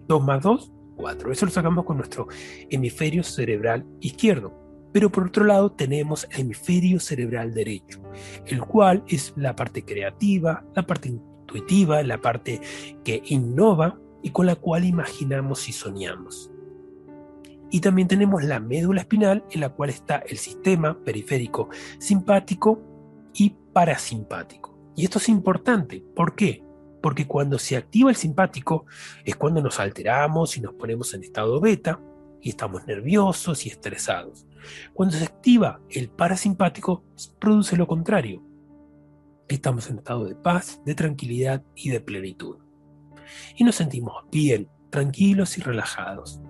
2 0.07 0.23
más 0.23 0.43
2, 0.43 0.73
4. 0.97 1.33
Eso 1.33 1.47
lo 1.47 1.53
sacamos 1.53 1.85
con 1.85 1.97
nuestro 1.97 2.29
hemisferio 2.71 3.23
cerebral 3.23 3.85
izquierdo. 4.01 4.65
Pero 4.93 5.11
por 5.11 5.27
otro 5.27 5.45
lado 5.45 5.73
tenemos 5.73 6.29
el 6.31 6.43
hemisferio 6.43 7.01
cerebral 7.01 7.53
derecho, 7.53 8.01
el 8.47 8.61
cual 8.61 9.03
es 9.09 9.35
la 9.37 9.57
parte 9.57 9.85
creativa, 9.85 10.65
la 10.77 10.87
parte 10.87 11.09
intuitiva, 11.09 12.03
la 12.05 12.21
parte 12.21 12.61
que 13.03 13.21
innova 13.27 13.99
y 14.23 14.31
con 14.31 14.47
la 14.47 14.55
cual 14.55 14.85
imaginamos 14.85 15.69
y 15.69 15.73
soñamos. 15.73 16.51
Y 17.71 17.81
también 17.81 18.07
tenemos 18.07 18.45
la 18.45 18.61
médula 18.61 19.01
espinal 19.01 19.45
en 19.51 19.63
la 19.63 19.71
cual 19.71 19.91
está 19.91 20.19
el 20.19 20.39
sistema 20.39 20.97
periférico 21.03 21.71
simpático 21.99 22.81
y 23.35 23.51
parasimpático. 23.73 24.74
Y 24.97 25.05
esto 25.05 25.19
es 25.19 25.29
importante. 25.29 26.05
¿Por 26.15 26.35
qué? 26.35 26.65
Porque 27.03 27.27
cuando 27.27 27.59
se 27.59 27.77
activa 27.77 28.11
el 28.11 28.17
simpático 28.17 28.87
es 29.25 29.37
cuando 29.37 29.61
nos 29.61 29.81
alteramos 29.81 30.57
y 30.57 30.61
nos 30.61 30.75
ponemos 30.75 31.13
en 31.15 31.23
estado 31.23 31.61
beta 31.61 32.01
y 32.41 32.51
estamos 32.51 32.87
nerviosos 32.87 33.67
y 33.67 33.71
estresados. 33.71 34.47
Cuando 34.93 35.17
se 35.17 35.25
activa 35.25 35.81
el 35.91 36.09
parasimpático 36.09 37.05
produce 37.39 37.77
lo 37.77 37.87
contrario. 37.87 38.43
Estamos 39.49 39.91
en 39.91 39.99
estado 39.99 40.25
de 40.25 40.35
paz, 40.35 40.81
de 40.87 40.95
tranquilidad 40.95 41.63
y 41.75 41.91
de 41.91 42.01
plenitud. 42.01 42.57
Y 43.57 43.65
nos 43.65 43.75
sentimos 43.75 44.25
bien, 44.31 44.69
tranquilos 44.91 45.59
y 45.59 45.61
relajados. 45.61 46.41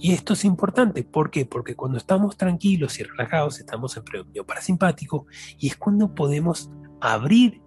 Y 0.00 0.12
esto 0.12 0.32
es 0.32 0.44
importante, 0.44 1.04
¿por 1.04 1.30
qué? 1.30 1.44
Porque 1.44 1.74
cuando 1.74 1.98
estamos 1.98 2.36
tranquilos 2.36 2.98
y 2.98 3.02
relajados 3.02 3.60
estamos 3.60 3.96
en 3.96 4.04
predominio 4.04 4.46
parasimpático 4.46 5.26
y 5.58 5.68
es 5.68 5.76
cuando 5.76 6.14
podemos 6.14 6.70
abrir 7.00 7.62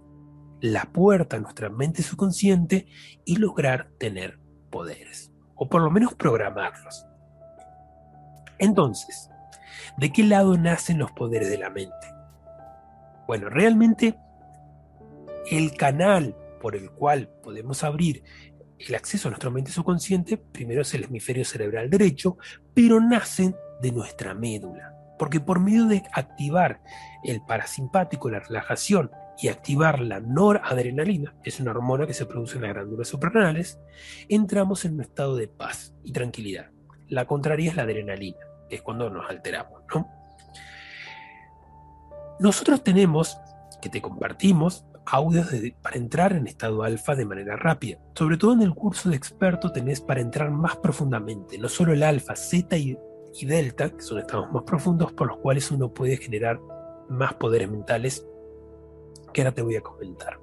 la 0.60 0.84
puerta 0.92 1.36
a 1.36 1.40
nuestra 1.40 1.70
mente 1.70 2.02
subconsciente 2.02 2.86
y 3.24 3.36
lograr 3.36 3.90
tener 3.98 4.38
poderes, 4.70 5.32
o 5.54 5.68
por 5.68 5.82
lo 5.82 5.90
menos 5.90 6.14
programarlos. 6.14 7.06
Entonces, 8.58 9.30
¿de 9.96 10.12
qué 10.12 10.22
lado 10.22 10.56
nacen 10.58 10.98
los 10.98 11.12
poderes 11.12 11.48
de 11.48 11.58
la 11.58 11.70
mente? 11.70 11.94
Bueno, 13.26 13.48
realmente 13.48 14.18
el 15.50 15.74
canal 15.76 16.36
por 16.60 16.76
el 16.76 16.90
cual 16.90 17.28
podemos 17.42 17.82
abrir 17.84 18.22
el 18.78 18.94
acceso 18.94 19.28
a 19.28 19.30
nuestra 19.30 19.50
mente 19.50 19.72
subconsciente, 19.72 20.36
primero 20.36 20.82
es 20.82 20.94
el 20.94 21.04
hemisferio 21.04 21.44
cerebral 21.44 21.90
derecho, 21.90 22.36
pero 22.74 23.00
nacen 23.00 23.54
de 23.80 23.92
nuestra 23.92 24.34
médula. 24.34 24.94
Porque 25.20 25.38
por 25.38 25.60
medio 25.60 25.84
de 25.84 26.02
activar 26.14 26.80
el 27.22 27.42
parasimpático, 27.42 28.30
la 28.30 28.40
relajación, 28.40 29.10
y 29.36 29.48
activar 29.48 30.00
la 30.00 30.18
noradrenalina, 30.20 31.34
es 31.44 31.60
una 31.60 31.72
hormona 31.72 32.06
que 32.06 32.14
se 32.14 32.24
produce 32.24 32.56
en 32.56 32.62
las 32.62 32.72
glándulas 32.72 33.08
suprarrenales, 33.08 33.78
entramos 34.30 34.86
en 34.86 34.94
un 34.94 35.02
estado 35.02 35.36
de 35.36 35.46
paz 35.46 35.94
y 36.04 36.12
tranquilidad. 36.12 36.70
La 37.08 37.26
contraria 37.26 37.68
es 37.70 37.76
la 37.76 37.82
adrenalina, 37.82 38.38
que 38.68 38.76
es 38.76 38.82
cuando 38.82 39.10
nos 39.10 39.28
alteramos. 39.28 39.82
Nosotros 42.38 42.82
tenemos, 42.82 43.38
que 43.82 43.90
te 43.90 44.00
compartimos, 44.00 44.86
audios 45.04 45.48
para 45.82 45.96
entrar 45.96 46.32
en 46.32 46.46
estado 46.46 46.82
alfa 46.82 47.14
de 47.14 47.26
manera 47.26 47.56
rápida. 47.56 47.98
Sobre 48.14 48.38
todo 48.38 48.54
en 48.54 48.62
el 48.62 48.74
curso 48.74 49.10
de 49.10 49.16
experto 49.16 49.70
tenés 49.70 50.00
para 50.00 50.22
entrar 50.22 50.50
más 50.50 50.76
profundamente, 50.76 51.58
no 51.58 51.68
solo 51.68 51.92
el 51.92 52.02
alfa, 52.02 52.36
zeta 52.36 52.78
y, 52.78 52.96
y 53.34 53.46
delta, 53.46 53.90
que 53.90 54.02
son 54.02 54.18
estados 54.18 54.50
más 54.52 54.62
profundos 54.64 55.12
por 55.12 55.28
los 55.28 55.38
cuales 55.38 55.70
uno 55.70 55.92
puede 55.92 56.16
generar 56.16 56.60
más 57.08 57.34
poderes 57.34 57.70
mentales, 57.70 58.26
que 59.32 59.42
ahora 59.42 59.52
te 59.52 59.62
voy 59.62 59.76
a 59.76 59.80
comentar. 59.80 60.38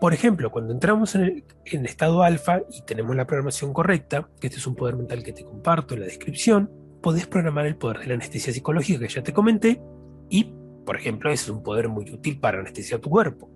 Por 0.00 0.14
ejemplo, 0.14 0.50
cuando 0.50 0.72
entramos 0.72 1.14
en, 1.14 1.44
el, 1.64 1.86
estado 1.86 2.22
alfa 2.22 2.62
y 2.70 2.82
tenemos 2.82 3.16
la 3.16 3.26
programación 3.26 3.72
correcta, 3.72 4.28
que 4.40 4.46
este 4.46 4.58
es 4.58 4.66
un 4.66 4.76
poder 4.76 4.96
mental 4.96 5.22
que 5.22 5.32
te 5.32 5.44
comparto 5.44 5.94
en 5.94 6.00
la 6.00 6.06
descripción, 6.06 6.70
podés 7.02 7.26
programar 7.26 7.66
el 7.66 7.76
poder 7.76 7.98
de 7.98 8.06
la 8.06 8.14
anestesia 8.14 8.52
psicológica 8.52 9.00
que 9.00 9.12
ya 9.12 9.22
te 9.22 9.32
comenté 9.32 9.82
y 10.28 10.54
por 10.88 10.96
ejemplo, 10.96 11.30
es 11.30 11.46
un 11.50 11.62
poder 11.62 11.90
muy 11.90 12.10
útil 12.10 12.40
para 12.40 12.60
anestesiar 12.60 12.98
tu 12.98 13.10
cuerpo, 13.10 13.50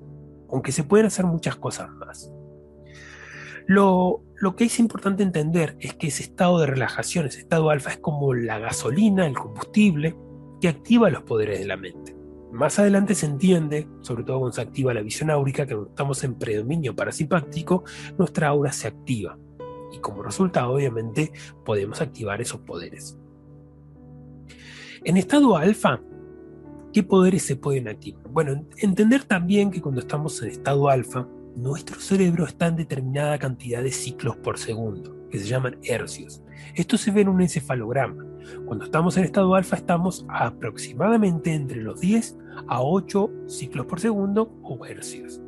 aunque 0.51 0.71
se 0.71 0.85
pueden 0.85 1.07
hacer 1.07 1.25
muchas 1.25 1.57
cosas 1.57 1.89
más. 1.89 2.31
Lo, 3.67 4.23
que 4.57 4.65
es 4.65 4.79
importante 4.79 5.23
entender 5.23 5.77
es 5.81 5.95
que 5.95 6.09
ese 6.09 6.23
estado 6.23 6.59
de 6.61 6.67
relajación, 6.67 7.27
ese 7.27 7.41
estado 7.41 7.71
alfa, 7.71 7.91
es 7.91 7.99
como 7.99 8.35
la 8.35 8.59
gasolina, 8.59 9.27
el 9.27 9.35
combustible, 9.35 10.17
que 10.61 10.69
activa 10.69 11.11
los 11.11 11.23
poderes 11.23 11.59
de 11.59 11.67
la 11.67 11.77
mente. 11.77 12.17
Más 12.53 12.79
adelante 12.79 13.15
se 13.15 13.27
entiende, 13.27 13.89
sobre 14.03 14.25
todo 14.25 14.41
cuando 14.41 14.55
se 14.55 14.61
activa 14.61 14.93
la 14.93 15.01
visión 15.01 15.31
áurica, 15.31 15.67
que 15.67 15.75
estamos 15.75 16.23
en 16.25 16.35
predominio 16.35 16.95
parasimpático, 16.95 17.85
nuestra 18.19 18.49
aura 18.49 18.73
se 18.73 18.89
activa. 18.89 19.39
Y 19.93 19.99
como 19.99 20.23
resultado, 20.23 20.73
obviamente, 20.73 21.33
podemos 21.65 22.01
activar 22.01 22.41
esos 22.41 22.61
poderes. 22.61 23.19
En 25.05 25.17
estado 25.17 25.57
alfa, 25.57 26.01
¿Qué 26.93 27.03
poderes 27.03 27.43
se 27.43 27.57
pueden 27.57 27.89
activar? 27.89 28.29
Bueno, 28.29 28.67
entender 28.77 29.25
también 29.25 29.71
que 29.71 29.81
cuando 29.81 30.03
estamos 30.03 30.43
en 30.43 30.51
estado 30.51 30.91
alfa, 30.91 31.27
nuestro 31.57 32.01
cerebro 32.01 32.47
está 32.47 32.69
en 32.69 32.77
determinada 32.77 33.39
cantidad 33.39 33.83
de 33.83 33.93
ciclos 33.93 34.37
por 34.37 34.59
segundo, 34.59 35.29
que 35.31 35.39
se 35.39 35.47
llaman 35.47 35.79
hercios. 35.85 36.43
Esto 36.75 36.97
se 36.97 37.11
ve 37.11 37.23
en 37.23 37.29
un 37.29 37.41
encefalograma. 37.43 38.25
Cuando 38.67 38.85
estamos 38.85 39.17
en 39.17 39.25
estado 39.25 39.55
alfa 39.55 39.77
estamos 39.77 40.27
aproximadamente 40.29 41.53
entre 41.53 41.83
los 41.83 42.01
10 42.01 42.39
a 42.69 42.83
8 42.83 43.31
ciclos 43.47 43.87
por 43.87 44.01
segundo 44.01 44.59
o 44.63 44.85
hercios. 44.87 45.41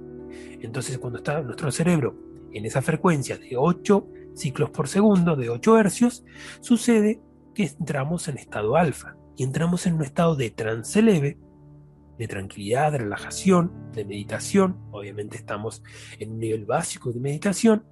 Entonces 0.61 0.99
cuando 0.99 1.19
está 1.19 1.43
nuestro 1.43 1.71
cerebro 1.73 2.17
en 2.53 2.65
esa 2.65 2.83
frecuencia 2.83 3.37
de 3.37 3.57
8 3.57 4.07
ciclos 4.35 4.71
por 4.71 4.89
segundo, 4.89 5.37
de 5.37 5.51
8 5.51 5.79
hercios, 5.79 6.25
sucede 6.61 7.21
que 7.55 7.65
entramos 7.65 8.29
en 8.29 8.39
estado 8.39 8.77
alfa 8.77 9.17
y 9.37 9.45
entramos 9.45 9.87
en 9.87 9.95
un 9.95 10.03
estado 10.03 10.37
de 10.37 10.51
trance 10.51 11.03
leve, 11.03 11.39
de 12.19 12.29
tranquilidad, 12.29 12.93
de 12.93 12.99
relajación, 12.99 13.91
de 13.93 14.05
meditación. 14.05 14.79
Obviamente 14.93 15.37
estamos 15.37 15.83
en 16.19 16.33
un 16.33 16.39
nivel 16.39 16.65
básico 16.65 17.13
de 17.13 17.21
meditación 17.21 17.87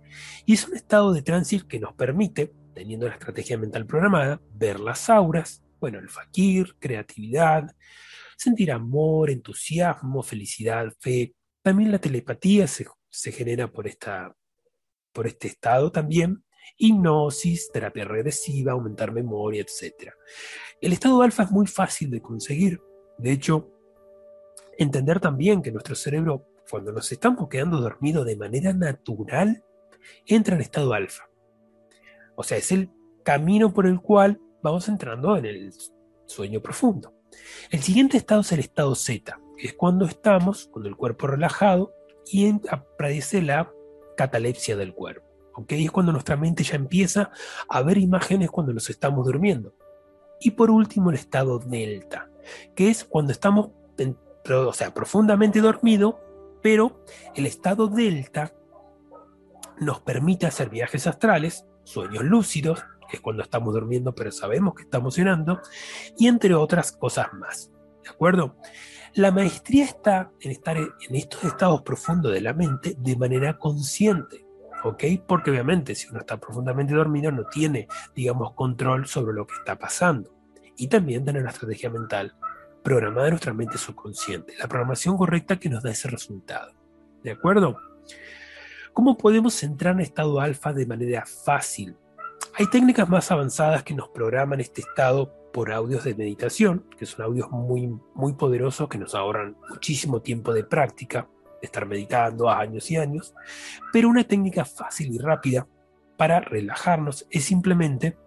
y 0.46 0.54
es 0.54 0.66
un 0.66 0.76
estado 0.76 1.12
de 1.12 1.22
trance 1.22 1.60
que 1.66 1.80
nos 1.80 1.94
permite, 1.94 2.52
teniendo 2.74 3.06
la 3.06 3.14
estrategia 3.14 3.58
mental 3.58 3.86
programada, 3.86 4.40
ver 4.54 4.80
las 4.80 5.10
auras, 5.10 5.62
bueno, 5.80 5.98
el 5.98 6.08
fakir, 6.08 6.76
creatividad, 6.78 7.74
sentir 8.36 8.72
amor, 8.72 9.30
entusiasmo, 9.30 10.22
felicidad, 10.22 10.92
fe. 11.00 11.34
También 11.62 11.92
la 11.92 11.98
telepatía 11.98 12.66
se, 12.66 12.86
se 13.10 13.32
genera 13.32 13.70
por, 13.70 13.86
esta, 13.86 14.34
por 15.12 15.26
este 15.26 15.48
estado 15.48 15.90
también 15.90 16.44
hipnosis, 16.78 17.70
terapia 17.72 18.04
regresiva, 18.04 18.72
aumentar 18.72 19.12
memoria, 19.12 19.62
etc. 19.62 20.12
El 20.80 20.92
estado 20.92 21.22
alfa 21.22 21.44
es 21.44 21.50
muy 21.50 21.66
fácil 21.66 22.10
de 22.10 22.20
conseguir. 22.20 22.80
De 23.18 23.32
hecho, 23.32 23.70
entender 24.82 25.20
también 25.20 25.62
que 25.62 25.72
nuestro 25.72 25.94
cerebro, 25.94 26.46
cuando 26.70 26.92
nos 26.92 27.10
estamos 27.12 27.48
quedando 27.48 27.80
dormidos 27.80 28.26
de 28.26 28.36
manera 28.36 28.72
natural, 28.72 29.64
entra 30.26 30.54
en 30.54 30.62
estado 30.62 30.92
alfa. 30.92 31.28
O 32.34 32.42
sea, 32.42 32.58
es 32.58 32.72
el 32.72 32.90
camino 33.22 33.72
por 33.72 33.86
el 33.86 34.00
cual 34.00 34.40
vamos 34.62 34.88
entrando 34.88 35.36
en 35.36 35.46
el 35.46 35.72
sueño 36.26 36.60
profundo. 36.60 37.14
El 37.70 37.80
siguiente 37.80 38.16
estado 38.16 38.40
es 38.42 38.52
el 38.52 38.60
estado 38.60 38.94
Z, 38.94 39.38
que 39.56 39.66
es 39.66 39.74
cuando 39.74 40.04
estamos 40.04 40.66
con 40.66 40.86
el 40.86 40.96
cuerpo 40.96 41.26
relajado 41.26 41.94
y 42.26 42.52
aparece 42.68 43.42
la 43.42 43.70
catalepsia 44.16 44.76
del 44.76 44.94
cuerpo. 44.94 45.26
Es 45.68 45.90
cuando 45.90 46.12
nuestra 46.12 46.36
mente 46.36 46.62
ya 46.62 46.76
empieza 46.76 47.30
a 47.68 47.82
ver 47.82 47.98
imágenes 47.98 48.50
cuando 48.50 48.72
nos 48.72 48.88
estamos 48.88 49.26
durmiendo. 49.26 49.74
Y 50.40 50.52
por 50.52 50.70
último, 50.70 51.10
el 51.10 51.16
estado 51.16 51.58
delta, 51.58 52.30
que 52.74 52.90
es 52.90 53.04
cuando 53.04 53.32
estamos 53.32 53.70
o 54.48 54.72
sea, 54.72 54.92
profundamente 54.92 55.60
dormido, 55.60 56.20
pero 56.62 57.04
el 57.34 57.46
estado 57.46 57.88
delta 57.88 58.52
nos 59.78 60.00
permite 60.00 60.46
hacer 60.46 60.68
viajes 60.68 61.06
astrales, 61.06 61.66
sueños 61.84 62.24
lúcidos, 62.24 62.84
que 63.08 63.16
es 63.16 63.20
cuando 63.20 63.42
estamos 63.42 63.74
durmiendo 63.74 64.14
pero 64.14 64.30
sabemos 64.30 64.74
que 64.74 64.82
estamos 64.82 65.14
cenando, 65.14 65.60
y 66.18 66.28
entre 66.28 66.54
otras 66.54 66.92
cosas 66.92 67.32
más. 67.34 67.70
¿De 68.02 68.10
acuerdo? 68.10 68.56
La 69.14 69.30
maestría 69.30 69.84
está 69.84 70.32
en 70.40 70.50
estar 70.50 70.76
en 70.76 70.90
estos 71.10 71.44
estados 71.44 71.82
profundos 71.82 72.32
de 72.32 72.40
la 72.40 72.54
mente 72.54 72.96
de 72.98 73.16
manera 73.16 73.58
consciente. 73.58 74.46
¿ok? 74.84 75.04
Porque 75.26 75.50
obviamente 75.50 75.94
si 75.94 76.08
uno 76.08 76.20
está 76.20 76.38
profundamente 76.38 76.94
dormido 76.94 77.30
no 77.30 77.44
tiene, 77.46 77.88
digamos, 78.14 78.54
control 78.54 79.06
sobre 79.06 79.34
lo 79.34 79.46
que 79.46 79.54
está 79.54 79.78
pasando. 79.78 80.34
Y 80.76 80.88
también 80.88 81.24
tener 81.24 81.42
una 81.42 81.50
estrategia 81.50 81.90
mental 81.90 82.34
programada 82.82 83.28
en 83.28 83.32
nuestra 83.32 83.54
mente 83.54 83.78
subconsciente, 83.78 84.54
la 84.58 84.68
programación 84.68 85.16
correcta 85.16 85.58
que 85.58 85.68
nos 85.68 85.82
da 85.82 85.90
ese 85.90 86.08
resultado. 86.08 86.72
¿De 87.22 87.30
acuerdo? 87.30 87.78
¿Cómo 88.92 89.16
podemos 89.16 89.62
entrar 89.62 89.94
en 89.94 90.00
estado 90.00 90.40
alfa 90.40 90.72
de 90.72 90.86
manera 90.86 91.24
fácil? 91.24 91.96
Hay 92.54 92.66
técnicas 92.66 93.08
más 93.08 93.30
avanzadas 93.30 93.82
que 93.82 93.94
nos 93.94 94.08
programan 94.08 94.60
este 94.60 94.82
estado 94.82 95.32
por 95.52 95.72
audios 95.72 96.04
de 96.04 96.14
meditación, 96.14 96.86
que 96.98 97.06
son 97.06 97.24
audios 97.24 97.50
muy, 97.50 97.88
muy 98.14 98.34
poderosos 98.34 98.88
que 98.88 98.98
nos 98.98 99.14
ahorran 99.14 99.56
muchísimo 99.70 100.20
tiempo 100.20 100.52
de 100.52 100.64
práctica 100.64 101.28
de 101.60 101.66
estar 101.66 101.86
meditando 101.86 102.50
años 102.50 102.90
y 102.90 102.96
años, 102.96 103.34
pero 103.92 104.08
una 104.08 104.24
técnica 104.24 104.64
fácil 104.64 105.14
y 105.14 105.18
rápida 105.18 105.66
para 106.16 106.40
relajarnos 106.40 107.26
es 107.30 107.44
simplemente 107.44 108.18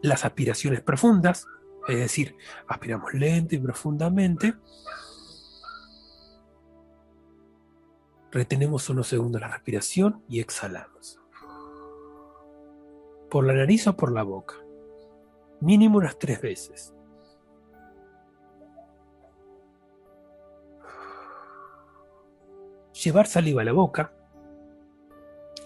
las 0.00 0.24
aspiraciones 0.24 0.80
profundas, 0.80 1.46
es 1.88 1.98
decir, 1.98 2.36
aspiramos 2.68 3.12
lento 3.14 3.54
y 3.54 3.58
profundamente, 3.58 4.54
retenemos 8.30 8.88
unos 8.88 9.08
segundos 9.08 9.40
la 9.40 9.48
respiración 9.48 10.22
y 10.28 10.40
exhalamos. 10.40 11.20
Por 13.30 13.46
la 13.46 13.54
nariz 13.54 13.86
o 13.86 13.96
por 13.96 14.12
la 14.12 14.22
boca, 14.22 14.56
mínimo 15.60 15.98
unas 15.98 16.18
tres 16.18 16.40
veces. 16.40 16.94
Llevar 23.02 23.26
saliva 23.26 23.62
a 23.62 23.64
la 23.64 23.72
boca. 23.72 24.12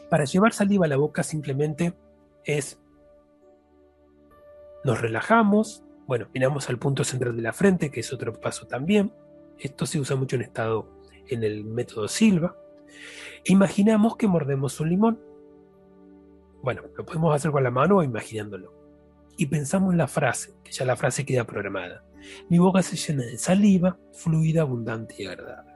Para 0.09 0.25
llevar 0.25 0.53
saliva 0.53 0.87
a 0.87 0.89
la 0.89 0.97
boca 0.97 1.23
simplemente 1.23 1.95
es 2.45 2.81
nos 4.85 5.01
relajamos, 5.01 5.83
bueno, 6.07 6.29
miramos 6.33 6.69
al 6.69 6.79
punto 6.79 7.03
central 7.03 7.35
de 7.35 7.43
la 7.43 7.53
frente, 7.53 7.91
que 7.91 8.01
es 8.01 8.13
otro 8.13 8.33
paso 8.41 8.67
también. 8.67 9.13
Esto 9.59 9.87
se 9.87 9.99
usa 9.99 10.17
mucho 10.17 10.37
en 10.37 10.43
estado 10.43 10.89
en 11.29 11.43
el 11.43 11.65
método 11.65 12.07
Silva. 12.07 12.57
Imaginamos 13.45 14.17
que 14.17 14.29
mordemos 14.29 14.79
un 14.81 14.91
limón. 14.91 15.21
Bueno, 16.63 16.83
lo 16.97 17.05
podemos 17.05 17.35
hacer 17.35 17.51
con 17.51 17.65
la 17.65 17.71
mano 17.71 17.99
o 17.99 18.03
imaginándolo. 18.03 18.73
Y 19.37 19.47
pensamos 19.47 19.95
la 19.95 20.07
frase, 20.07 20.55
que 20.63 20.73
ya 20.73 20.85
la 20.85 20.97
frase 20.97 21.27
queda 21.27 21.45
programada. 21.45 22.05
Mi 22.49 22.59
boca 22.59 22.83
se 22.83 22.97
llena 22.97 23.25
de 23.25 23.39
saliva, 23.39 23.99
fluida, 24.13 24.63
abundante 24.63 25.15
y 25.19 25.27
agradable. 25.27 25.73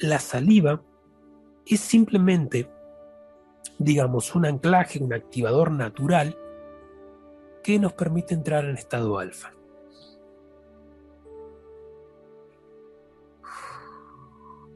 La 0.00 0.18
saliva 0.18 0.82
es 1.66 1.80
simplemente 1.80 2.70
digamos, 3.80 4.34
un 4.34 4.44
anclaje, 4.44 5.02
un 5.02 5.14
activador 5.14 5.72
natural 5.72 6.36
que 7.64 7.78
nos 7.78 7.94
permite 7.94 8.34
entrar 8.34 8.66
en 8.66 8.76
estado 8.76 9.18
alfa. 9.18 9.54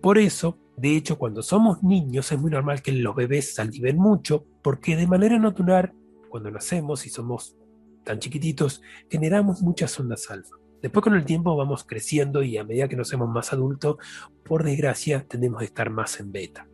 Por 0.00 0.18
eso, 0.18 0.58
de 0.76 0.96
hecho, 0.96 1.18
cuando 1.18 1.42
somos 1.42 1.82
niños 1.82 2.32
es 2.32 2.38
muy 2.38 2.50
normal 2.50 2.82
que 2.82 2.92
los 2.92 3.14
bebés 3.14 3.54
saliven 3.54 3.98
mucho, 3.98 4.46
porque 4.62 4.96
de 4.96 5.06
manera 5.06 5.38
natural, 5.38 5.92
cuando 6.30 6.50
nacemos 6.50 7.06
y 7.06 7.10
somos 7.10 7.56
tan 8.04 8.18
chiquititos, 8.18 8.80
generamos 9.10 9.60
muchas 9.60 9.98
ondas 10.00 10.30
alfa. 10.30 10.56
Después 10.80 11.02
con 11.02 11.14
el 11.14 11.26
tiempo 11.26 11.56
vamos 11.56 11.84
creciendo 11.84 12.42
y 12.42 12.56
a 12.56 12.64
medida 12.64 12.88
que 12.88 12.96
nos 12.96 13.08
hacemos 13.08 13.28
más 13.28 13.52
adultos, 13.52 13.96
por 14.44 14.64
desgracia, 14.64 15.26
tendemos 15.28 15.60
a 15.60 15.64
estar 15.64 15.90
más 15.90 16.20
en 16.20 16.32
beta. 16.32 16.68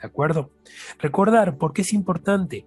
¿De 0.00 0.06
acuerdo? 0.06 0.50
Recordar 0.98 1.58
por 1.58 1.72
qué 1.72 1.82
es 1.82 1.92
importante 1.92 2.66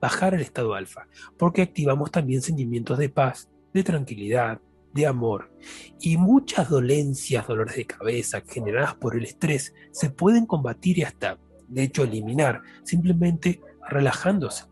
bajar 0.00 0.34
el 0.34 0.40
estado 0.40 0.74
alfa, 0.74 1.08
porque 1.36 1.62
activamos 1.62 2.10
también 2.10 2.42
sentimientos 2.42 2.98
de 2.98 3.08
paz, 3.08 3.48
de 3.72 3.82
tranquilidad, 3.82 4.60
de 4.92 5.06
amor. 5.06 5.52
Y 6.00 6.16
muchas 6.16 6.68
dolencias, 6.68 7.46
dolores 7.46 7.76
de 7.76 7.86
cabeza 7.86 8.42
generadas 8.46 8.94
por 8.94 9.16
el 9.16 9.24
estrés 9.24 9.74
se 9.90 10.10
pueden 10.10 10.46
combatir 10.46 10.98
y 10.98 11.02
hasta, 11.02 11.38
de 11.68 11.82
hecho, 11.82 12.04
eliminar, 12.04 12.62
simplemente 12.84 13.60
relajándose 13.88 14.64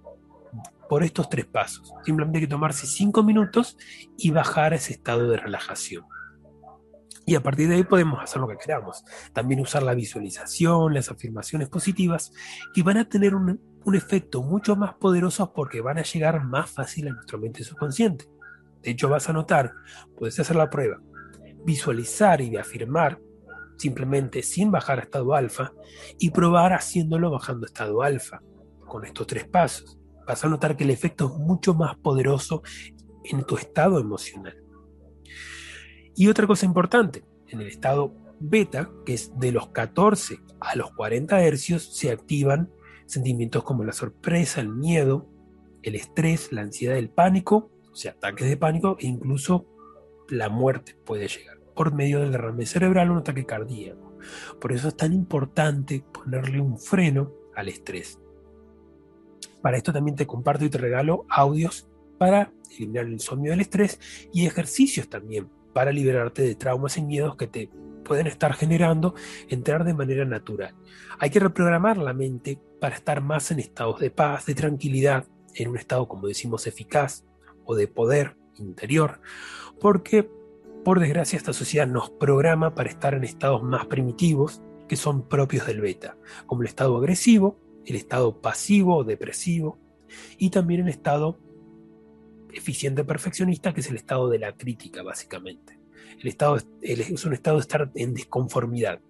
por 0.89 1.03
estos 1.03 1.29
tres 1.29 1.47
pasos. 1.47 1.93
Simplemente 2.05 2.39
hay 2.39 2.45
que 2.45 2.51
tomarse 2.51 2.87
cinco 2.87 3.23
minutos 3.23 3.77
y 4.17 4.31
bajar 4.31 4.75
ese 4.75 4.93
estado 4.93 5.29
de 5.29 5.37
relajación. 5.37 6.05
Y 7.27 7.35
a 7.35 7.43
partir 7.43 7.69
de 7.69 7.77
ahí 7.77 7.85
podemos 7.85 8.23
hacer 8.23 8.41
lo 8.41 8.49
que 8.49 8.57
queramos. 8.57 9.05
También 9.33 9.61
usar 9.61 9.83
la 9.83 9.95
visualización, 9.95 10.93
las 10.93 11.11
afirmaciones 11.11 11.69
positivas, 11.69 12.33
y 12.75 12.83
van 12.83 12.99
a 12.99 13.09
tener 13.09 13.35
un, 13.35 13.61
efecto 13.95 14.43
mucho 14.43 14.77
más 14.77 14.95
poderoso 14.95 15.53
porque 15.53 15.81
van 15.81 15.99
a 15.99 16.03
llegar 16.03 16.43
más 16.45 16.71
fácil 16.71 17.09
a 17.09 17.13
nuestra 17.13 17.39
mente 17.39 17.65
subconsciente. 17.65 18.27
De 18.83 18.91
hecho, 18.91 19.09
vas 19.09 19.29
a 19.29 19.33
notar, 19.33 19.73
puedes 20.17 20.39
hacer 20.41 20.57
la 20.57 20.71
prueba, 20.71 21.01
visualizar 21.65 22.41
y 22.41 22.57
afirmar 22.57 23.21
simplemente 23.77 24.43
sin 24.43 24.71
bajar 24.71 24.99
a 24.99 25.03
estado 25.03 25.35
alfa 25.35 25.73
y 26.19 26.31
probar 26.31 26.73
haciéndolo 26.73 27.31
bajando 27.31 27.67
a 27.67 27.69
estado 27.69 28.03
alfa 28.03 28.41
con 28.87 29.05
estos 29.05 29.27
tres 29.27 29.47
pasos. 29.47 29.99
Vas 30.27 30.45
a 30.45 30.49
notar 30.49 30.77
que 30.77 30.85
el 30.85 30.91
efecto 30.91 31.27
es 31.27 31.39
mucho 31.39 31.75
más 31.75 31.97
poderoso 31.97 32.63
en 33.25 33.45
tu 33.45 33.57
estado 33.57 33.99
emocional. 33.99 34.64
Y 36.17 36.29
otra 36.29 36.47
cosa 36.47 36.67
importante, 36.67 37.25
en 37.49 37.61
el 37.61 37.69
estado 37.69 38.15
beta, 38.41 38.91
que 39.05 39.15
es 39.15 39.39
de 39.39 39.53
los 39.53 39.69
14 39.69 40.39
a 40.61 40.77
los 40.77 40.93
40 40.93 41.43
hercios, 41.43 41.97
se 41.97 42.11
activan 42.11 42.71
sentimientos 43.07 43.65
como 43.65 43.85
la 43.85 43.93
sorpresa, 43.93 44.61
el 44.61 44.69
miedo, 44.69 45.29
el 45.83 45.95
estrés, 45.95 46.53
la 46.53 46.63
ansiedad, 46.63 46.97
el 46.97 47.11
pánico, 47.11 47.71
o 47.91 47.97
sea, 47.97 48.13
ataques 48.13 48.49
de 48.49 48.57
pánico 48.57 48.97
e 49.01 49.07
incluso 49.07 49.67
la 50.29 50.49
muerte 50.49 50.97
puede 51.05 51.29
llegar 51.29 51.59
por 51.75 51.93
medio 51.93 52.21
del 52.21 52.33
derrame 52.33 52.67
cerebral 52.67 53.11
o 53.11 53.13
un 53.13 53.19
ataque 53.19 53.45
cardíaco. 53.45 54.17
Por 54.61 54.73
eso 54.73 54.89
es 54.89 54.97
tan 54.97 55.13
importante 55.13 56.05
ponerle 56.13 56.61
un 56.61 56.79
freno 56.79 57.33
al 57.55 57.69
estrés. 57.69 58.19
Para 59.61 59.77
esto 59.77 59.93
también 59.93 60.17
te 60.17 60.27
comparto 60.27 60.65
y 60.65 60.71
te 60.71 60.79
regalo 60.79 61.27
audios 61.29 61.89
para 62.19 62.53
eliminar 62.71 63.05
el 63.05 63.15
insomnio 63.15 63.51
del 63.51 63.61
estrés 63.61 63.99
y 64.33 64.47
ejercicios 64.47 65.09
también 65.09 65.49
para 65.75 65.93
liberarte 65.93 66.41
de 66.41 66.55
traumas 66.55 66.97
y 66.97 67.03
miedos 67.03 67.37
que 67.37 67.47
te 67.47 67.69
pueden 68.05 68.27
estar 68.27 68.55
generando 68.55 69.15
entrar 69.49 69.85
de 69.85 69.95
manera 69.95 70.25
natural. 70.25 70.75
Hay 71.19 71.31
que 71.31 71.41
reprogramar 71.41 71.99
la 71.99 72.13
mente 72.13 72.59
para 72.81 72.95
estar 72.95 73.21
más 73.21 73.51
en 73.51 73.59
estados 73.59 74.01
de 74.01 74.11
paz, 74.11 74.47
de 74.47 74.55
tranquilidad, 74.55 75.27
en 75.55 75.69
un 75.69 75.77
estado, 75.77 76.09
como 76.09 76.27
decimos, 76.27 76.67
eficaz 76.67 77.25
o 77.65 77.75
de 77.75 77.89
poder 77.89 78.37
interior, 78.57 79.21
porque 79.81 80.31
por 80.85 81.01
desgracia 81.01 81.37
esta 81.37 81.53
sociedad 81.53 81.87
nos 81.87 82.11
programa 82.11 82.75
para 82.75 82.91
estar 82.91 83.15
en 83.15 83.25
estados 83.25 83.63
más 83.63 83.87
primitivos 83.87 84.63
que 84.89 84.97
son 84.97 85.27
propios 85.29 85.67
del 85.67 85.81
beta, 85.81 86.17
como 86.47 86.63
el 86.63 86.69
estado 86.69 86.97
agresivo, 86.99 87.59
el 87.87 87.97
estado 87.97 88.41
pasivo 88.41 88.97
o 88.99 89.05
depresivo, 89.05 89.79
y 90.39 90.51
también 90.51 90.83
el 90.83 90.89
estado 90.89 91.39
eficiente 92.55 93.05
perfeccionista, 93.05 93.73
que 93.73 93.81
es 93.81 93.91
el 93.91 93.97
estado 93.97 94.29
de 94.29 94.39
la 94.39 94.57
crítica, 94.57 95.03
básicamente. 95.03 95.79
El 96.21 96.29
estado 96.29 96.57
es 96.81 97.25
un 97.25 97.33
estado 97.33 97.57
de 97.57 97.63
estar 97.63 97.91
en 97.95 98.15
disconformidad. 98.15 99.01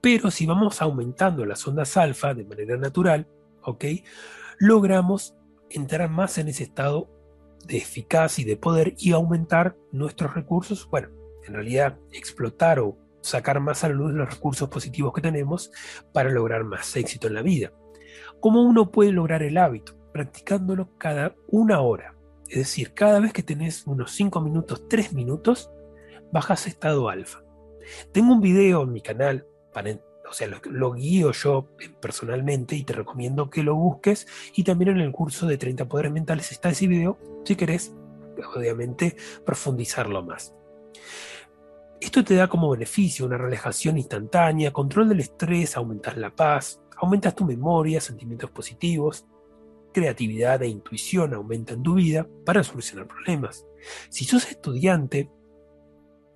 Pero 0.00 0.30
si 0.30 0.46
vamos 0.46 0.82
aumentando 0.82 1.46
las 1.46 1.66
ondas 1.66 1.96
alfa 1.96 2.34
de 2.34 2.44
manera 2.44 2.76
natural, 2.76 3.26
¿ok? 3.62 3.84
Logramos 4.58 5.34
entrar 5.70 6.10
más 6.10 6.38
en 6.38 6.48
ese 6.48 6.64
estado 6.64 7.10
de 7.66 7.78
eficacia 7.78 8.42
y 8.42 8.44
de 8.44 8.56
poder 8.56 8.94
y 8.98 9.12
aumentar 9.12 9.76
nuestros 9.92 10.34
recursos, 10.34 10.88
bueno, 10.90 11.08
en 11.46 11.54
realidad 11.54 11.98
explotar 12.12 12.78
o 12.78 12.98
sacar 13.22 13.58
más 13.60 13.82
a 13.84 13.88
la 13.88 13.94
luz 13.94 14.12
los 14.12 14.28
recursos 14.28 14.68
positivos 14.68 15.14
que 15.14 15.22
tenemos 15.22 15.72
para 16.12 16.30
lograr 16.30 16.64
más 16.64 16.94
éxito 16.96 17.26
en 17.26 17.34
la 17.34 17.42
vida. 17.42 17.72
¿Cómo 18.40 18.62
uno 18.62 18.90
puede 18.90 19.12
lograr 19.12 19.42
el 19.42 19.56
hábito? 19.56 19.96
Practicándolo 20.14 20.96
cada 20.96 21.34
una 21.48 21.80
hora. 21.80 22.14
Es 22.48 22.58
decir, 22.58 22.94
cada 22.94 23.18
vez 23.18 23.32
que 23.32 23.42
tenés 23.42 23.84
unos 23.84 24.12
5 24.12 24.40
minutos, 24.40 24.86
3 24.88 25.12
minutos, 25.12 25.72
bajas 26.30 26.68
estado 26.68 27.08
alfa. 27.08 27.42
Tengo 28.12 28.32
un 28.32 28.40
video 28.40 28.84
en 28.84 28.92
mi 28.92 29.00
canal, 29.00 29.44
para, 29.72 29.90
o 29.90 30.32
sea, 30.32 30.48
lo, 30.70 30.92
guío 30.92 31.32
yo 31.32 31.68
personalmente 32.00 32.76
y 32.76 32.84
te 32.84 32.92
recomiendo 32.92 33.50
que 33.50 33.64
lo 33.64 33.74
busques. 33.74 34.28
Y 34.54 34.62
también 34.62 34.92
en 34.92 35.00
el 35.00 35.10
curso 35.10 35.48
de 35.48 35.58
30 35.58 35.88
poderes 35.88 36.12
mentales 36.12 36.52
está 36.52 36.68
ese 36.68 36.86
video, 36.86 37.18
si 37.44 37.56
querés, 37.56 37.92
obviamente, 38.54 39.16
profundizarlo 39.44 40.22
más. 40.22 40.54
Esto 42.00 42.22
te 42.22 42.36
da 42.36 42.46
como 42.46 42.70
beneficio 42.70 43.26
una 43.26 43.36
relajación 43.36 43.98
instantánea, 43.98 44.72
control 44.72 45.08
del 45.08 45.20
estrés, 45.20 45.76
aumentas 45.76 46.16
la 46.16 46.30
paz, 46.30 46.80
aumentas 46.98 47.34
tu 47.34 47.44
memoria, 47.44 48.00
sentimientos 48.00 48.50
positivos, 48.52 49.26
creatividad 49.94 50.62
e 50.62 50.68
intuición 50.68 51.32
aumentan 51.32 51.82
tu 51.82 51.94
vida 51.94 52.28
para 52.44 52.62
solucionar 52.62 53.06
problemas. 53.06 53.64
Si 54.10 54.26
sos 54.26 54.50
estudiante, 54.50 55.30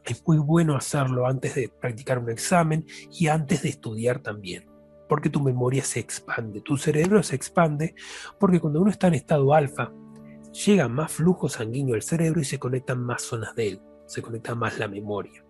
es 0.05 0.27
muy 0.27 0.39
bueno 0.39 0.77
hacerlo 0.77 1.27
antes 1.27 1.55
de 1.55 1.69
practicar 1.69 2.19
un 2.19 2.31
examen 2.31 2.87
y 3.13 3.27
antes 3.27 3.63
de 3.63 3.69
estudiar 3.69 4.21
también, 4.21 4.67
porque 5.09 5.29
tu 5.29 5.43
memoria 5.43 5.85
se 5.85 6.01
expande, 6.01 6.63
tu 6.63 6.79
cerebro 6.79 7.23
se 7.23 7.37
expande, 7.37 7.95
porque 8.41 8.61
cuando 8.61 8.81
uno 8.81 8.91
está 8.91 9.09
en 9.09 9.15
estado 9.15 9.53
alfa, 9.53 9.93
llega 10.65 10.89
más 10.89 11.13
flujo 11.13 11.51
sanguíneo 11.51 11.95
al 11.95 12.03
cerebro 12.03 12.41
y 12.41 12.45
se 12.45 12.59
conectan 12.59 13.03
más 13.03 13.23
zonas 13.23 13.55
de 13.55 13.69
él, 13.69 13.83
se 14.07 14.23
conecta 14.23 14.55
más 14.55 14.79
la 14.79 14.89
memoria. 14.89 15.45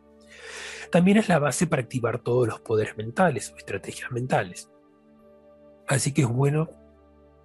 También 0.91 1.19
es 1.19 1.29
la 1.29 1.39
base 1.39 1.67
para 1.67 1.83
activar 1.83 2.19
todos 2.21 2.49
los 2.49 2.61
poderes 2.61 2.97
mentales 2.97 3.53
o 3.53 3.57
estrategias 3.57 4.11
mentales. 4.11 4.71
Así 5.87 6.13
que 6.13 6.23
es 6.23 6.29
bueno 6.29 6.69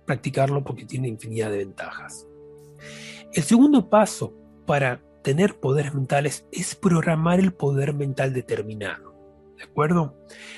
practicarlo 0.05 0.63
porque 0.63 0.85
tiene 0.85 1.07
infinidad 1.07 1.51
de 1.51 1.57
ventajas. 1.57 2.27
El 3.31 3.43
segundo 3.43 3.89
paso 3.89 4.33
para 4.65 5.01
tener 5.23 5.59
poderes 5.59 5.93
mentales 5.93 6.45
es 6.51 6.75
programar 6.75 7.39
el 7.39 7.53
poder 7.53 7.93
mental 7.93 8.33
determinado. 8.33 9.13
¿De 9.57 9.63
acuerdo? 9.63 10.15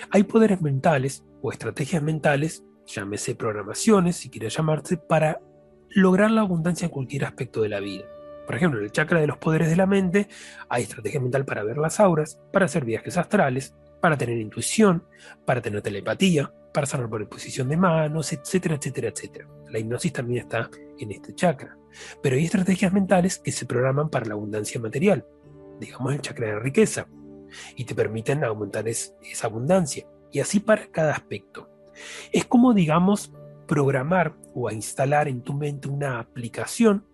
Hay 0.10 0.24
poderes 0.24 0.62
mentales 0.62 1.24
o 1.42 1.52
estrategias 1.52 2.02
mentales, 2.02 2.64
llámese 2.88 3.36
programaciones, 3.36 4.16
si 4.18 4.30
quiere 4.30 4.50
llamarse, 4.50 4.98
para 4.98 5.42
lograr 5.90 6.32
la 6.32 6.42
abundancia 6.42 6.86
en 6.86 6.92
cualquier 6.92 7.26
aspecto 7.26 7.62
de 7.62 7.70
la 7.70 7.80
vida. 7.80 8.06
Por 8.46 8.56
ejemplo, 8.56 8.80
en 8.80 8.86
el 8.86 8.92
chakra 8.92 9.20
de 9.20 9.28
los 9.28 9.38
poderes 9.38 9.70
de 9.70 9.76
la 9.76 9.86
mente 9.86 10.28
hay 10.70 10.84
estrategia 10.84 11.20
mental 11.20 11.46
para 11.46 11.64
ver 11.64 11.78
las 11.78 12.00
auras, 12.00 12.40
para 12.52 12.66
hacer 12.66 12.86
viajes 12.86 13.18
astrales, 13.18 13.76
para 14.02 14.18
tener 14.18 14.38
intuición, 14.38 15.04
para 15.46 15.62
tener 15.62 15.82
telepatía, 15.82 16.52
para 16.76 16.86
sanar 16.86 17.10
por 17.10 17.22
exposición 17.22 17.70
de 17.70 17.78
manos, 17.78 18.34
etcétera, 18.34 18.76
etcétera, 18.76 19.08
etcétera. 19.08 19.48
La 19.70 19.80
hipnosis 19.80 20.12
también 20.12 20.44
está 20.44 20.70
en 21.00 21.10
este 21.10 21.34
chakra. 21.34 21.78
Pero 22.22 22.36
hay 22.36 22.44
estrategias 22.44 22.92
mentales 22.92 23.40
que 23.40 23.54
se 23.54 23.66
programan 23.66 24.10
para 24.10 24.26
la 24.26 24.34
abundancia 24.34 24.82
material, 24.82 25.26
digamos 25.80 26.14
el 26.14 26.20
chakra 26.20 26.48
de 26.48 26.60
riqueza, 26.60 27.08
y 27.78 27.86
te 27.86 27.96
permiten 27.96 28.44
aumentar 28.44 28.90
esa 28.90 29.16
abundancia. 29.44 30.06
Y 30.34 30.42
así 30.42 30.60
para 30.60 30.88
cada 30.88 31.14
aspecto. 31.14 31.70
Es 32.34 32.44
como, 32.44 32.74
digamos, 32.74 33.32
programar 33.70 34.36
o 34.54 34.70
instalar 34.70 35.30
en 35.30 35.44
tu 35.44 35.54
mente 35.54 35.88
una 35.88 36.20
aplicación, 36.20 37.06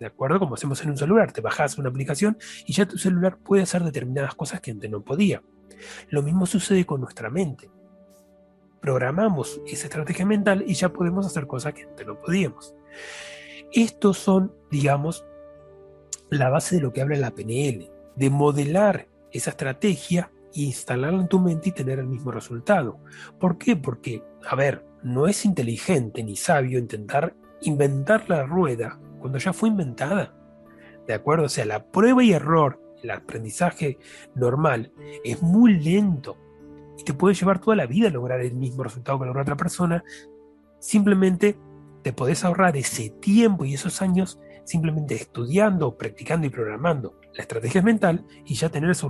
¿de 0.00 0.06
acuerdo? 0.06 0.38
Como 0.38 0.54
hacemos 0.54 0.82
en 0.82 0.90
un 0.90 0.96
celular, 0.96 1.30
te 1.30 1.42
bajas 1.42 1.76
una 1.76 1.90
aplicación 1.90 2.38
y 2.64 2.72
ya 2.72 2.86
tu 2.86 2.96
celular 2.96 3.36
puede 3.36 3.64
hacer 3.64 3.84
determinadas 3.84 4.34
cosas 4.34 4.62
que 4.62 4.70
antes 4.70 4.90
no 4.90 5.04
podía. 5.04 5.42
Lo 6.08 6.22
mismo 6.22 6.46
sucede 6.46 6.86
con 6.86 7.02
nuestra 7.02 7.28
mente. 7.28 7.70
Programamos 8.80 9.60
esa 9.66 9.86
estrategia 9.86 10.24
mental 10.24 10.64
y 10.66 10.74
ya 10.74 10.92
podemos 10.92 11.26
hacer 11.26 11.46
cosas 11.46 11.74
que 11.74 11.84
antes 11.84 12.06
no 12.06 12.20
podíamos. 12.20 12.74
Estos 13.72 14.18
son, 14.18 14.52
digamos, 14.70 15.24
la 16.30 16.48
base 16.48 16.76
de 16.76 16.82
lo 16.82 16.92
que 16.92 17.02
habla 17.02 17.16
la 17.16 17.34
PNL, 17.34 17.90
de 18.16 18.30
modelar 18.30 19.08
esa 19.30 19.50
estrategia 19.50 20.30
e 20.54 20.62
instalarla 20.62 21.20
en 21.20 21.28
tu 21.28 21.38
mente 21.38 21.70
y 21.70 21.72
tener 21.72 21.98
el 21.98 22.06
mismo 22.06 22.30
resultado. 22.30 22.98
¿Por 23.38 23.58
qué? 23.58 23.76
Porque, 23.76 24.22
a 24.46 24.54
ver, 24.54 24.84
no 25.02 25.26
es 25.26 25.44
inteligente 25.44 26.22
ni 26.22 26.36
sabio 26.36 26.78
intentar 26.78 27.34
inventar 27.62 28.28
la 28.28 28.44
rueda 28.44 28.98
cuando 29.20 29.38
ya 29.38 29.52
fue 29.52 29.68
inventada. 29.68 30.34
¿De 31.06 31.14
acuerdo? 31.14 31.44
O 31.44 31.48
sea, 31.48 31.64
la 31.64 31.84
prueba 31.90 32.22
y 32.22 32.32
error 32.32 32.80
el 33.02 33.10
aprendizaje 33.10 33.98
normal 34.34 34.92
es 35.24 35.42
muy 35.42 35.78
lento 35.78 36.36
y 36.98 37.04
te 37.04 37.14
puede 37.14 37.34
llevar 37.34 37.60
toda 37.60 37.76
la 37.76 37.86
vida 37.86 38.08
a 38.08 38.10
lograr 38.10 38.40
el 38.40 38.54
mismo 38.54 38.82
resultado 38.82 39.18
que 39.18 39.26
logra 39.26 39.42
otra 39.42 39.56
persona, 39.56 40.04
simplemente 40.80 41.56
te 42.02 42.12
podés 42.12 42.44
ahorrar 42.44 42.76
ese 42.76 43.10
tiempo 43.10 43.64
y 43.64 43.74
esos 43.74 44.02
años 44.02 44.38
simplemente 44.64 45.14
estudiando, 45.14 45.96
practicando 45.96 46.46
y 46.46 46.50
programando 46.50 47.18
la 47.34 47.42
estrategia 47.42 47.82
mental 47.82 48.26
y 48.44 48.54
ya 48.54 48.68
tener 48.68 48.90
ese, 48.90 49.06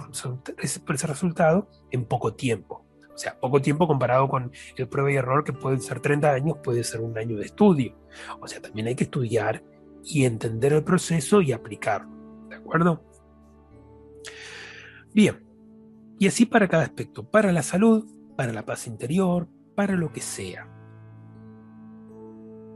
ese 0.58 1.06
resultado 1.06 1.68
en 1.90 2.04
poco 2.04 2.34
tiempo. 2.34 2.84
O 3.12 3.20
sea, 3.20 3.38
poco 3.40 3.60
tiempo 3.60 3.88
comparado 3.88 4.28
con 4.28 4.52
el 4.76 4.88
prueba 4.88 5.10
y 5.10 5.16
error 5.16 5.42
que 5.42 5.52
pueden 5.52 5.80
ser 5.80 5.98
30 5.98 6.30
años, 6.30 6.58
puede 6.62 6.84
ser 6.84 7.00
un 7.00 7.18
año 7.18 7.36
de 7.36 7.46
estudio. 7.46 7.96
O 8.38 8.46
sea, 8.46 8.62
también 8.62 8.86
hay 8.86 8.94
que 8.94 9.04
estudiar 9.04 9.64
y 10.04 10.24
entender 10.24 10.72
el 10.72 10.84
proceso 10.84 11.42
y 11.42 11.50
aplicarlo. 11.50 12.08
¿De 12.48 12.54
acuerdo? 12.54 13.02
Bien, 15.12 15.47
y 16.18 16.26
así 16.26 16.46
para 16.46 16.68
cada 16.68 16.84
aspecto, 16.84 17.30
para 17.30 17.52
la 17.52 17.62
salud, 17.62 18.06
para 18.36 18.52
la 18.52 18.64
paz 18.64 18.86
interior, 18.86 19.48
para 19.74 19.96
lo 19.96 20.12
que 20.12 20.20
sea. 20.20 20.68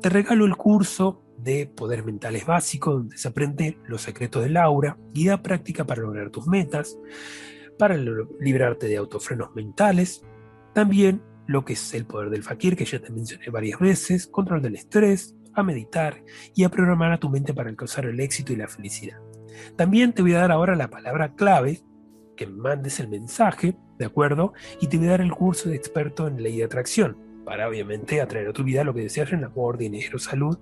Te 0.00 0.08
regalo 0.08 0.46
el 0.46 0.56
curso 0.56 1.24
de 1.38 1.66
Poder 1.66 2.04
Mentales 2.04 2.46
Básico, 2.46 2.92
donde 2.92 3.16
se 3.16 3.28
aprende 3.28 3.78
los 3.86 4.02
secretos 4.02 4.42
del 4.42 4.56
aura, 4.56 4.96
guía 5.12 5.42
práctica 5.42 5.84
para 5.84 6.02
lograr 6.02 6.30
tus 6.30 6.46
metas, 6.46 6.98
para 7.78 7.96
librarte 7.96 8.86
de 8.86 8.96
autofrenos 8.96 9.54
mentales, 9.54 10.24
también 10.72 11.22
lo 11.46 11.64
que 11.64 11.72
es 11.72 11.94
el 11.94 12.06
poder 12.06 12.30
del 12.30 12.44
fakir, 12.44 12.76
que 12.76 12.84
ya 12.84 13.00
te 13.00 13.10
mencioné 13.10 13.50
varias 13.50 13.80
veces, 13.80 14.26
control 14.26 14.62
del 14.62 14.76
estrés, 14.76 15.36
a 15.54 15.62
meditar 15.62 16.22
y 16.54 16.64
a 16.64 16.70
programar 16.70 17.12
a 17.12 17.18
tu 17.18 17.28
mente 17.28 17.52
para 17.52 17.68
alcanzar 17.68 18.06
el 18.06 18.20
éxito 18.20 18.52
y 18.52 18.56
la 18.56 18.68
felicidad. 18.68 19.18
También 19.76 20.12
te 20.12 20.22
voy 20.22 20.34
a 20.34 20.38
dar 20.38 20.52
ahora 20.52 20.76
la 20.76 20.88
palabra 20.88 21.34
clave 21.34 21.82
que 22.36 22.46
mandes 22.46 23.00
el 23.00 23.08
mensaje, 23.08 23.76
¿de 23.98 24.06
acuerdo? 24.06 24.52
Y 24.80 24.88
te 24.88 24.98
voy 24.98 25.08
a 25.08 25.12
dar 25.12 25.20
el 25.20 25.32
curso 25.32 25.68
de 25.68 25.76
experto 25.76 26.26
en 26.26 26.42
ley 26.42 26.58
de 26.58 26.64
atracción, 26.64 27.16
para 27.44 27.68
obviamente 27.68 28.20
atraer 28.20 28.48
a 28.48 28.52
tu 28.52 28.64
vida 28.64 28.84
lo 28.84 28.94
que 28.94 29.02
deseas 29.02 29.32
en 29.32 29.44
amor, 29.44 29.78
dinero, 29.78 30.18
salud, 30.18 30.58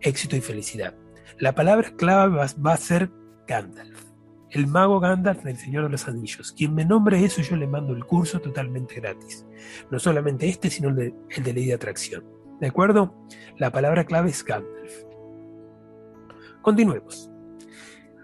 éxito 0.00 0.36
y 0.36 0.40
felicidad. 0.40 0.94
La 1.38 1.54
palabra 1.54 1.92
clave 1.96 2.36
va, 2.36 2.72
a 2.72 2.76
ser 2.76 3.10
Gandalf. 3.46 4.04
El 4.50 4.66
mago 4.66 5.00
Gandalf 5.00 5.42
del 5.42 5.56
Señor 5.56 5.84
de 5.84 5.90
los 5.90 6.08
Anillos. 6.08 6.52
Quien 6.52 6.74
me 6.74 6.84
nombre 6.84 7.22
eso, 7.22 7.42
yo 7.42 7.56
le 7.56 7.66
mando 7.66 7.94
el 7.94 8.04
curso 8.04 8.40
totalmente 8.40 8.94
gratis. 8.94 9.44
No 9.90 9.98
solamente 9.98 10.48
este, 10.48 10.70
sino 10.70 10.88
el 10.88 10.96
de, 10.96 11.14
el 11.30 11.42
de 11.42 11.52
ley 11.52 11.66
de 11.66 11.74
atracción. 11.74 12.24
¿De 12.60 12.68
acuerdo? 12.68 13.14
La 13.58 13.70
palabra 13.70 14.04
clave 14.04 14.30
es 14.30 14.42
Gandalf. 14.44 15.04
Continuemos. 16.62 17.30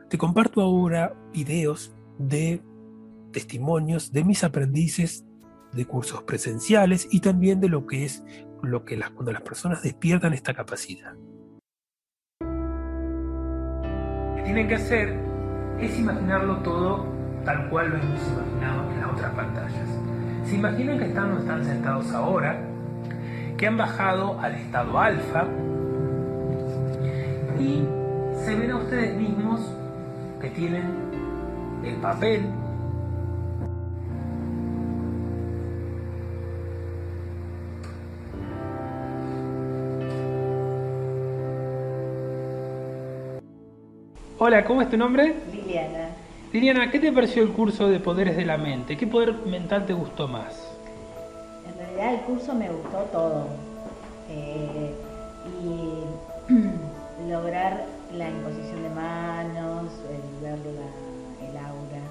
Te 0.09 0.17
comparto 0.17 0.61
ahora 0.63 1.15
videos 1.33 1.95
de 2.19 2.63
testimonios 3.33 4.13
de 4.13 4.25
mis 4.25 4.45
aprendices 4.45 5.25
de 5.73 5.87
cursos 5.87 6.23
presenciales 6.23 7.09
y 7.11 7.21
también 7.21 7.61
de 7.61 7.69
lo 7.69 7.87
que 7.87 8.05
es 8.05 8.23
lo 8.63 8.85
que 8.85 8.97
las, 8.97 9.11
cuando 9.11 9.33
las 9.33 9.43
personas 9.43 9.83
despiertan 9.83 10.33
esta 10.35 10.55
capacidad. 10.55 11.15
Lo 12.41 14.37
que 14.37 14.43
tienen 14.45 14.69
que 14.69 14.75
hacer 14.77 15.19
es 15.81 15.99
imaginarlo 15.99 16.59
todo 16.59 17.07
tal 17.45 17.69
cual 17.71 17.91
lo 17.91 17.97
hemos 17.97 18.21
imaginado 18.29 18.93
en 18.93 19.01
las 19.01 19.13
otras 19.13 19.33
pantallas. 19.33 19.89
Se 20.45 20.55
imaginan 20.57 20.99
que 20.99 21.07
están 21.07 21.37
están 21.39 21.65
sentados 21.65 22.13
ahora, 22.13 22.61
que 23.57 23.67
han 23.67 23.77
bajado 23.77 24.39
al 24.41 24.55
estado 24.55 24.99
alfa 24.99 25.47
y 27.59 27.85
se 28.45 28.57
ven 28.57 28.71
a 28.71 28.77
ustedes 28.77 29.17
mismos 29.17 29.61
que 30.41 30.51
tienen 30.51 30.85
el 31.85 31.97
papel 31.97 32.45
Hola, 44.45 44.65
¿cómo 44.65 44.83
es 44.83 44.91
tu 44.91 44.97
nombre? 44.97 45.37
Liliana. 45.53 46.09
Liliana, 46.53 46.91
¿qué 46.91 46.99
te 46.99 47.13
pareció 47.13 47.45
el 47.45 47.51
curso 47.51 47.89
de 47.89 48.01
Poderes 48.01 48.37
de 48.37 48.45
la 48.45 48.59
Mente? 48.59 48.97
¿Qué 48.97 49.07
poder 49.07 49.35
mental 49.47 49.87
te 49.87 49.93
gustó 49.93 50.27
más? 50.27 50.69
En 51.65 51.79
realidad 51.79 52.15
el 52.15 52.21
curso 52.23 52.53
me 52.53 52.69
gustó 52.69 52.99
todo. 53.13 53.47
Eh, 54.29 54.93
y 55.63 56.53
lograr 57.31 57.85
la 58.17 58.31
imposición 58.31 58.83
de 58.83 58.91
manos, 58.91 59.93
el 60.11 60.43
ver 60.43 60.59
el 60.59 61.57
aura, 61.57 62.03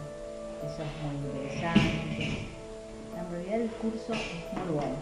eso 0.63 0.84
es 0.84 1.03
muy 1.03 1.15
interesante. 1.27 2.29
En 3.19 3.29
realidad 3.29 3.59
el 3.59 3.69
curso 3.71 4.13
es 4.13 4.57
muy 4.57 4.73
bueno, 4.73 4.95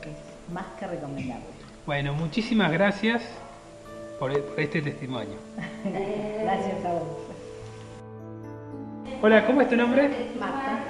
es 0.00 0.50
más 0.50 0.64
que 0.80 0.86
recomendable. 0.86 1.44
Bueno, 1.84 2.14
muchísimas 2.14 2.72
gracias 2.72 3.22
por, 4.18 4.30
este 4.32 4.82
testimonio. 4.82 5.36
Gracias 6.42 6.84
a 6.84 6.92
vos. 6.92 7.02
Hola, 9.22 9.46
¿cómo 9.46 9.60
es 9.62 9.68
tu 9.68 9.76
nombre? 9.76 10.10
Marta. 10.38 10.84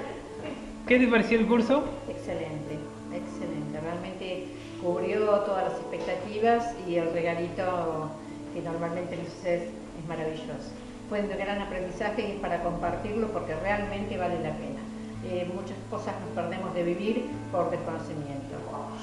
¿Qué 0.87 0.99
te 0.99 1.07
pareció 1.07 1.39
el 1.39 1.47
curso? 1.47 1.83
Excelente, 2.07 2.77
excelente. 3.13 3.79
Realmente 3.81 4.47
cubrió 4.83 5.25
todas 5.39 5.63
las 5.65 5.73
expectativas 5.79 6.75
y 6.87 6.95
el 6.95 7.11
regalito 7.11 8.11
que 8.53 8.61
normalmente 8.61 9.17
nos 9.17 9.27
haces 9.27 9.63
es 9.63 10.07
maravilloso. 10.07 10.69
Fue 11.09 11.21
un 11.21 11.29
gran 11.29 11.61
aprendizaje 11.61 12.27
y 12.27 12.31
es 12.33 12.39
para 12.39 12.61
compartirlo 12.61 13.27
porque 13.29 13.55
realmente 13.55 14.17
vale 14.17 14.35
la 14.35 14.51
pena. 14.51 14.81
Eh, 15.27 15.47
muchas 15.53 15.77
cosas 15.89 16.13
nos 16.21 16.29
perdemos 16.35 16.73
de 16.75 16.83
vivir 16.83 17.25
por 17.51 17.71
desconocimiento. 17.71 18.44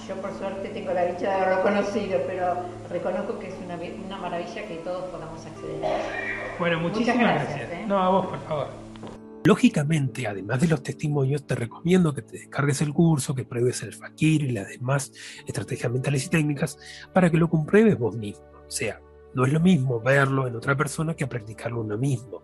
Yo 0.09 0.17
por 0.21 0.33
suerte 0.37 0.69
tengo 0.71 0.93
la 0.93 1.05
dicha 1.05 1.21
de 1.21 1.29
haberlo 1.29 1.63
conocido, 1.63 2.21
pero 2.27 2.57
reconozco 2.91 3.39
que 3.39 3.49
es 3.49 3.55
una, 3.65 3.77
una 3.77 4.17
maravilla 4.19 4.67
que 4.67 4.77
todos 4.85 5.05
podamos 5.11 5.45
acceder 5.47 5.85
a 5.85 5.99
eso. 5.99 6.09
Bueno, 6.59 6.81
muchísimas 6.81 7.19
gracias. 7.19 7.71
¿eh? 7.71 7.85
No, 7.87 7.99
a 7.99 8.09
vos, 8.11 8.27
por 8.27 8.41
favor. 8.41 8.67
Lógicamente, 9.45 10.27
además 10.27 10.61
de 10.61 10.69
los 10.69 10.83
testimonios, 10.83 11.47
te 11.47 11.55
recomiendo 11.55 12.15
que 12.15 12.23
te 12.23 12.39
descargues 12.39 12.81
el 12.81 12.93
curso, 12.93 13.35
que 13.35 13.45
pruebes 13.45 13.83
el 13.83 13.93
fakir 13.93 14.43
y 14.43 14.53
las 14.53 14.69
demás 14.69 15.13
estrategias 15.47 15.91
mentales 15.91 16.27
y 16.27 16.31
técnicas 16.31 16.79
para 17.13 17.31
que 17.31 17.37
lo 17.37 17.49
compruebes 17.49 17.99
vos 17.99 18.17
mismo. 18.17 18.45
O 18.67 18.71
sea, 18.71 19.01
no 19.35 19.45
es 19.45 19.53
lo 19.53 19.61
mismo 19.61 20.01
verlo 20.01 20.47
en 20.47 20.55
otra 20.55 20.77
persona 20.77 21.15
que 21.15 21.27
practicarlo 21.27 21.81
uno 21.81 21.99
mismo. 21.99 22.43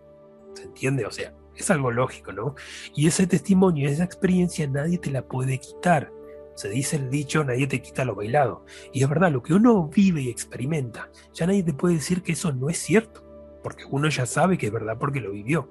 ¿Se 0.53 0.63
entiende? 0.63 1.05
O 1.05 1.11
sea, 1.11 1.33
es 1.55 1.69
algo 1.69 1.91
lógico, 1.91 2.33
¿no? 2.33 2.55
Y 2.95 3.07
ese 3.07 3.27
testimonio, 3.27 3.87
esa 3.87 4.03
experiencia 4.03 4.67
nadie 4.67 4.97
te 4.97 5.11
la 5.11 5.21
puede 5.21 5.57
quitar. 5.59 6.11
Se 6.59 6.67
dice 6.67 6.97
el 6.97 7.09
dicho, 7.09 7.41
nadie 7.45 7.67
te 7.67 7.81
quita 7.81 8.03
lo 8.03 8.15
bailado. 8.15 8.65
Y 8.91 9.01
es 9.01 9.07
verdad, 9.07 9.31
lo 9.31 9.41
que 9.41 9.53
uno 9.53 9.87
vive 9.87 10.23
y 10.23 10.29
experimenta, 10.29 11.09
ya 11.31 11.47
nadie 11.47 11.63
te 11.63 11.71
puede 11.71 11.95
decir 11.95 12.21
que 12.21 12.33
eso 12.33 12.51
no 12.51 12.69
es 12.69 12.77
cierto. 12.79 13.23
porque 13.63 13.85
uno 13.89 14.09
ya 14.09 14.25
sabe 14.25 14.57
que 14.57 14.65
es 14.65 14.71
verdad 14.73 14.97
porque 14.99 15.21
lo 15.21 15.31
vivió. 15.31 15.69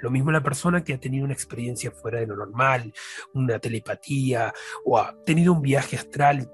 Lo 0.00 0.10
mismo 0.10 0.30
la 0.30 0.42
persona 0.42 0.84
que 0.84 0.92
ha 0.92 1.00
tenido 1.00 1.24
una 1.24 1.32
experiencia 1.32 1.90
fuera 1.90 2.20
de 2.20 2.26
lo 2.26 2.36
normal, 2.36 2.92
una 3.32 3.58
telepatía 3.58 4.52
o 4.84 4.98
ha 4.98 5.16
tenido 5.24 5.54
un 5.54 5.62
viaje 5.62 5.96
astral 5.96 6.50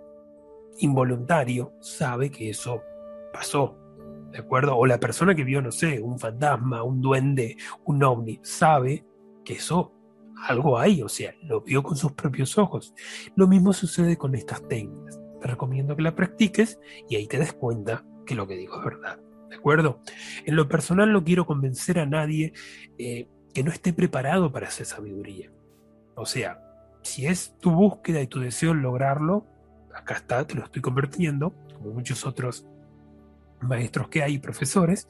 involuntario, 0.79 1.73
sabe 1.81 2.31
que 2.31 2.51
eso 2.51 2.83
pasó. 3.33 3.77
¿De 4.31 4.39
acuerdo? 4.39 4.77
O 4.77 4.87
la 4.87 5.01
persona 5.01 5.35
que 5.35 5.43
vio, 5.43 5.61
no 5.61 5.73
sé, 5.73 6.01
un 6.01 6.21
fantasma, 6.21 6.85
un 6.85 7.01
duende, 7.01 7.57
un 7.85 8.03
ovni, 8.05 8.39
sabe 8.45 9.05
que 9.45 9.55
eso 9.55 9.93
algo 10.49 10.79
hay, 10.79 11.03
o 11.03 11.09
sea, 11.09 11.35
lo 11.43 11.61
vio 11.61 11.83
con 11.83 11.97
sus 11.97 12.13
propios 12.13 12.59
ojos. 12.59 12.95
Lo 13.37 13.47
mismo 13.47 13.73
sucede 13.73 14.17
con 14.17 14.35
estas 14.35 14.67
técnicas. 14.69 15.21
Te 15.41 15.49
recomiendo 15.49 15.97
que 15.97 16.03
la 16.03 16.15
practiques 16.15 16.79
y 17.09 17.17
ahí 17.17 17.27
te 17.27 17.39
des 17.39 17.53
cuenta 17.53 18.05
que 18.27 18.35
lo 18.35 18.47
que 18.47 18.57
digo 18.57 18.79
es 18.79 18.85
verdad. 18.85 19.19
¿De 19.49 19.57
acuerdo? 19.57 20.01
En 20.45 20.57
lo 20.57 20.69
personal 20.69 21.13
no 21.13 21.25
quiero 21.25 21.47
convencer 21.47 21.99
a 21.99 22.07
nadie 22.07 22.53
eh, 22.99 23.29
que 23.53 23.63
no 23.63 23.71
esté 23.71 23.93
preparado 23.93 24.51
para 24.51 24.69
hacer 24.69 24.87
sabiduría. 24.87 25.51
O 26.15 26.27
sea, 26.27 26.61
si 27.03 27.27
es 27.27 27.55
tu 27.61 27.71
búsqueda 27.71 28.21
y 28.21 28.27
tu 28.27 28.41
deseo 28.41 28.75
lograrlo, 28.75 29.47
acá 29.95 30.15
está, 30.15 30.47
te 30.47 30.55
lo 30.55 30.65
estoy 30.65 30.83
convirtiendo, 30.83 31.55
como 31.77 31.91
muchos 31.93 32.25
otros 32.27 32.67
maestros 33.61 34.09
que 34.09 34.23
hay 34.23 34.39
profesores, 34.39 35.09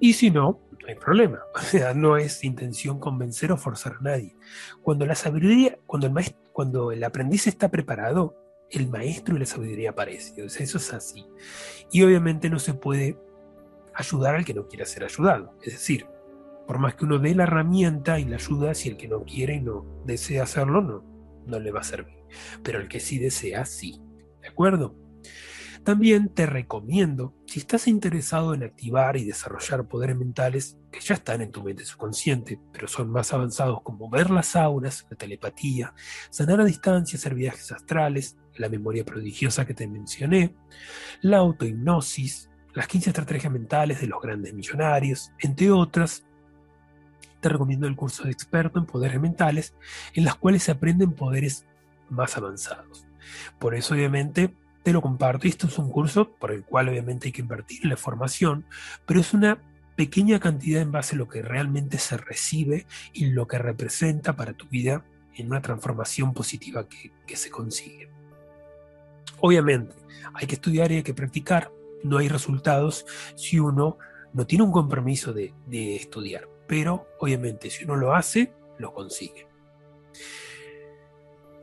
y 0.00 0.14
si 0.14 0.30
no, 0.30 0.60
no 0.82 0.88
hay 0.88 0.94
problema. 0.96 1.40
O 1.54 1.60
sea, 1.60 1.94
no 1.94 2.16
es 2.16 2.44
intención 2.44 2.98
convencer 2.98 3.52
o 3.52 3.56
forzar 3.56 3.96
a 4.00 4.02
nadie. 4.02 4.36
Cuando 4.82 5.06
la 5.06 5.14
sabiduría, 5.14 5.78
cuando 5.86 6.06
el, 6.06 6.12
maestro, 6.12 6.38
cuando 6.52 6.92
el 6.92 7.02
aprendiz 7.04 7.46
está 7.46 7.70
preparado, 7.70 8.36
el 8.70 8.88
maestro 8.88 9.36
y 9.36 9.38
la 9.38 9.46
sabiduría 9.46 9.90
aparece. 9.90 10.42
O 10.42 10.48
sea, 10.48 10.64
eso 10.64 10.78
es 10.78 10.92
así. 10.92 11.26
Y 11.90 12.02
obviamente 12.02 12.50
no 12.50 12.58
se 12.58 12.74
puede 12.74 13.18
ayudar 13.94 14.34
al 14.34 14.44
que 14.44 14.54
no 14.54 14.66
quiera 14.66 14.86
ser 14.86 15.04
ayudado. 15.04 15.54
Es 15.62 15.74
decir, 15.74 16.06
por 16.66 16.78
más 16.78 16.94
que 16.94 17.04
uno 17.04 17.18
dé 17.18 17.34
la 17.34 17.44
herramienta 17.44 18.18
y 18.18 18.24
la 18.24 18.36
ayuda, 18.36 18.74
si 18.74 18.88
el 18.88 18.96
que 18.96 19.08
no 19.08 19.24
quiere 19.24 19.56
y 19.56 19.60
no 19.60 20.02
desea 20.04 20.44
hacerlo, 20.44 20.80
no, 20.80 21.04
no 21.46 21.58
le 21.60 21.70
va 21.70 21.80
a 21.80 21.84
servir. 21.84 22.18
Pero 22.62 22.80
el 22.80 22.88
que 22.88 23.00
sí 23.00 23.18
desea, 23.18 23.64
sí. 23.64 24.00
¿De 24.40 24.48
acuerdo? 24.48 24.94
También 25.84 26.28
te 26.28 26.46
recomiendo, 26.46 27.34
si 27.44 27.58
estás 27.58 27.88
interesado 27.88 28.54
en 28.54 28.62
activar 28.62 29.16
y 29.16 29.24
desarrollar 29.24 29.88
poderes 29.88 30.16
mentales 30.16 30.78
que 30.92 31.00
ya 31.00 31.14
están 31.14 31.40
en 31.42 31.50
tu 31.50 31.64
mente 31.64 31.84
subconsciente, 31.84 32.60
pero 32.72 32.86
son 32.86 33.10
más 33.10 33.32
avanzados 33.32 33.82
como 33.82 34.08
ver 34.08 34.30
las 34.30 34.54
auras, 34.54 35.06
la 35.10 35.16
telepatía, 35.16 35.92
sanar 36.30 36.60
a 36.60 36.64
distancia, 36.64 37.18
hacer 37.18 37.34
viajes 37.34 37.72
astrales, 37.72 38.36
la 38.54 38.68
memoria 38.68 39.04
prodigiosa 39.04 39.66
que 39.66 39.74
te 39.74 39.88
mencioné, 39.88 40.54
la 41.20 41.38
autohipnosis, 41.38 42.48
las 42.74 42.86
15 42.86 43.10
estrategias 43.10 43.52
mentales 43.52 44.00
de 44.00 44.06
los 44.06 44.22
grandes 44.22 44.54
millonarios, 44.54 45.32
entre 45.40 45.72
otras. 45.72 46.24
Te 47.40 47.48
recomiendo 47.48 47.88
el 47.88 47.96
curso 47.96 48.22
de 48.22 48.30
experto 48.30 48.78
en 48.78 48.86
poderes 48.86 49.20
mentales, 49.20 49.74
en 50.14 50.24
las 50.24 50.36
cuales 50.36 50.62
se 50.62 50.70
aprenden 50.70 51.12
poderes 51.12 51.66
más 52.08 52.36
avanzados. 52.36 53.04
Por 53.58 53.74
eso, 53.74 53.94
obviamente, 53.94 54.54
te 54.82 54.92
lo 54.92 55.00
comparto. 55.00 55.46
Esto 55.46 55.66
es 55.66 55.78
un 55.78 55.90
curso 55.90 56.30
por 56.34 56.52
el 56.52 56.64
cual, 56.64 56.88
obviamente, 56.88 57.28
hay 57.28 57.32
que 57.32 57.42
invertir 57.42 57.80
en 57.82 57.90
la 57.90 57.96
formación, 57.96 58.66
pero 59.06 59.20
es 59.20 59.32
una 59.34 59.58
pequeña 59.96 60.40
cantidad 60.40 60.80
en 60.80 60.92
base 60.92 61.14
a 61.14 61.18
lo 61.18 61.28
que 61.28 61.42
realmente 61.42 61.98
se 61.98 62.16
recibe 62.16 62.86
y 63.12 63.26
lo 63.26 63.46
que 63.46 63.58
representa 63.58 64.34
para 64.34 64.54
tu 64.54 64.66
vida 64.68 65.04
en 65.34 65.46
una 65.46 65.62
transformación 65.62 66.34
positiva 66.34 66.88
que, 66.88 67.12
que 67.26 67.36
se 67.36 67.50
consigue. 67.50 68.08
Obviamente, 69.40 69.94
hay 70.34 70.46
que 70.46 70.54
estudiar 70.54 70.92
y 70.92 70.96
hay 70.96 71.02
que 71.02 71.14
practicar, 71.14 71.70
no 72.02 72.18
hay 72.18 72.28
resultados 72.28 73.06
si 73.34 73.58
uno 73.58 73.98
no 74.32 74.46
tiene 74.46 74.64
un 74.64 74.72
compromiso 74.72 75.32
de, 75.32 75.52
estudiar. 75.70 76.48
Pero 76.66 77.06
obviamente 77.18 77.70
si 77.70 77.84
uno 77.84 77.96
lo 77.96 78.14
hace, 78.14 78.52
lo 78.78 78.92
consigue. 78.94 79.46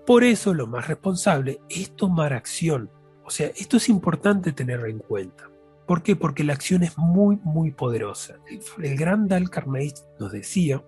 Por 0.05 0.24
eso 0.24 0.53
lo 0.53 0.67
más 0.67 0.88
responsable 0.88 1.59
es 1.70 1.95
tomar 1.95 2.34
acción. 2.34 2.89
O 3.30 3.32
sea, 3.32 3.51
esto 3.55 3.77
es 3.77 3.89
importante 3.89 4.53
tenerlo 4.53 4.88
en 4.88 4.97
cuenta. 4.97 5.51
¿Por 5.86 6.01
qué? 6.01 6.15
Porque 6.15 6.43
la 6.43 6.53
acción 6.53 6.82
es 6.82 6.97
muy, 6.97 7.38
muy 7.43 7.69
poderosa. 7.69 8.39
El, 8.82 8.97
gran 8.97 9.27
Dal 9.27 9.51
Carnegie 9.51 10.01
nos 10.19 10.32
decía 10.32 10.84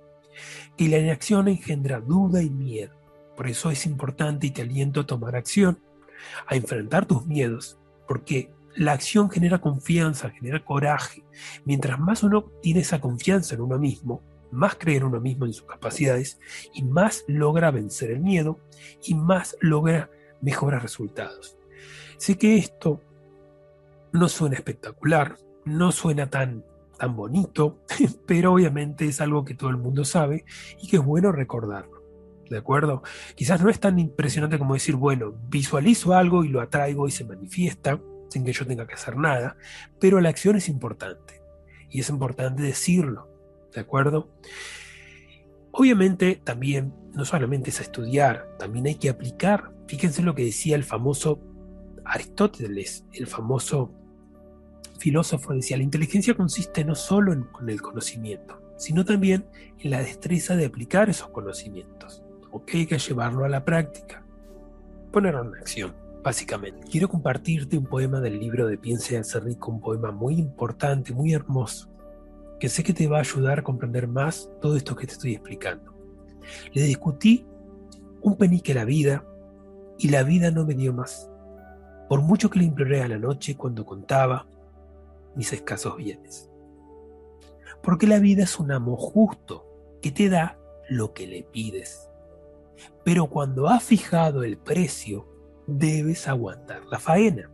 que 0.75 0.87
la 0.89 0.97
inacción 0.97 1.47
engendra 1.47 1.99
duda 1.99 2.41
y 2.41 2.49
miedo. 2.49 2.95
Por 3.37 3.47
eso 3.47 3.69
es 3.69 3.85
importante 3.85 4.47
y 4.47 4.49
te 4.49 4.63
aliento 4.63 5.01
a 5.01 5.05
tomar 5.05 5.35
acción, 5.35 5.77
a 6.47 6.55
enfrentar 6.55 7.05
tus 7.05 7.27
miedos, 7.27 7.77
porque 8.07 8.49
la 8.75 8.93
acción 8.93 9.29
genera 9.29 9.61
confianza, 9.61 10.31
genera 10.31 10.65
coraje. 10.65 11.23
Mientras 11.63 11.99
más 11.99 12.23
uno 12.23 12.45
tiene 12.63 12.79
esa 12.79 12.99
confianza 12.99 13.53
en 13.53 13.61
uno 13.61 13.77
mismo, 13.77 14.23
más 14.49 14.73
cree 14.79 14.97
en 14.97 15.03
uno 15.03 15.19
mismo, 15.19 15.45
en 15.45 15.53
sus 15.53 15.67
capacidades, 15.67 16.39
y 16.73 16.81
más 16.81 17.23
logra 17.27 17.69
vencer 17.69 18.09
el 18.09 18.19
miedo 18.19 18.57
y 19.03 19.13
más 19.13 19.55
logra 19.61 20.09
mejores 20.41 20.81
resultados. 20.81 21.60
Sé 22.21 22.37
que 22.37 22.55
esto 22.55 23.01
no 24.11 24.29
suena 24.29 24.53
espectacular, 24.55 25.37
no 25.65 25.91
suena 25.91 26.29
tan, 26.29 26.63
tan 26.99 27.15
bonito, 27.15 27.79
pero 28.27 28.53
obviamente 28.53 29.05
es 29.05 29.21
algo 29.21 29.43
que 29.43 29.55
todo 29.55 29.71
el 29.71 29.77
mundo 29.77 30.05
sabe 30.05 30.45
y 30.79 30.87
que 30.87 30.97
es 30.97 31.03
bueno 31.03 31.31
recordarlo. 31.31 32.03
¿De 32.47 32.59
acuerdo? 32.59 33.01
Quizás 33.33 33.63
no 33.63 33.71
es 33.71 33.79
tan 33.79 33.97
impresionante 33.97 34.59
como 34.59 34.75
decir, 34.75 34.97
bueno, 34.97 35.33
visualizo 35.49 36.13
algo 36.13 36.43
y 36.43 36.49
lo 36.49 36.61
atraigo 36.61 37.07
y 37.07 37.11
se 37.11 37.25
manifiesta, 37.25 37.99
sin 38.29 38.45
que 38.45 38.53
yo 38.53 38.67
tenga 38.67 38.85
que 38.85 38.93
hacer 38.93 39.17
nada, 39.17 39.57
pero 39.99 40.21
la 40.21 40.29
acción 40.29 40.55
es 40.55 40.69
importante 40.69 41.41
y 41.89 42.01
es 42.01 42.09
importante 42.09 42.61
decirlo, 42.61 43.29
¿de 43.73 43.81
acuerdo? 43.81 44.29
Obviamente 45.71 46.39
también 46.43 46.93
no 47.15 47.25
solamente 47.25 47.71
es 47.71 47.79
estudiar, 47.79 48.47
también 48.59 48.85
hay 48.85 48.95
que 48.95 49.09
aplicar. 49.09 49.71
Fíjense 49.87 50.21
lo 50.21 50.35
que 50.35 50.45
decía 50.45 50.75
el 50.75 50.83
famoso 50.83 51.39
Aristóteles, 52.05 53.05
el 53.13 53.27
famoso 53.27 53.91
filósofo, 54.99 55.53
decía, 55.53 55.77
la 55.77 55.83
inteligencia 55.83 56.35
consiste 56.35 56.83
no 56.83 56.95
solo 56.95 57.33
en, 57.33 57.47
el 57.67 57.81
conocimiento, 57.81 58.61
sino 58.77 59.05
también 59.05 59.45
en 59.79 59.91
la 59.91 59.99
destreza 59.99 60.55
de 60.55 60.65
aplicar 60.65 61.09
esos 61.09 61.29
conocimientos. 61.29 62.23
Ok, 62.51 62.71
hay 62.73 62.85
que 62.85 62.97
llevarlo 62.97 63.45
a 63.45 63.49
la 63.49 63.63
práctica, 63.63 64.23
ponerlo 65.11 65.43
en 65.43 65.55
acción 65.55 66.01
básicamente. 66.23 66.87
Quiero 66.89 67.09
compartirte 67.09 67.77
un 67.77 67.85
poema 67.85 68.19
del 68.19 68.39
libro 68.39 68.67
de 68.67 68.77
Piense 68.77 69.15
y 69.15 69.17
hacer 69.17 69.43
rico, 69.43 69.71
un 69.71 69.81
poema 69.81 70.11
muy 70.11 70.35
importante, 70.35 71.13
muy 71.13 71.33
hermoso, 71.33 71.89
que 72.59 72.69
sé 72.69 72.83
que 72.83 72.93
te 72.93 73.07
va 73.07 73.17
a 73.17 73.21
ayudar 73.21 73.59
a 73.59 73.63
comprender 73.63 74.07
más 74.07 74.49
todo 74.61 74.75
esto 74.75 74.95
que 74.95 75.07
te 75.07 75.13
estoy 75.13 75.33
explicando. 75.33 75.93
Le 76.73 76.83
discutí 76.83 77.45
un 78.21 78.37
penique 78.37 78.73
la 78.73 78.85
vida 78.85 79.25
y 79.97 80.09
la 80.09 80.23
vida 80.23 80.51
no 80.51 80.65
me 80.65 80.75
dio 80.75 80.93
más. 80.93 81.30
Por 82.11 82.21
mucho 82.21 82.49
que 82.49 82.59
le 82.59 82.65
imploré 82.65 83.01
a 83.01 83.07
la 83.07 83.17
noche 83.17 83.55
cuando 83.55 83.85
contaba 83.85 84.45
mis 85.33 85.53
escasos 85.53 85.95
bienes. 85.95 86.51
Porque 87.81 88.05
la 88.05 88.19
vida 88.19 88.43
es 88.43 88.59
un 88.59 88.73
amo 88.73 88.97
justo 88.97 89.65
que 90.01 90.11
te 90.11 90.27
da 90.27 90.59
lo 90.89 91.13
que 91.13 91.25
le 91.25 91.43
pides. 91.43 92.09
Pero 93.05 93.27
cuando 93.27 93.69
ha 93.69 93.79
fijado 93.79 94.43
el 94.43 94.57
precio 94.57 95.25
debes 95.67 96.27
aguantar 96.27 96.83
la 96.87 96.99
faena. 96.99 97.49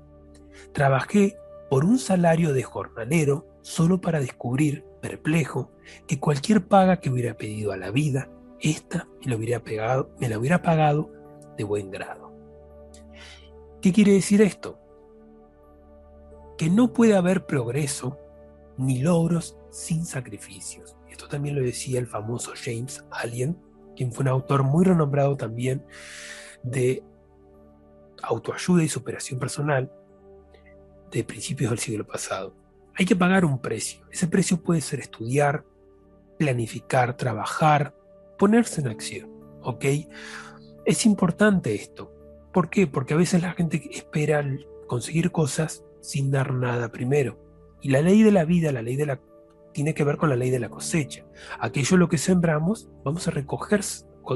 Trabajé 0.71 1.37
por 1.69 1.85
un 1.85 1.99
salario 1.99 2.51
de 2.51 2.63
jornalero 2.63 3.45
solo 3.61 4.01
para 4.01 4.19
descubrir, 4.19 4.85
perplejo, 5.01 5.69
que 6.07 6.19
cualquier 6.19 6.65
paga 6.65 6.99
que 6.99 7.11
hubiera 7.11 7.37
pedido 7.37 7.73
a 7.73 7.77
la 7.77 7.91
vida, 7.91 8.31
ésta 8.59 9.07
me 9.23 9.29
la 9.29 9.35
hubiera 10.39 10.61
pagado 10.63 11.11
de 11.59 11.63
buen 11.63 11.91
grado. 11.91 12.26
¿Qué 13.81 13.93
quiere 13.93 14.13
decir 14.13 14.41
esto? 14.41 14.79
Que 16.57 16.69
no 16.69 16.93
puede 16.93 17.15
haber 17.15 17.45
progreso 17.45 18.17
ni 18.77 18.99
logros 18.99 19.57
sin 19.71 20.05
sacrificios. 20.05 20.95
Esto 21.09 21.27
también 21.27 21.55
lo 21.55 21.61
decía 21.61 21.99
el 21.99 22.07
famoso 22.07 22.53
James 22.55 23.03
Allen, 23.11 23.57
quien 23.95 24.11
fue 24.11 24.23
un 24.23 24.29
autor 24.29 24.63
muy 24.63 24.85
renombrado 24.85 25.35
también 25.35 25.85
de 26.63 27.03
autoayuda 28.23 28.83
y 28.83 28.89
superación 28.89 29.39
personal 29.39 29.91
de 31.11 31.23
principios 31.23 31.69
del 31.69 31.79
siglo 31.79 32.05
pasado. 32.05 32.55
Hay 32.95 33.05
que 33.05 33.15
pagar 33.15 33.45
un 33.45 33.59
precio. 33.59 34.05
Ese 34.11 34.27
precio 34.27 34.61
puede 34.61 34.81
ser 34.81 34.99
estudiar, 34.99 35.63
planificar, 36.37 37.15
trabajar, 37.15 37.95
ponerse 38.37 38.81
en 38.81 38.87
acción. 38.87 39.31
¿Ok? 39.61 39.85
Es 40.85 41.05
importante 41.05 41.75
esto. 41.75 42.16
¿Por 42.51 42.69
qué? 42.69 42.87
Porque 42.87 43.13
a 43.13 43.17
veces 43.17 43.41
la 43.41 43.53
gente 43.53 43.81
espera 43.91 44.45
conseguir 44.87 45.31
cosas 45.31 45.83
sin 46.01 46.31
dar 46.31 46.53
nada 46.53 46.91
primero. 46.91 47.39
Y 47.81 47.89
la 47.89 48.01
ley 48.01 48.23
de 48.23 48.31
la 48.31 48.45
vida, 48.45 48.71
la 48.71 48.81
ley 48.81 48.95
de 48.95 49.05
la 49.05 49.19
tiene 49.73 49.93
que 49.93 50.03
ver 50.03 50.17
con 50.17 50.29
la 50.29 50.35
ley 50.35 50.49
de 50.49 50.59
la 50.59 50.69
cosecha. 50.69 51.23
Aquello 51.59 51.97
lo 51.97 52.09
que 52.09 52.17
sembramos, 52.17 52.89
vamos 53.03 53.27
a 53.27 53.31
recoger 53.31 53.81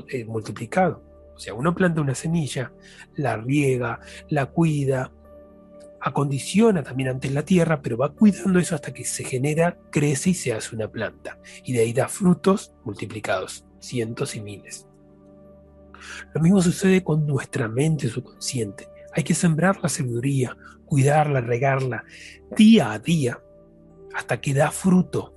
eh, 0.09 0.26
multiplicado. 0.26 1.03
O 1.36 1.39
sea, 1.39 1.55
uno 1.55 1.74
planta 1.74 2.01
una 2.01 2.14
semilla, 2.14 2.72
la 3.16 3.38
riega, 3.38 3.99
la 4.30 4.45
cuida, 4.47 5.12
acondiciona 5.99 6.84
también 6.84 7.09
antes 7.09 7.32
la 7.32 7.43
tierra, 7.43 7.82
pero 7.82 7.97
va 7.97 8.14
cuidando 8.14 8.59
eso 8.59 8.76
hasta 8.76 8.93
que 8.93 9.03
se 9.03 9.24
genera, 9.24 9.80
crece 9.91 10.32
y 10.32 10.34
se 10.36 10.53
hace 10.53 10.76
una 10.76 10.88
planta. 10.88 11.39
Y 11.64 11.74
de 11.74 11.82
ahí 11.82 11.93
da 11.93 12.07
frutos 12.07 12.74
multiplicados, 12.84 13.66
cientos 13.80 14.36
y 14.36 14.41
miles. 14.41 14.88
Lo 16.34 16.41
mismo 16.41 16.62
sucede 16.62 17.04
con 17.04 17.26
nuestra 17.26 17.68
mente 17.68 18.08
subconsciente. 18.08 18.88
Hay 19.14 19.24
que 19.24 19.34
sembrar 19.34 19.80
la 19.82 19.89
sabiduría, 19.89 20.56
cuidarla, 20.86 21.41
regarla 21.41 22.04
día 22.56 22.91
a 22.91 22.99
día 22.99 23.39
hasta 24.14 24.39
que 24.39 24.54
da 24.54 24.72
fruto. 24.72 25.34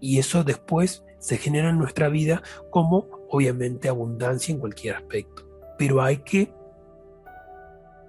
Y 0.00 0.18
eso 0.18 0.44
después 0.44 1.04
se 1.18 1.38
genera 1.38 1.70
en 1.70 1.78
nuestra 1.78 2.08
vida 2.08 2.42
como 2.70 3.08
obviamente 3.30 3.88
abundancia 3.88 4.52
en 4.52 4.60
cualquier 4.60 4.96
aspecto. 4.96 5.48
Pero 5.78 6.02
hay 6.02 6.18
que 6.18 6.52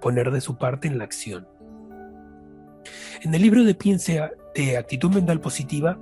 poner 0.00 0.30
de 0.30 0.40
su 0.40 0.58
parte 0.58 0.88
en 0.88 0.98
la 0.98 1.04
acción. 1.04 1.48
En 3.22 3.34
el 3.34 3.40
libro 3.40 3.64
de 3.64 3.74
Piense 3.74 4.20
de 4.54 4.76
Actitud 4.76 5.10
Mental 5.10 5.40
Positiva 5.40 5.98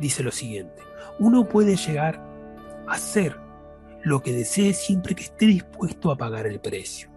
dice 0.00 0.22
lo 0.22 0.30
siguiente, 0.30 0.82
uno 1.18 1.46
puede 1.46 1.76
llegar 1.76 2.24
a 2.88 2.96
ser 2.96 3.36
lo 4.04 4.22
que 4.22 4.32
desee 4.32 4.74
siempre 4.74 5.14
que 5.14 5.24
esté 5.24 5.46
dispuesto 5.46 6.10
a 6.10 6.16
pagar 6.16 6.46
el 6.46 6.60
precio. 6.60 7.10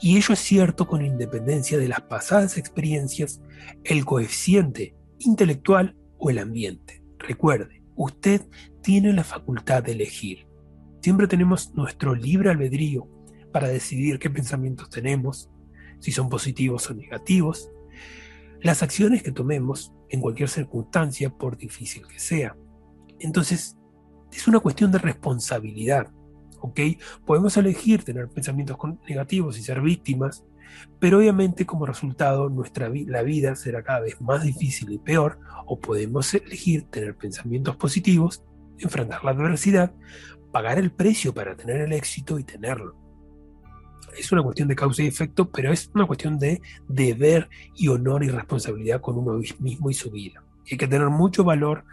Y 0.00 0.16
ello 0.16 0.34
es 0.34 0.40
cierto 0.40 0.86
con 0.86 1.04
independencia 1.04 1.78
de 1.78 1.88
las 1.88 2.00
pasadas 2.02 2.56
experiencias, 2.56 3.40
el 3.84 4.04
coeficiente 4.04 4.94
intelectual 5.18 5.96
o 6.18 6.30
el 6.30 6.38
ambiente. 6.38 7.02
Recuerde, 7.18 7.82
usted 7.96 8.42
tiene 8.82 9.12
la 9.12 9.24
facultad 9.24 9.82
de 9.82 9.92
elegir. 9.92 10.46
Siempre 11.00 11.28
tenemos 11.28 11.74
nuestro 11.74 12.14
libre 12.14 12.50
albedrío 12.50 13.08
para 13.52 13.68
decidir 13.68 14.18
qué 14.18 14.30
pensamientos 14.30 14.90
tenemos, 14.90 15.50
si 16.00 16.12
son 16.12 16.28
positivos 16.28 16.90
o 16.90 16.94
negativos, 16.94 17.70
las 18.60 18.82
acciones 18.82 19.22
que 19.22 19.32
tomemos 19.32 19.92
en 20.08 20.20
cualquier 20.20 20.48
circunstancia, 20.48 21.30
por 21.30 21.56
difícil 21.56 22.06
que 22.06 22.18
sea. 22.18 22.56
Entonces, 23.20 23.76
es 24.32 24.48
una 24.48 24.60
cuestión 24.60 24.92
de 24.92 24.98
responsabilidad, 24.98 26.12
¿ok? 26.60 26.80
Podemos 27.26 27.56
elegir 27.56 28.04
tener 28.04 28.28
pensamientos 28.28 28.76
negativos 29.08 29.58
y 29.58 29.62
ser 29.62 29.80
víctimas, 29.80 30.44
pero 30.98 31.18
obviamente 31.18 31.66
como 31.66 31.86
resultado 31.86 32.48
nuestra 32.48 32.88
la 32.88 33.22
vida 33.22 33.56
será 33.56 33.82
cada 33.82 34.00
vez 34.00 34.20
más 34.20 34.42
difícil 34.42 34.92
y 34.92 34.98
peor, 34.98 35.38
o 35.66 35.78
podemos 35.78 36.32
elegir 36.34 36.84
tener 36.84 37.16
pensamientos 37.16 37.76
positivos, 37.76 38.44
enfrentar 38.78 39.24
la 39.24 39.32
adversidad, 39.32 39.92
pagar 40.52 40.78
el 40.78 40.90
precio 40.90 41.34
para 41.34 41.56
tener 41.56 41.80
el 41.80 41.92
éxito 41.92 42.38
y 42.38 42.44
tenerlo 42.44 43.08
es 44.18 44.32
una 44.32 44.42
cuestión 44.42 44.68
de 44.68 44.76
causa 44.76 45.02
y 45.02 45.06
efecto, 45.06 45.50
pero 45.50 45.72
es 45.72 45.90
una 45.94 46.06
cuestión 46.06 46.38
de 46.38 46.60
deber 46.88 47.48
y 47.74 47.88
honor 47.88 48.24
y 48.24 48.28
responsabilidad 48.28 49.00
con 49.00 49.18
uno 49.18 49.40
mismo 49.58 49.90
y 49.90 49.94
su 49.94 50.10
vida. 50.10 50.42
hay 50.70 50.76
que 50.76 50.88
tener 50.88 51.08
mucho 51.08 51.44
valor 51.44 51.84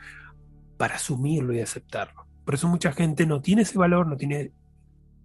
para 0.77 0.95
asumirlo 0.95 1.53
y 1.53 1.61
aceptarlo. 1.61 2.25
Por 2.45 2.53
eso 2.53 2.67
mucha 2.67 2.91
gente 2.93 3.25
no 3.25 3.41
tiene 3.41 3.63
ese 3.63 3.77
valor, 3.77 4.07
no 4.07 4.17
tiene 4.17 4.51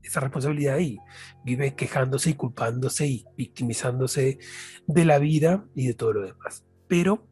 esa 0.03 0.21
responsabilidad 0.21 0.77
ahí. 0.77 0.99
Vive 1.45 1.75
quejándose 1.75 2.31
y 2.31 2.35
culpándose 2.35 3.07
y 3.07 3.25
victimizándose 3.37 4.39
de 4.87 5.05
la 5.05 5.19
vida 5.19 5.67
y 5.75 5.87
de 5.87 5.95
todo 5.95 6.15
lo 6.15 6.23
demás. 6.23 6.65
Pero 6.89 7.29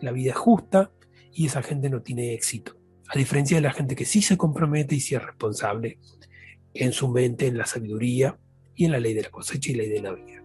la 0.00 0.12
vida 0.12 0.30
es 0.30 0.36
justa 0.36 0.92
y 1.32 1.46
esa 1.46 1.62
gente 1.62 1.90
no 1.90 2.02
tiene 2.02 2.34
éxito. 2.34 2.76
A 3.08 3.18
diferencia 3.18 3.56
de 3.56 3.62
la 3.62 3.72
gente 3.72 3.96
que 3.96 4.04
sí 4.04 4.22
se 4.22 4.36
compromete 4.36 4.94
y 4.94 5.00
sí 5.00 5.14
es 5.14 5.24
responsable 5.24 5.98
en 6.74 6.92
su 6.92 7.08
mente, 7.08 7.46
en 7.46 7.58
la 7.58 7.66
sabiduría 7.66 8.38
y 8.74 8.84
en 8.84 8.92
la 8.92 9.00
ley 9.00 9.14
de 9.14 9.22
la 9.22 9.30
cosecha 9.30 9.72
y 9.72 9.74
ley 9.74 9.88
de 9.88 10.02
la 10.02 10.12
vida. 10.12 10.42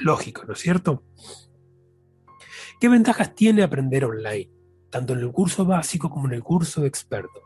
Lógico, 0.00 0.44
¿no 0.44 0.54
es 0.54 0.58
cierto? 0.58 1.04
¿Qué 2.80 2.88
ventajas 2.88 3.34
tiene 3.34 3.62
aprender 3.62 4.04
online? 4.04 4.50
Tanto 4.94 5.14
en 5.14 5.18
el 5.18 5.32
curso 5.32 5.64
básico 5.64 6.08
como 6.08 6.28
en 6.28 6.34
el 6.34 6.44
curso 6.44 6.84
experto. 6.84 7.42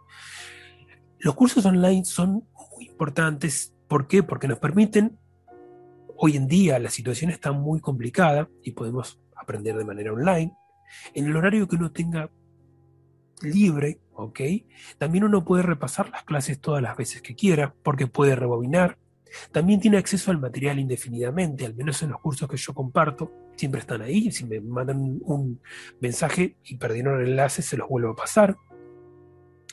Los 1.18 1.34
cursos 1.34 1.64
online 1.64 2.04
son 2.04 2.46
muy 2.76 2.84
importantes. 2.84 3.74
¿Por 3.88 4.06
qué? 4.06 4.22
Porque 4.22 4.46
nos 4.46 4.58
permiten, 4.58 5.18
hoy 6.14 6.36
en 6.36 6.46
día 6.46 6.78
la 6.78 6.90
situación 6.90 7.30
está 7.30 7.52
muy 7.52 7.80
complicada 7.80 8.50
y 8.62 8.72
podemos 8.72 9.18
aprender 9.34 9.78
de 9.78 9.86
manera 9.86 10.12
online, 10.12 10.52
en 11.14 11.24
el 11.24 11.34
horario 11.34 11.66
que 11.66 11.76
uno 11.76 11.90
tenga 11.90 12.30
libre, 13.40 13.98
¿ok? 14.12 14.40
También 14.98 15.24
uno 15.24 15.42
puede 15.42 15.62
repasar 15.62 16.10
las 16.10 16.24
clases 16.24 16.60
todas 16.60 16.82
las 16.82 16.98
veces 16.98 17.22
que 17.22 17.34
quiera, 17.34 17.74
porque 17.82 18.08
puede 18.08 18.36
rebobinar. 18.36 18.98
También 19.52 19.80
tiene 19.80 19.98
acceso 19.98 20.30
al 20.30 20.38
material 20.38 20.78
indefinidamente, 20.78 21.66
al 21.66 21.74
menos 21.74 22.02
en 22.02 22.10
los 22.10 22.20
cursos 22.20 22.48
que 22.48 22.56
yo 22.56 22.74
comparto, 22.74 23.30
siempre 23.56 23.80
están 23.80 24.02
ahí. 24.02 24.30
Si 24.30 24.44
me 24.44 24.60
mandan 24.60 25.18
un 25.22 25.60
mensaje 26.00 26.56
y 26.64 26.76
perdieron 26.76 27.20
el 27.20 27.28
enlace, 27.28 27.62
se 27.62 27.76
los 27.76 27.88
vuelvo 27.88 28.12
a 28.12 28.16
pasar. 28.16 28.56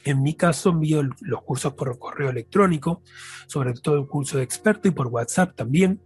En 0.04 0.22
mi 0.22 0.36
caso, 0.36 0.70
envío 0.70 1.02
los 1.22 1.42
cursos 1.44 1.74
por 1.74 1.98
correo 1.98 2.30
electrónico, 2.30 3.02
sobre 3.48 3.74
todo 3.74 3.98
el 3.98 4.08
curso 4.08 4.38
de 4.38 4.44
experto 4.44 4.88
y 4.88 4.92
por 4.92 5.08
WhatsApp 5.08 5.56
también. 5.56 6.02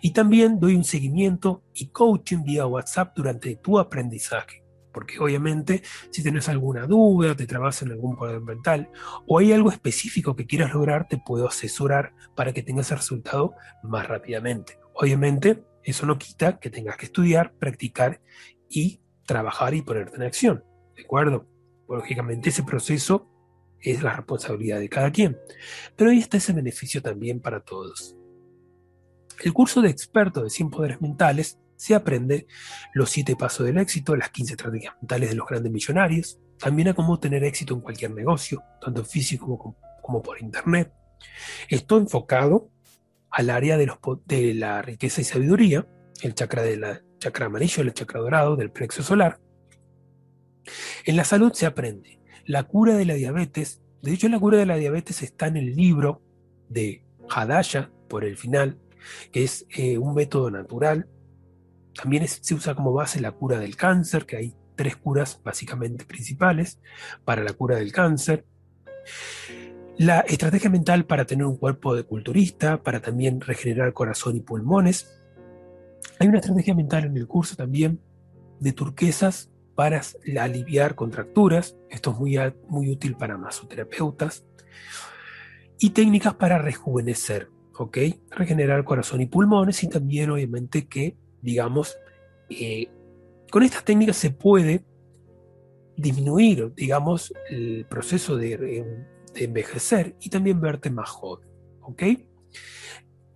Y 0.00 0.12
también 0.12 0.58
doy 0.58 0.74
un 0.74 0.84
seguimiento 0.84 1.62
y 1.74 1.88
coaching 1.88 2.44
vía 2.44 2.66
WhatsApp 2.66 3.12
durante 3.16 3.56
tu 3.56 3.78
aprendizaje 3.78 4.61
porque 4.92 5.18
obviamente 5.18 5.82
si 6.10 6.22
tienes 6.22 6.48
alguna 6.48 6.86
duda, 6.86 7.34
te 7.34 7.46
trabas 7.46 7.82
en 7.82 7.92
algún 7.92 8.16
poder 8.16 8.40
mental 8.40 8.90
o 9.26 9.38
hay 9.38 9.52
algo 9.52 9.70
específico 9.70 10.36
que 10.36 10.46
quieras 10.46 10.74
lograr, 10.74 11.08
te 11.08 11.18
puedo 11.18 11.48
asesorar 11.48 12.12
para 12.34 12.52
que 12.52 12.62
tengas 12.62 12.90
el 12.90 12.98
resultado 12.98 13.54
más 13.82 14.06
rápidamente. 14.06 14.78
Obviamente, 14.94 15.64
eso 15.82 16.06
no 16.06 16.18
quita 16.18 16.58
que 16.58 16.70
tengas 16.70 16.96
que 16.96 17.06
estudiar, 17.06 17.54
practicar 17.54 18.20
y 18.68 19.00
trabajar 19.26 19.74
y 19.74 19.82
ponerte 19.82 20.16
en 20.16 20.22
acción. 20.22 20.64
¿De 20.94 21.02
acuerdo? 21.02 21.46
Lógicamente 21.88 22.50
ese 22.50 22.62
proceso 22.62 23.28
es 23.80 24.02
la 24.02 24.14
responsabilidad 24.14 24.78
de 24.78 24.88
cada 24.88 25.10
quien. 25.10 25.38
Pero 25.96 26.10
ahí 26.10 26.18
está 26.18 26.36
ese 26.36 26.52
beneficio 26.52 27.02
también 27.02 27.40
para 27.40 27.60
todos. 27.60 28.16
El 29.42 29.52
curso 29.52 29.82
de 29.82 29.90
experto 29.90 30.42
de 30.42 30.50
100 30.50 30.70
poderes 30.70 31.00
mentales 31.00 31.58
se 31.82 31.96
aprende 31.96 32.46
los 32.94 33.10
siete 33.10 33.34
pasos 33.34 33.66
del 33.66 33.76
éxito, 33.76 34.14
las 34.14 34.30
15 34.30 34.52
estrategias 34.52 34.94
mentales 35.00 35.30
de 35.30 35.34
los 35.34 35.48
grandes 35.48 35.72
millonarios, 35.72 36.38
también 36.56 36.86
a 36.86 36.94
cómo 36.94 37.18
tener 37.18 37.42
éxito 37.42 37.74
en 37.74 37.80
cualquier 37.80 38.12
negocio, 38.12 38.62
tanto 38.80 39.04
físico 39.04 39.76
como, 40.00 40.22
por 40.22 40.40
internet. 40.40 40.92
Esto 41.68 41.98
enfocado 41.98 42.70
al 43.30 43.50
área 43.50 43.76
de 43.76 44.54
la 44.54 44.80
riqueza 44.82 45.22
y 45.22 45.24
sabiduría, 45.24 45.84
el 46.22 46.36
chakra 46.36 46.62
de 46.62 46.76
la 46.76 47.02
chakra 47.18 47.46
amarillo, 47.46 47.82
el 47.82 47.92
chakra 47.92 48.20
dorado, 48.20 48.54
del 48.54 48.70
plexo 48.70 49.02
solar. 49.02 49.40
En 51.04 51.16
la 51.16 51.24
salud 51.24 51.52
se 51.52 51.66
aprende 51.66 52.20
la 52.44 52.62
cura 52.62 52.94
de 52.94 53.06
la 53.06 53.14
diabetes. 53.14 53.82
De 54.02 54.12
hecho, 54.12 54.28
la 54.28 54.38
cura 54.38 54.56
de 54.56 54.66
la 54.66 54.76
diabetes 54.76 55.20
está 55.22 55.48
en 55.48 55.56
el 55.56 55.74
libro 55.74 56.22
de 56.68 57.04
Hadaya, 57.28 57.90
por 58.08 58.24
el 58.24 58.36
final, 58.36 58.78
que 59.32 59.42
es 59.42 59.66
eh, 59.70 59.98
un 59.98 60.14
método 60.14 60.48
natural 60.48 61.08
también 61.94 62.26
se 62.26 62.54
usa 62.54 62.74
como 62.74 62.92
base 62.92 63.20
la 63.20 63.32
cura 63.32 63.58
del 63.58 63.76
cáncer, 63.76 64.26
que 64.26 64.36
hay 64.36 64.54
tres 64.76 64.96
curas 64.96 65.40
básicamente 65.44 66.04
principales 66.04 66.80
para 67.24 67.42
la 67.42 67.52
cura 67.52 67.76
del 67.76 67.92
cáncer. 67.92 68.44
La 69.98 70.20
estrategia 70.20 70.70
mental 70.70 71.04
para 71.04 71.26
tener 71.26 71.44
un 71.44 71.56
cuerpo 71.56 71.94
de 71.94 72.04
culturista, 72.04 72.82
para 72.82 73.00
también 73.00 73.40
regenerar 73.40 73.92
corazón 73.92 74.36
y 74.36 74.40
pulmones. 74.40 75.20
Hay 76.18 76.28
una 76.28 76.38
estrategia 76.38 76.74
mental 76.74 77.04
en 77.04 77.16
el 77.16 77.26
curso 77.26 77.56
también 77.56 78.00
de 78.58 78.72
turquesas 78.72 79.50
para 79.74 80.00
aliviar 80.40 80.94
contracturas. 80.94 81.76
Esto 81.90 82.12
es 82.12 82.18
muy, 82.18 82.38
muy 82.68 82.90
útil 82.90 83.16
para 83.16 83.36
masoterapeutas. 83.36 84.44
Y 85.78 85.90
técnicas 85.90 86.34
para 86.34 86.58
rejuvenecer, 86.58 87.50
¿ok? 87.76 87.98
Regenerar 88.30 88.84
corazón 88.84 89.20
y 89.20 89.26
pulmones 89.26 89.82
y 89.82 89.88
también 89.88 90.30
obviamente 90.30 90.86
que 90.86 91.16
digamos, 91.42 91.96
eh, 92.48 92.88
con 93.50 93.62
estas 93.62 93.84
técnicas 93.84 94.16
se 94.16 94.30
puede 94.30 94.84
disminuir, 95.96 96.72
digamos, 96.74 97.32
el 97.50 97.84
proceso 97.88 98.36
de, 98.36 99.06
envejecer 99.34 100.14
y 100.20 100.28
también 100.28 100.60
verte 100.60 100.90
más 100.90 101.08
joven, 101.08 101.48
¿ok? 101.80 102.02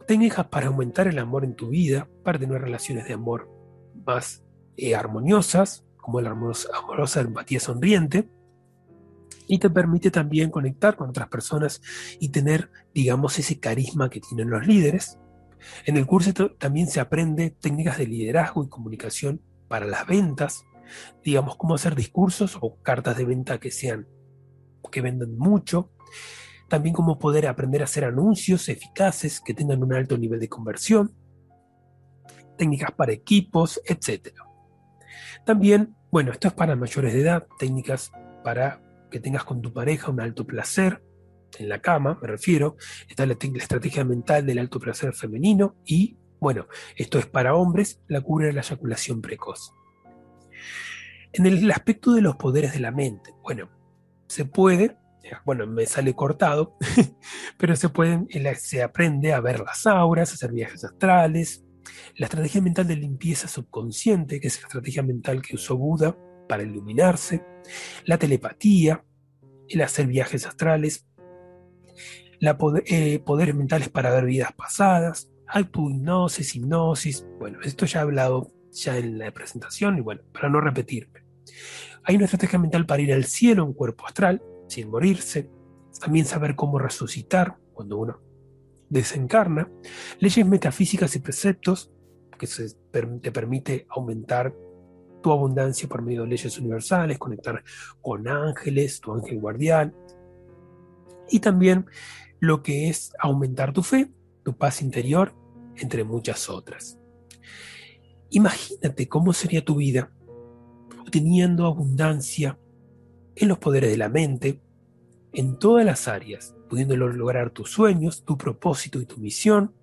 Técnicas 0.07 0.47
para 0.49 0.67
aumentar 0.67 1.09
el 1.09 1.19
amor 1.19 1.43
en 1.45 1.55
tu 1.55 1.69
vida, 1.69 2.09
para 2.23 2.39
tener 2.39 2.61
relaciones 2.61 3.09
de 3.09 3.15
amor 3.15 3.51
más 4.05 4.45
eh, 4.77 4.95
armoniosas, 4.95 5.85
como 5.97 6.21
la 6.21 6.31
amorosa 6.31 7.21
empatía 7.21 7.61
sonriente, 7.61 8.29
y 9.49 9.59
te 9.59 9.71
permite 9.71 10.11
también 10.11 10.51
conectar 10.51 10.97
con 10.97 11.09
otras 11.09 11.29
personas 11.29 11.81
y 12.21 12.29
tener, 12.29 12.71
digamos, 12.95 13.39
ese 13.39 13.59
carisma 13.59 14.11
que 14.11 14.21
tienen 14.21 14.51
los 14.51 14.67
líderes, 14.67 15.19
en 15.85 15.97
el 15.97 16.07
curso 16.07 16.33
también 16.59 16.87
se 16.89 17.01
aprende 17.01 17.51
técnicas 17.51 17.99
de 17.99 18.07
liderazgo 18.07 18.65
y 18.65 18.69
comunicación 18.69 19.43
para 19.69 19.87
las 19.87 20.07
ventas, 20.07 20.65
digamos 21.25 21.57
cómo 21.57 21.75
hacer 21.75 21.95
discursos 21.95 22.59
o 22.61 22.81
cartas 22.83 23.17
de 23.17 23.25
venta 23.25 23.59
que 23.59 23.71
sean 23.71 24.07
que 24.91 25.01
vendan 25.01 25.37
mucho, 25.37 25.91
también 26.69 26.95
cómo 26.95 27.19
poder 27.19 27.47
aprender 27.47 27.83
a 27.83 27.85
hacer 27.85 28.05
anuncios 28.05 28.69
eficaces 28.69 29.41
que 29.41 29.55
tengan 29.55 29.83
un 29.83 29.93
alto 29.93 30.19
nivel 30.19 30.41
de 30.41 30.49
conversión. 30.49 31.15
Técnicas 32.57 32.93
para 32.93 33.13
equipos, 33.13 33.81
etc. 33.85 34.35
También, 35.45 35.95
bueno, 36.11 36.33
esto 36.33 36.49
es 36.49 36.55
para 36.55 36.75
mayores 36.77 37.13
de 37.13 37.21
edad, 37.21 37.47
técnicas 37.59 38.11
para 38.43 38.83
que 39.11 39.21
tengas 39.21 39.45
con 39.45 39.61
tu 39.61 39.73
pareja 39.73 40.11
un 40.11 40.21
alto 40.21 40.47
placer, 40.47 41.03
en 41.59 41.69
la 41.69 41.81
cama, 41.81 42.19
me 42.21 42.29
refiero, 42.29 42.77
está 43.09 43.27
la, 43.27 43.37
estrategia 43.55 44.05
mental 44.05 44.47
del 44.47 44.59
alto 44.59 44.79
placer 44.79 45.15
femenino 45.15 45.77
y, 45.85 46.17
bueno, 46.41 46.67
esto 46.97 47.19
es 47.19 47.27
para 47.27 47.55
hombres, 47.55 48.01
la 48.09 48.21
cura 48.21 48.47
de 48.47 48.53
la 48.53 48.63
eyaculación 48.63 49.21
precoz. 49.21 49.73
En 51.33 51.47
el 51.47 51.71
aspecto 51.71 52.13
de 52.13 52.23
los 52.23 52.37
poderes 52.37 52.73
de 52.73 52.81
la 52.81 52.91
mente, 52.91 53.35
bueno, 53.43 53.69
se 54.29 54.45
puede, 54.45 54.97
bueno, 55.45 55.67
me 55.67 55.87
sale 55.87 56.15
cortado, 56.15 56.77
pero 57.59 57.77
se 57.77 57.89
pueden, 57.89 58.29
se 58.57 58.83
aprende 58.83 59.33
a 59.33 59.41
ver 59.41 59.61
las 59.61 59.87
auras, 59.87 60.33
hacer 60.33 60.53
viajes 60.53 60.85
astrales, 60.85 61.65
la 62.17 62.27
estrategia 62.27 62.63
mental 62.63 62.87
de 62.87 62.97
limpieza 62.97 63.49
subconsciente, 63.49 64.41
que 64.41 64.49
es 64.49 64.61
la 64.61 64.67
estrategia 64.67 65.03
mental 65.03 65.43
que 65.43 65.57
usó 65.57 65.77
Buda 65.77 66.17
para 66.49 66.63
iluminarse, 66.63 67.45
la 68.05 68.19
telepatía, 68.19 69.05
el 69.69 69.83
hacer 69.83 70.07
viajes 70.07 70.47
astrales, 70.47 71.07
la 72.41 72.59
eh, 72.87 73.19
poderes 73.21 73.55
mentales 73.55 73.89
para 73.89 74.11
ver 74.11 74.25
vidas 74.25 74.53
pasadas, 74.53 75.31
autohipnosis, 75.47 76.55
hipnosis, 76.55 77.27
bueno, 77.39 77.59
esto 77.63 77.87
ya 77.87 78.01
he 78.01 78.03
hablado 78.03 78.53
ya 78.73 78.99
en 78.99 79.19
la 79.19 79.31
presentación 79.33 79.99
y 79.99 80.01
bueno, 80.01 80.23
para 80.33 80.49
no 80.49 80.61
repetirme. 80.61 81.25
Hay 82.05 82.17
una 82.17 82.27
estrategia 82.27 82.59
mental 82.59 82.87
para 82.87 83.03
ir 83.03 83.13
al 83.13 83.25
cielo 83.25 83.65
en 83.65 83.73
cuerpo 83.73 84.07
astral, 84.07 84.43
sin 84.69 84.91
morirse, 84.91 85.51
también 86.01 86.27
saber 86.27 86.55
cómo 86.55 86.79
resucitar 86.79 87.57
cuando 87.73 87.99
uno 87.99 88.21
desencarna, 88.89 89.69
leyes 90.21 90.47
metafísicas 90.47 91.17
y 91.17 91.21
preceptos 91.21 91.93
que 92.39 92.47
te 93.21 93.33
permite 93.33 93.87
aumentar 93.89 94.55
tu 95.23 95.33
abundancia 95.33 95.89
por 95.89 96.03
medio 96.03 96.23
de 96.23 96.29
leyes 96.29 96.59
universales, 96.59 97.19
conectar 97.19 97.65
con 98.01 98.29
ángeles, 98.29 99.01
tu 99.01 99.13
ángel 99.13 99.41
guardián, 99.41 99.95
y 101.31 101.41
también 101.41 101.87
lo 102.41 102.63
que 102.63 102.89
es 102.89 103.13
aumentar 103.19 103.73
tu 103.73 103.83
fe, 103.83 104.11
tu 104.45 104.57
paz 104.57 104.83
interior, 104.83 105.35
entre 105.77 106.05
muchas 106.05 106.49
otras. 106.49 106.99
Imagínate 108.31 109.09
cómo 109.09 109.33
sería 109.33 109.65
tu 109.65 109.77
vida 109.77 110.11
teniendo 111.11 111.67
abundancia 111.67 112.59
en 113.35 113.49
los 113.49 113.59
poderes 113.59 113.91
de 113.91 113.97
la 113.97 114.09
mente, 114.09 114.61
en 115.33 115.59
todas 115.59 115.85
las 115.85 116.09
áreas, 116.09 116.55
pudiendo 116.69 116.97
lograr 116.97 117.51
tus 117.51 117.71
sueños, 117.71 118.25
tu 118.25 118.37
propósito 118.37 119.01
y 119.01 119.07
tu 119.07 119.19
misión, 119.19 119.75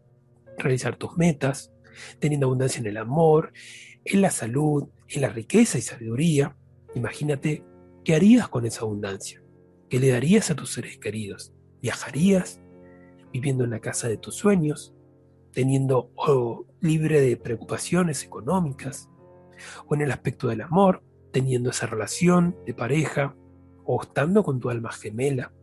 realizar 0.58 0.96
tus 0.96 1.18
metas, 1.18 1.72
teniendo 2.20 2.48
abundancia 2.48 2.80
en 2.80 2.88
el 2.88 2.98
amor, 2.98 3.54
en 4.04 4.22
la 4.22 4.32
salud, 4.32 4.90
en 5.08 5.22
la 5.22 5.30
riqueza 5.30 5.78
y 5.78 5.82
sabiduría. 5.82 6.56
Imagínate 6.96 7.64
qué 8.04 8.16
harías 8.16 8.50
con 8.50 8.66
esa 8.66 8.82
abundancia, 8.82 9.43
qué 9.94 10.00
le 10.00 10.10
darías 10.10 10.50
a 10.50 10.56
tus 10.56 10.74
seres 10.74 10.98
queridos. 10.98 11.54
¿Viajarías? 11.80 12.60
¿Viviendo 13.32 13.64
en 13.64 13.70
la 13.70 13.80
casa 13.80 14.08
de 14.08 14.18
tus 14.18 14.34
sueños? 14.34 14.96
¿Teniendo 15.52 16.12
o 16.16 16.66
libre 16.82 17.22
de 17.22 17.38
preocupaciones 17.38 18.24
económicas? 18.24 19.08
¿O 19.86 19.94
en 19.94 20.02
el 20.02 20.12
aspecto 20.12 20.48
del 20.48 20.62
amor? 20.62 21.04
¿Teniendo 21.32 21.70
esa 21.70 21.86
relación 21.86 22.58
de 22.66 22.74
pareja? 22.74 23.36
¿O 23.86 24.02
estando 24.02 24.44
con 24.44 24.60
tu 24.60 24.72
alma 24.72 24.92
gemela? 24.92 25.54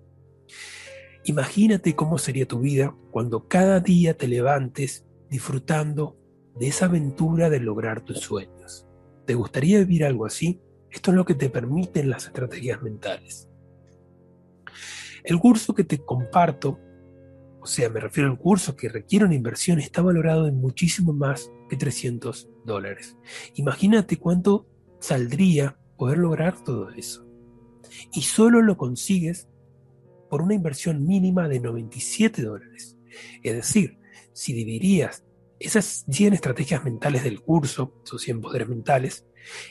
Imagínate 1.25 1.97
cómo 1.97 2.17
sería 2.17 2.47
tu 2.47 2.61
vida 2.61 2.95
cuando 3.11 3.49
cada 3.49 3.81
día 3.81 4.17
te 4.17 4.29
levantes 4.29 5.05
disfrutando 5.29 6.17
de 6.55 6.69
esa 6.69 6.85
aventura 6.85 7.51
de 7.51 7.59
lograr 7.59 8.03
tus 8.03 8.21
sueños. 8.21 8.87
¿Te 9.27 9.35
gustaría 9.35 9.81
vivir 9.81 10.05
algo 10.05 10.25
así? 10.25 10.61
Esto 10.89 11.11
es 11.11 11.17
lo 11.17 11.25
que 11.25 11.35
te 11.35 11.51
permiten 11.51 12.11
las 12.11 12.27
estrategias 12.27 12.81
mentales. 12.81 13.50
El 15.25 15.39
curso 15.39 15.75
que 15.75 15.85
te 15.85 15.99
comparto, 15.99 16.79
o 17.61 17.67
sea, 17.67 17.89
me 17.91 18.01
refiero 18.01 18.31
al 18.31 18.39
curso 18.39 18.77
que 18.77 18.89
requiere 18.89 19.25
una 19.25 19.35
inversión, 19.35 19.79
está 19.79 20.03
valorado 20.03 20.47
en 20.47 20.57
muchísimo 20.57 21.13
más 21.13 21.51
que 21.69 21.77
300 21.77 22.49
dólares. 22.65 23.17
Imagínate 23.55 24.19
cuánto 24.19 24.67
saldría 24.99 25.79
poder 25.97 26.19
lograr 26.19 26.63
todo 26.63 26.91
eso. 26.91 27.27
Y 28.13 28.23
solo 28.23 28.63
lo 28.63 28.77
consigues 28.77 29.49
por 30.29 30.43
una 30.43 30.55
inversión 30.55 31.05
mínima 31.05 31.49
de 31.49 31.61
97 31.61 32.43
dólares. 32.43 32.97
Es 33.43 33.55
decir, 33.55 33.99
si 34.33 34.53
dividirías 34.53 35.25
esas 35.59 36.07
100 36.09 36.35
estrategias 36.35 36.85
mentales 36.85 37.25
del 37.25 37.43
curso, 37.43 38.01
esos 38.05 38.23
100 38.23 38.41
poderes 38.41 38.69
mentales, 38.69 39.27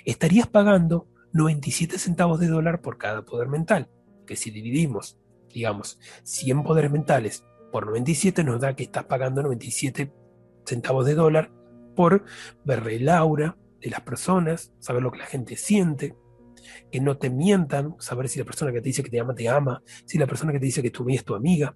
estarías 0.05 0.47
pagando 0.47 1.07
97 1.33 1.97
centavos 1.97 2.39
de 2.39 2.47
dólar 2.47 2.81
por 2.81 2.97
cada 2.97 3.23
poder 3.23 3.47
mental, 3.47 3.89
que 4.27 4.35
si 4.35 4.51
dividimos 4.51 5.17
digamos, 5.53 5.99
100 6.23 6.63
poderes 6.63 6.91
mentales 6.91 7.45
por 7.71 7.85
97 7.85 8.43
nos 8.43 8.61
da 8.61 8.75
que 8.75 8.83
estás 8.83 9.05
pagando 9.05 9.43
97 9.43 10.11
centavos 10.65 11.05
de 11.05 11.15
dólar 11.15 11.51
por 11.95 12.23
ver 12.63 12.87
el 12.87 13.09
aura 13.09 13.57
de 13.81 13.89
las 13.89 14.01
personas, 14.01 14.73
saber 14.79 15.03
lo 15.03 15.11
que 15.11 15.19
la 15.19 15.25
gente 15.25 15.55
siente, 15.55 16.15
que 16.91 16.99
no 16.99 17.17
te 17.17 17.29
mientan, 17.29 17.95
saber 17.99 18.29
si 18.29 18.39
la 18.39 18.45
persona 18.45 18.71
que 18.71 18.81
te 18.81 18.89
dice 18.89 19.03
que 19.03 19.09
te 19.09 19.19
ama 19.19 19.35
te 19.35 19.47
ama, 19.49 19.81
si 20.05 20.17
la 20.17 20.27
persona 20.27 20.51
que 20.51 20.59
te 20.59 20.65
dice 20.65 20.81
que 20.81 20.91
tu 20.91 21.03
amiga 21.03 21.19
es 21.19 21.25
tu 21.25 21.35
amiga. 21.35 21.75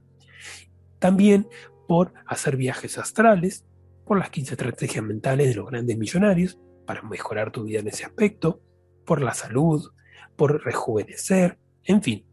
También 1.00 1.48
por 1.88 2.14
hacer 2.26 2.58
viajes 2.58 2.98
astrales, 2.98 3.66
por 4.06 4.18
las 4.18 4.30
15 4.30 4.54
estrategias 4.54 5.04
mentales 5.04 5.50
de 5.50 5.56
los 5.56 5.70
grandes 5.70 5.98
millonarios, 5.98 6.60
para 6.86 7.02
mejorar 7.04 7.52
tu 7.52 7.64
vida 7.64 7.80
en 7.80 7.88
ese 7.88 8.06
aspecto, 8.06 8.62
por 9.06 9.22
la 9.22 9.34
salud, 9.34 9.92
por 10.36 10.64
rejuvenecer, 10.64 11.60
en 11.84 12.02
fin, 12.02 12.26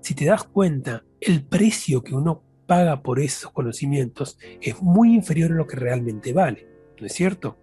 si 0.00 0.14
te 0.14 0.24
das 0.24 0.44
cuenta, 0.44 1.04
el 1.20 1.44
precio 1.44 2.02
que 2.02 2.14
uno 2.14 2.42
paga 2.66 3.02
por 3.02 3.20
esos 3.20 3.52
conocimientos 3.52 4.38
es 4.60 4.82
muy 4.82 5.14
inferior 5.14 5.52
a 5.52 5.56
lo 5.56 5.66
que 5.66 5.76
realmente 5.76 6.32
vale, 6.32 6.68
¿no 7.00 7.06
es 7.06 7.12
cierto? 7.12 7.58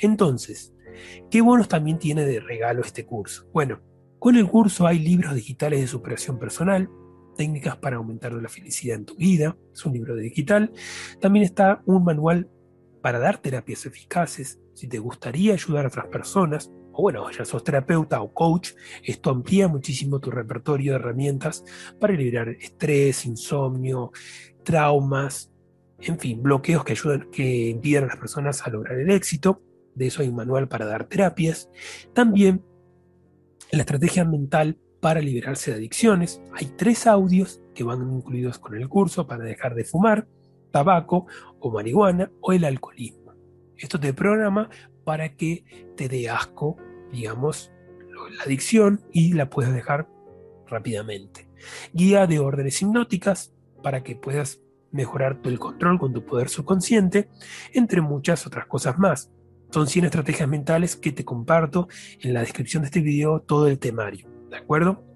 Entonces, 0.00 0.74
¿qué 1.30 1.40
bonos 1.40 1.68
también 1.68 1.98
tiene 1.98 2.24
de 2.24 2.40
regalo 2.40 2.82
este 2.82 3.04
curso? 3.04 3.48
Bueno, 3.52 3.80
con 4.18 4.36
el 4.36 4.48
curso 4.48 4.86
hay 4.86 4.98
libros 4.98 5.34
digitales 5.34 5.80
de 5.80 5.86
superación 5.86 6.38
personal, 6.38 6.88
técnicas 7.36 7.76
para 7.76 7.96
aumentar 7.96 8.32
la 8.32 8.48
felicidad 8.48 8.96
en 8.96 9.04
tu 9.04 9.16
vida, 9.16 9.56
es 9.72 9.84
un 9.84 9.94
libro 9.94 10.16
digital. 10.16 10.72
También 11.20 11.44
está 11.44 11.82
un 11.86 12.04
manual 12.04 12.48
para 13.00 13.18
dar 13.18 13.38
terapias 13.38 13.84
eficaces, 13.86 14.60
si 14.74 14.86
te 14.86 14.98
gustaría 14.98 15.54
ayudar 15.54 15.84
a 15.84 15.88
otras 15.88 16.06
personas, 16.06 16.70
o 16.92 17.02
bueno, 17.02 17.30
ya 17.30 17.44
sos 17.44 17.64
terapeuta 17.64 18.22
o 18.22 18.32
coach, 18.32 18.70
esto 19.02 19.30
amplía 19.30 19.68
muchísimo 19.68 20.20
tu 20.20 20.30
repertorio 20.30 20.92
de 20.92 20.98
herramientas 20.98 21.64
para 21.98 22.14
liberar 22.14 22.48
estrés, 22.50 23.26
insomnio, 23.26 24.12
traumas, 24.62 25.50
en 25.98 26.18
fin, 26.18 26.42
bloqueos 26.42 26.84
que 26.84 26.92
ayudan, 26.92 27.28
que 27.30 27.68
impidan 27.68 28.04
a 28.04 28.08
las 28.08 28.16
personas 28.16 28.66
a 28.66 28.70
lograr 28.70 28.98
el 28.98 29.10
éxito. 29.10 29.62
De 29.94 30.06
eso 30.06 30.22
hay 30.22 30.28
un 30.28 30.36
manual 30.36 30.68
para 30.68 30.86
dar 30.86 31.04
terapias. 31.04 31.70
También 32.12 32.64
la 33.70 33.80
estrategia 33.80 34.24
mental 34.24 34.78
para 35.00 35.20
liberarse 35.20 35.70
de 35.70 35.78
adicciones. 35.78 36.40
Hay 36.54 36.66
tres 36.76 37.06
audios 37.06 37.60
que 37.74 37.84
van 37.84 38.02
incluidos 38.16 38.58
con 38.58 38.76
el 38.76 38.88
curso 38.88 39.26
para 39.26 39.44
dejar 39.44 39.74
de 39.74 39.84
fumar, 39.84 40.26
tabaco 40.70 41.26
o 41.60 41.70
marihuana 41.70 42.30
o 42.40 42.52
el 42.52 42.64
alcoholismo. 42.64 43.21
Esto 43.82 43.98
te 43.98 44.14
programa 44.14 44.70
para 45.04 45.34
que 45.34 45.64
te 45.96 46.08
dé 46.08 46.30
asco, 46.30 46.76
digamos, 47.10 47.72
la 48.36 48.44
adicción 48.44 49.04
y 49.12 49.32
la 49.32 49.50
puedas 49.50 49.74
dejar 49.74 50.08
rápidamente. 50.68 51.48
Guía 51.92 52.28
de 52.28 52.38
órdenes 52.38 52.80
hipnóticas 52.80 53.52
para 53.82 54.04
que 54.04 54.14
puedas 54.14 54.60
mejorar 54.92 55.40
el 55.42 55.58
control 55.58 55.98
con 55.98 56.12
tu 56.12 56.24
poder 56.24 56.48
subconsciente, 56.48 57.28
entre 57.72 58.00
muchas 58.00 58.46
otras 58.46 58.66
cosas 58.66 58.98
más. 59.00 59.32
Son 59.70 59.88
100 59.88 60.04
estrategias 60.04 60.48
mentales 60.48 60.94
que 60.94 61.10
te 61.10 61.24
comparto 61.24 61.88
en 62.20 62.34
la 62.34 62.40
descripción 62.40 62.84
de 62.84 62.86
este 62.86 63.00
video 63.00 63.40
todo 63.40 63.66
el 63.66 63.80
temario, 63.80 64.28
¿de 64.48 64.58
acuerdo? 64.58 65.11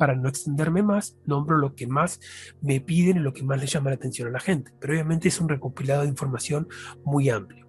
Para 0.00 0.16
no 0.16 0.30
extenderme 0.30 0.82
más, 0.82 1.18
nombro 1.26 1.58
lo 1.58 1.74
que 1.74 1.86
más 1.86 2.20
me 2.62 2.80
piden 2.80 3.18
y 3.18 3.20
lo 3.20 3.34
que 3.34 3.42
más 3.42 3.60
le 3.60 3.66
llama 3.66 3.90
la 3.90 3.96
atención 3.96 4.28
a 4.28 4.30
la 4.30 4.40
gente, 4.40 4.72
pero 4.80 4.94
obviamente 4.94 5.28
es 5.28 5.38
un 5.42 5.48
recopilado 5.50 6.04
de 6.04 6.08
información 6.08 6.68
muy 7.04 7.28
amplio. 7.28 7.68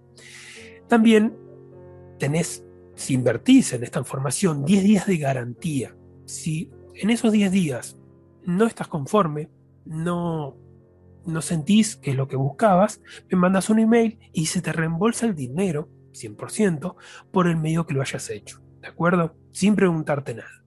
También 0.88 1.36
tenés, 2.18 2.64
si 2.94 3.12
invertís 3.12 3.74
en 3.74 3.84
esta 3.84 3.98
información, 3.98 4.64
10 4.64 4.82
días 4.82 5.06
de 5.06 5.18
garantía. 5.18 5.94
Si 6.24 6.70
en 6.94 7.10
esos 7.10 7.32
10 7.32 7.52
días 7.52 7.98
no 8.46 8.66
estás 8.66 8.88
conforme, 8.88 9.50
no, 9.84 10.56
no 11.26 11.42
sentís 11.42 11.96
que 11.96 12.12
es 12.12 12.16
lo 12.16 12.28
que 12.28 12.36
buscabas, 12.36 13.02
me 13.30 13.36
mandas 13.36 13.68
un 13.68 13.78
email 13.78 14.18
y 14.32 14.46
se 14.46 14.62
te 14.62 14.72
reembolsa 14.72 15.26
el 15.26 15.34
dinero, 15.34 15.90
100%, 16.12 16.96
por 17.30 17.46
el 17.46 17.58
medio 17.58 17.84
que 17.84 17.92
lo 17.92 18.00
hayas 18.00 18.30
hecho. 18.30 18.62
¿De 18.80 18.88
acuerdo? 18.88 19.36
Sin 19.50 19.76
preguntarte 19.76 20.32
nada. 20.32 20.61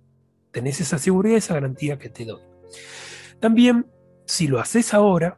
Tenés 0.55 0.79
esa 0.79 0.97
seguridad, 0.97 1.35
esa 1.35 1.53
garantía 1.53 1.99
que 1.99 2.07
te 2.07 2.23
doy. 2.23 2.41
También, 3.41 3.87
si 4.25 4.47
lo 4.47 4.61
haces 4.61 4.93
ahora, 4.93 5.37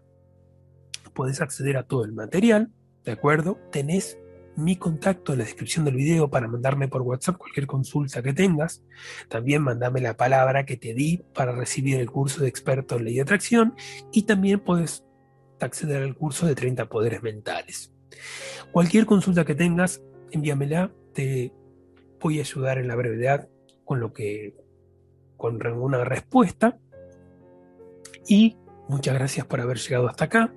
puedes 1.16 1.42
acceder 1.42 1.76
a 1.76 1.88
todo 1.88 2.06
el 2.06 2.14
material 2.14 2.72
¿de 3.08 3.14
acuerdo? 3.14 3.58
Tenés 3.72 4.20
mi 4.58 4.76
contacto 4.76 5.32
en 5.32 5.40
la 5.40 5.46
descripción 5.46 5.86
del 5.86 5.96
video 5.96 6.30
para 6.30 6.48
mandarme 6.48 6.90
por 6.90 7.02
WhatsApp 7.02 7.38
cualquier 7.38 7.66
consulta 7.66 8.22
que 8.22 8.34
tengas. 8.34 8.84
También 9.30 9.64
mandame 9.64 10.02
la 10.02 10.18
palabra 10.18 10.66
que 10.66 10.76
te 10.76 10.94
di 10.94 11.24
para 11.34 11.54
recibir 11.54 12.00
el 12.00 12.12
curso 12.12 12.42
de 12.42 12.50
experto 12.50 12.98
en 12.98 13.06
ley 13.06 13.16
de 13.16 13.22
atracción 13.22 13.76
y 14.12 14.24
también 14.24 14.60
puedes 14.60 15.04
acceder 15.60 16.04
al 16.04 16.16
curso 16.16 16.46
de 16.46 16.54
30 16.54 16.90
poderes 16.90 17.24
mentales. 17.24 17.94
Cualquier 18.72 19.08
consulta 19.08 19.46
que 19.46 19.56
tengas, 19.56 20.02
envíamela, 20.32 20.92
te 21.14 21.54
voy 22.20 22.40
a 22.40 22.42
ayudar 22.42 22.78
en 22.78 22.90
la 22.90 22.96
brevedad 22.96 23.48
con 23.86 24.00
lo 24.00 24.12
que 24.12 24.54
con 25.38 25.66
una 25.66 26.04
respuesta. 26.04 26.78
Y 28.28 28.58
muchas 28.90 29.14
gracias 29.14 29.46
por 29.46 29.62
haber 29.62 29.78
llegado 29.78 30.08
hasta 30.08 30.26
acá. 30.26 30.54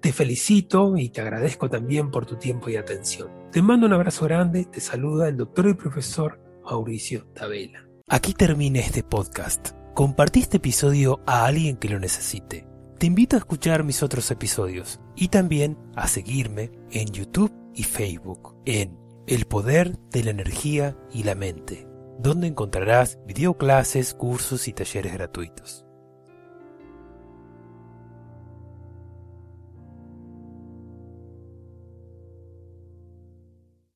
Te 0.00 0.12
felicito 0.12 0.96
y 0.96 1.08
te 1.08 1.20
agradezco 1.20 1.68
también 1.68 2.10
por 2.10 2.26
tu 2.26 2.36
tiempo 2.36 2.70
y 2.70 2.76
atención. 2.76 3.30
Te 3.50 3.62
mando 3.62 3.86
un 3.86 3.92
abrazo 3.92 4.24
grande, 4.26 4.64
te 4.64 4.80
saluda 4.80 5.28
el 5.28 5.36
doctor 5.36 5.68
y 5.68 5.74
profesor 5.74 6.40
Mauricio 6.64 7.26
Tabela. 7.34 7.86
Aquí 8.08 8.34
termina 8.34 8.80
este 8.80 9.02
podcast. 9.02 9.70
Compartí 9.94 10.40
este 10.40 10.58
episodio 10.58 11.20
a 11.26 11.46
alguien 11.46 11.76
que 11.76 11.88
lo 11.88 11.98
necesite. 11.98 12.66
Te 12.98 13.06
invito 13.06 13.36
a 13.36 13.40
escuchar 13.40 13.84
mis 13.84 14.02
otros 14.02 14.30
episodios 14.30 15.00
y 15.16 15.28
también 15.28 15.76
a 15.96 16.06
seguirme 16.06 16.70
en 16.90 17.08
YouTube 17.08 17.52
y 17.74 17.82
Facebook 17.82 18.56
en 18.64 18.98
El 19.26 19.46
Poder 19.46 19.98
de 20.10 20.24
la 20.24 20.30
Energía 20.30 20.96
y 21.12 21.24
la 21.24 21.34
Mente, 21.34 21.86
donde 22.18 22.46
encontrarás 22.46 23.18
videoclases, 23.26 24.14
cursos 24.14 24.68
y 24.68 24.72
talleres 24.72 25.12
gratuitos. 25.12 25.85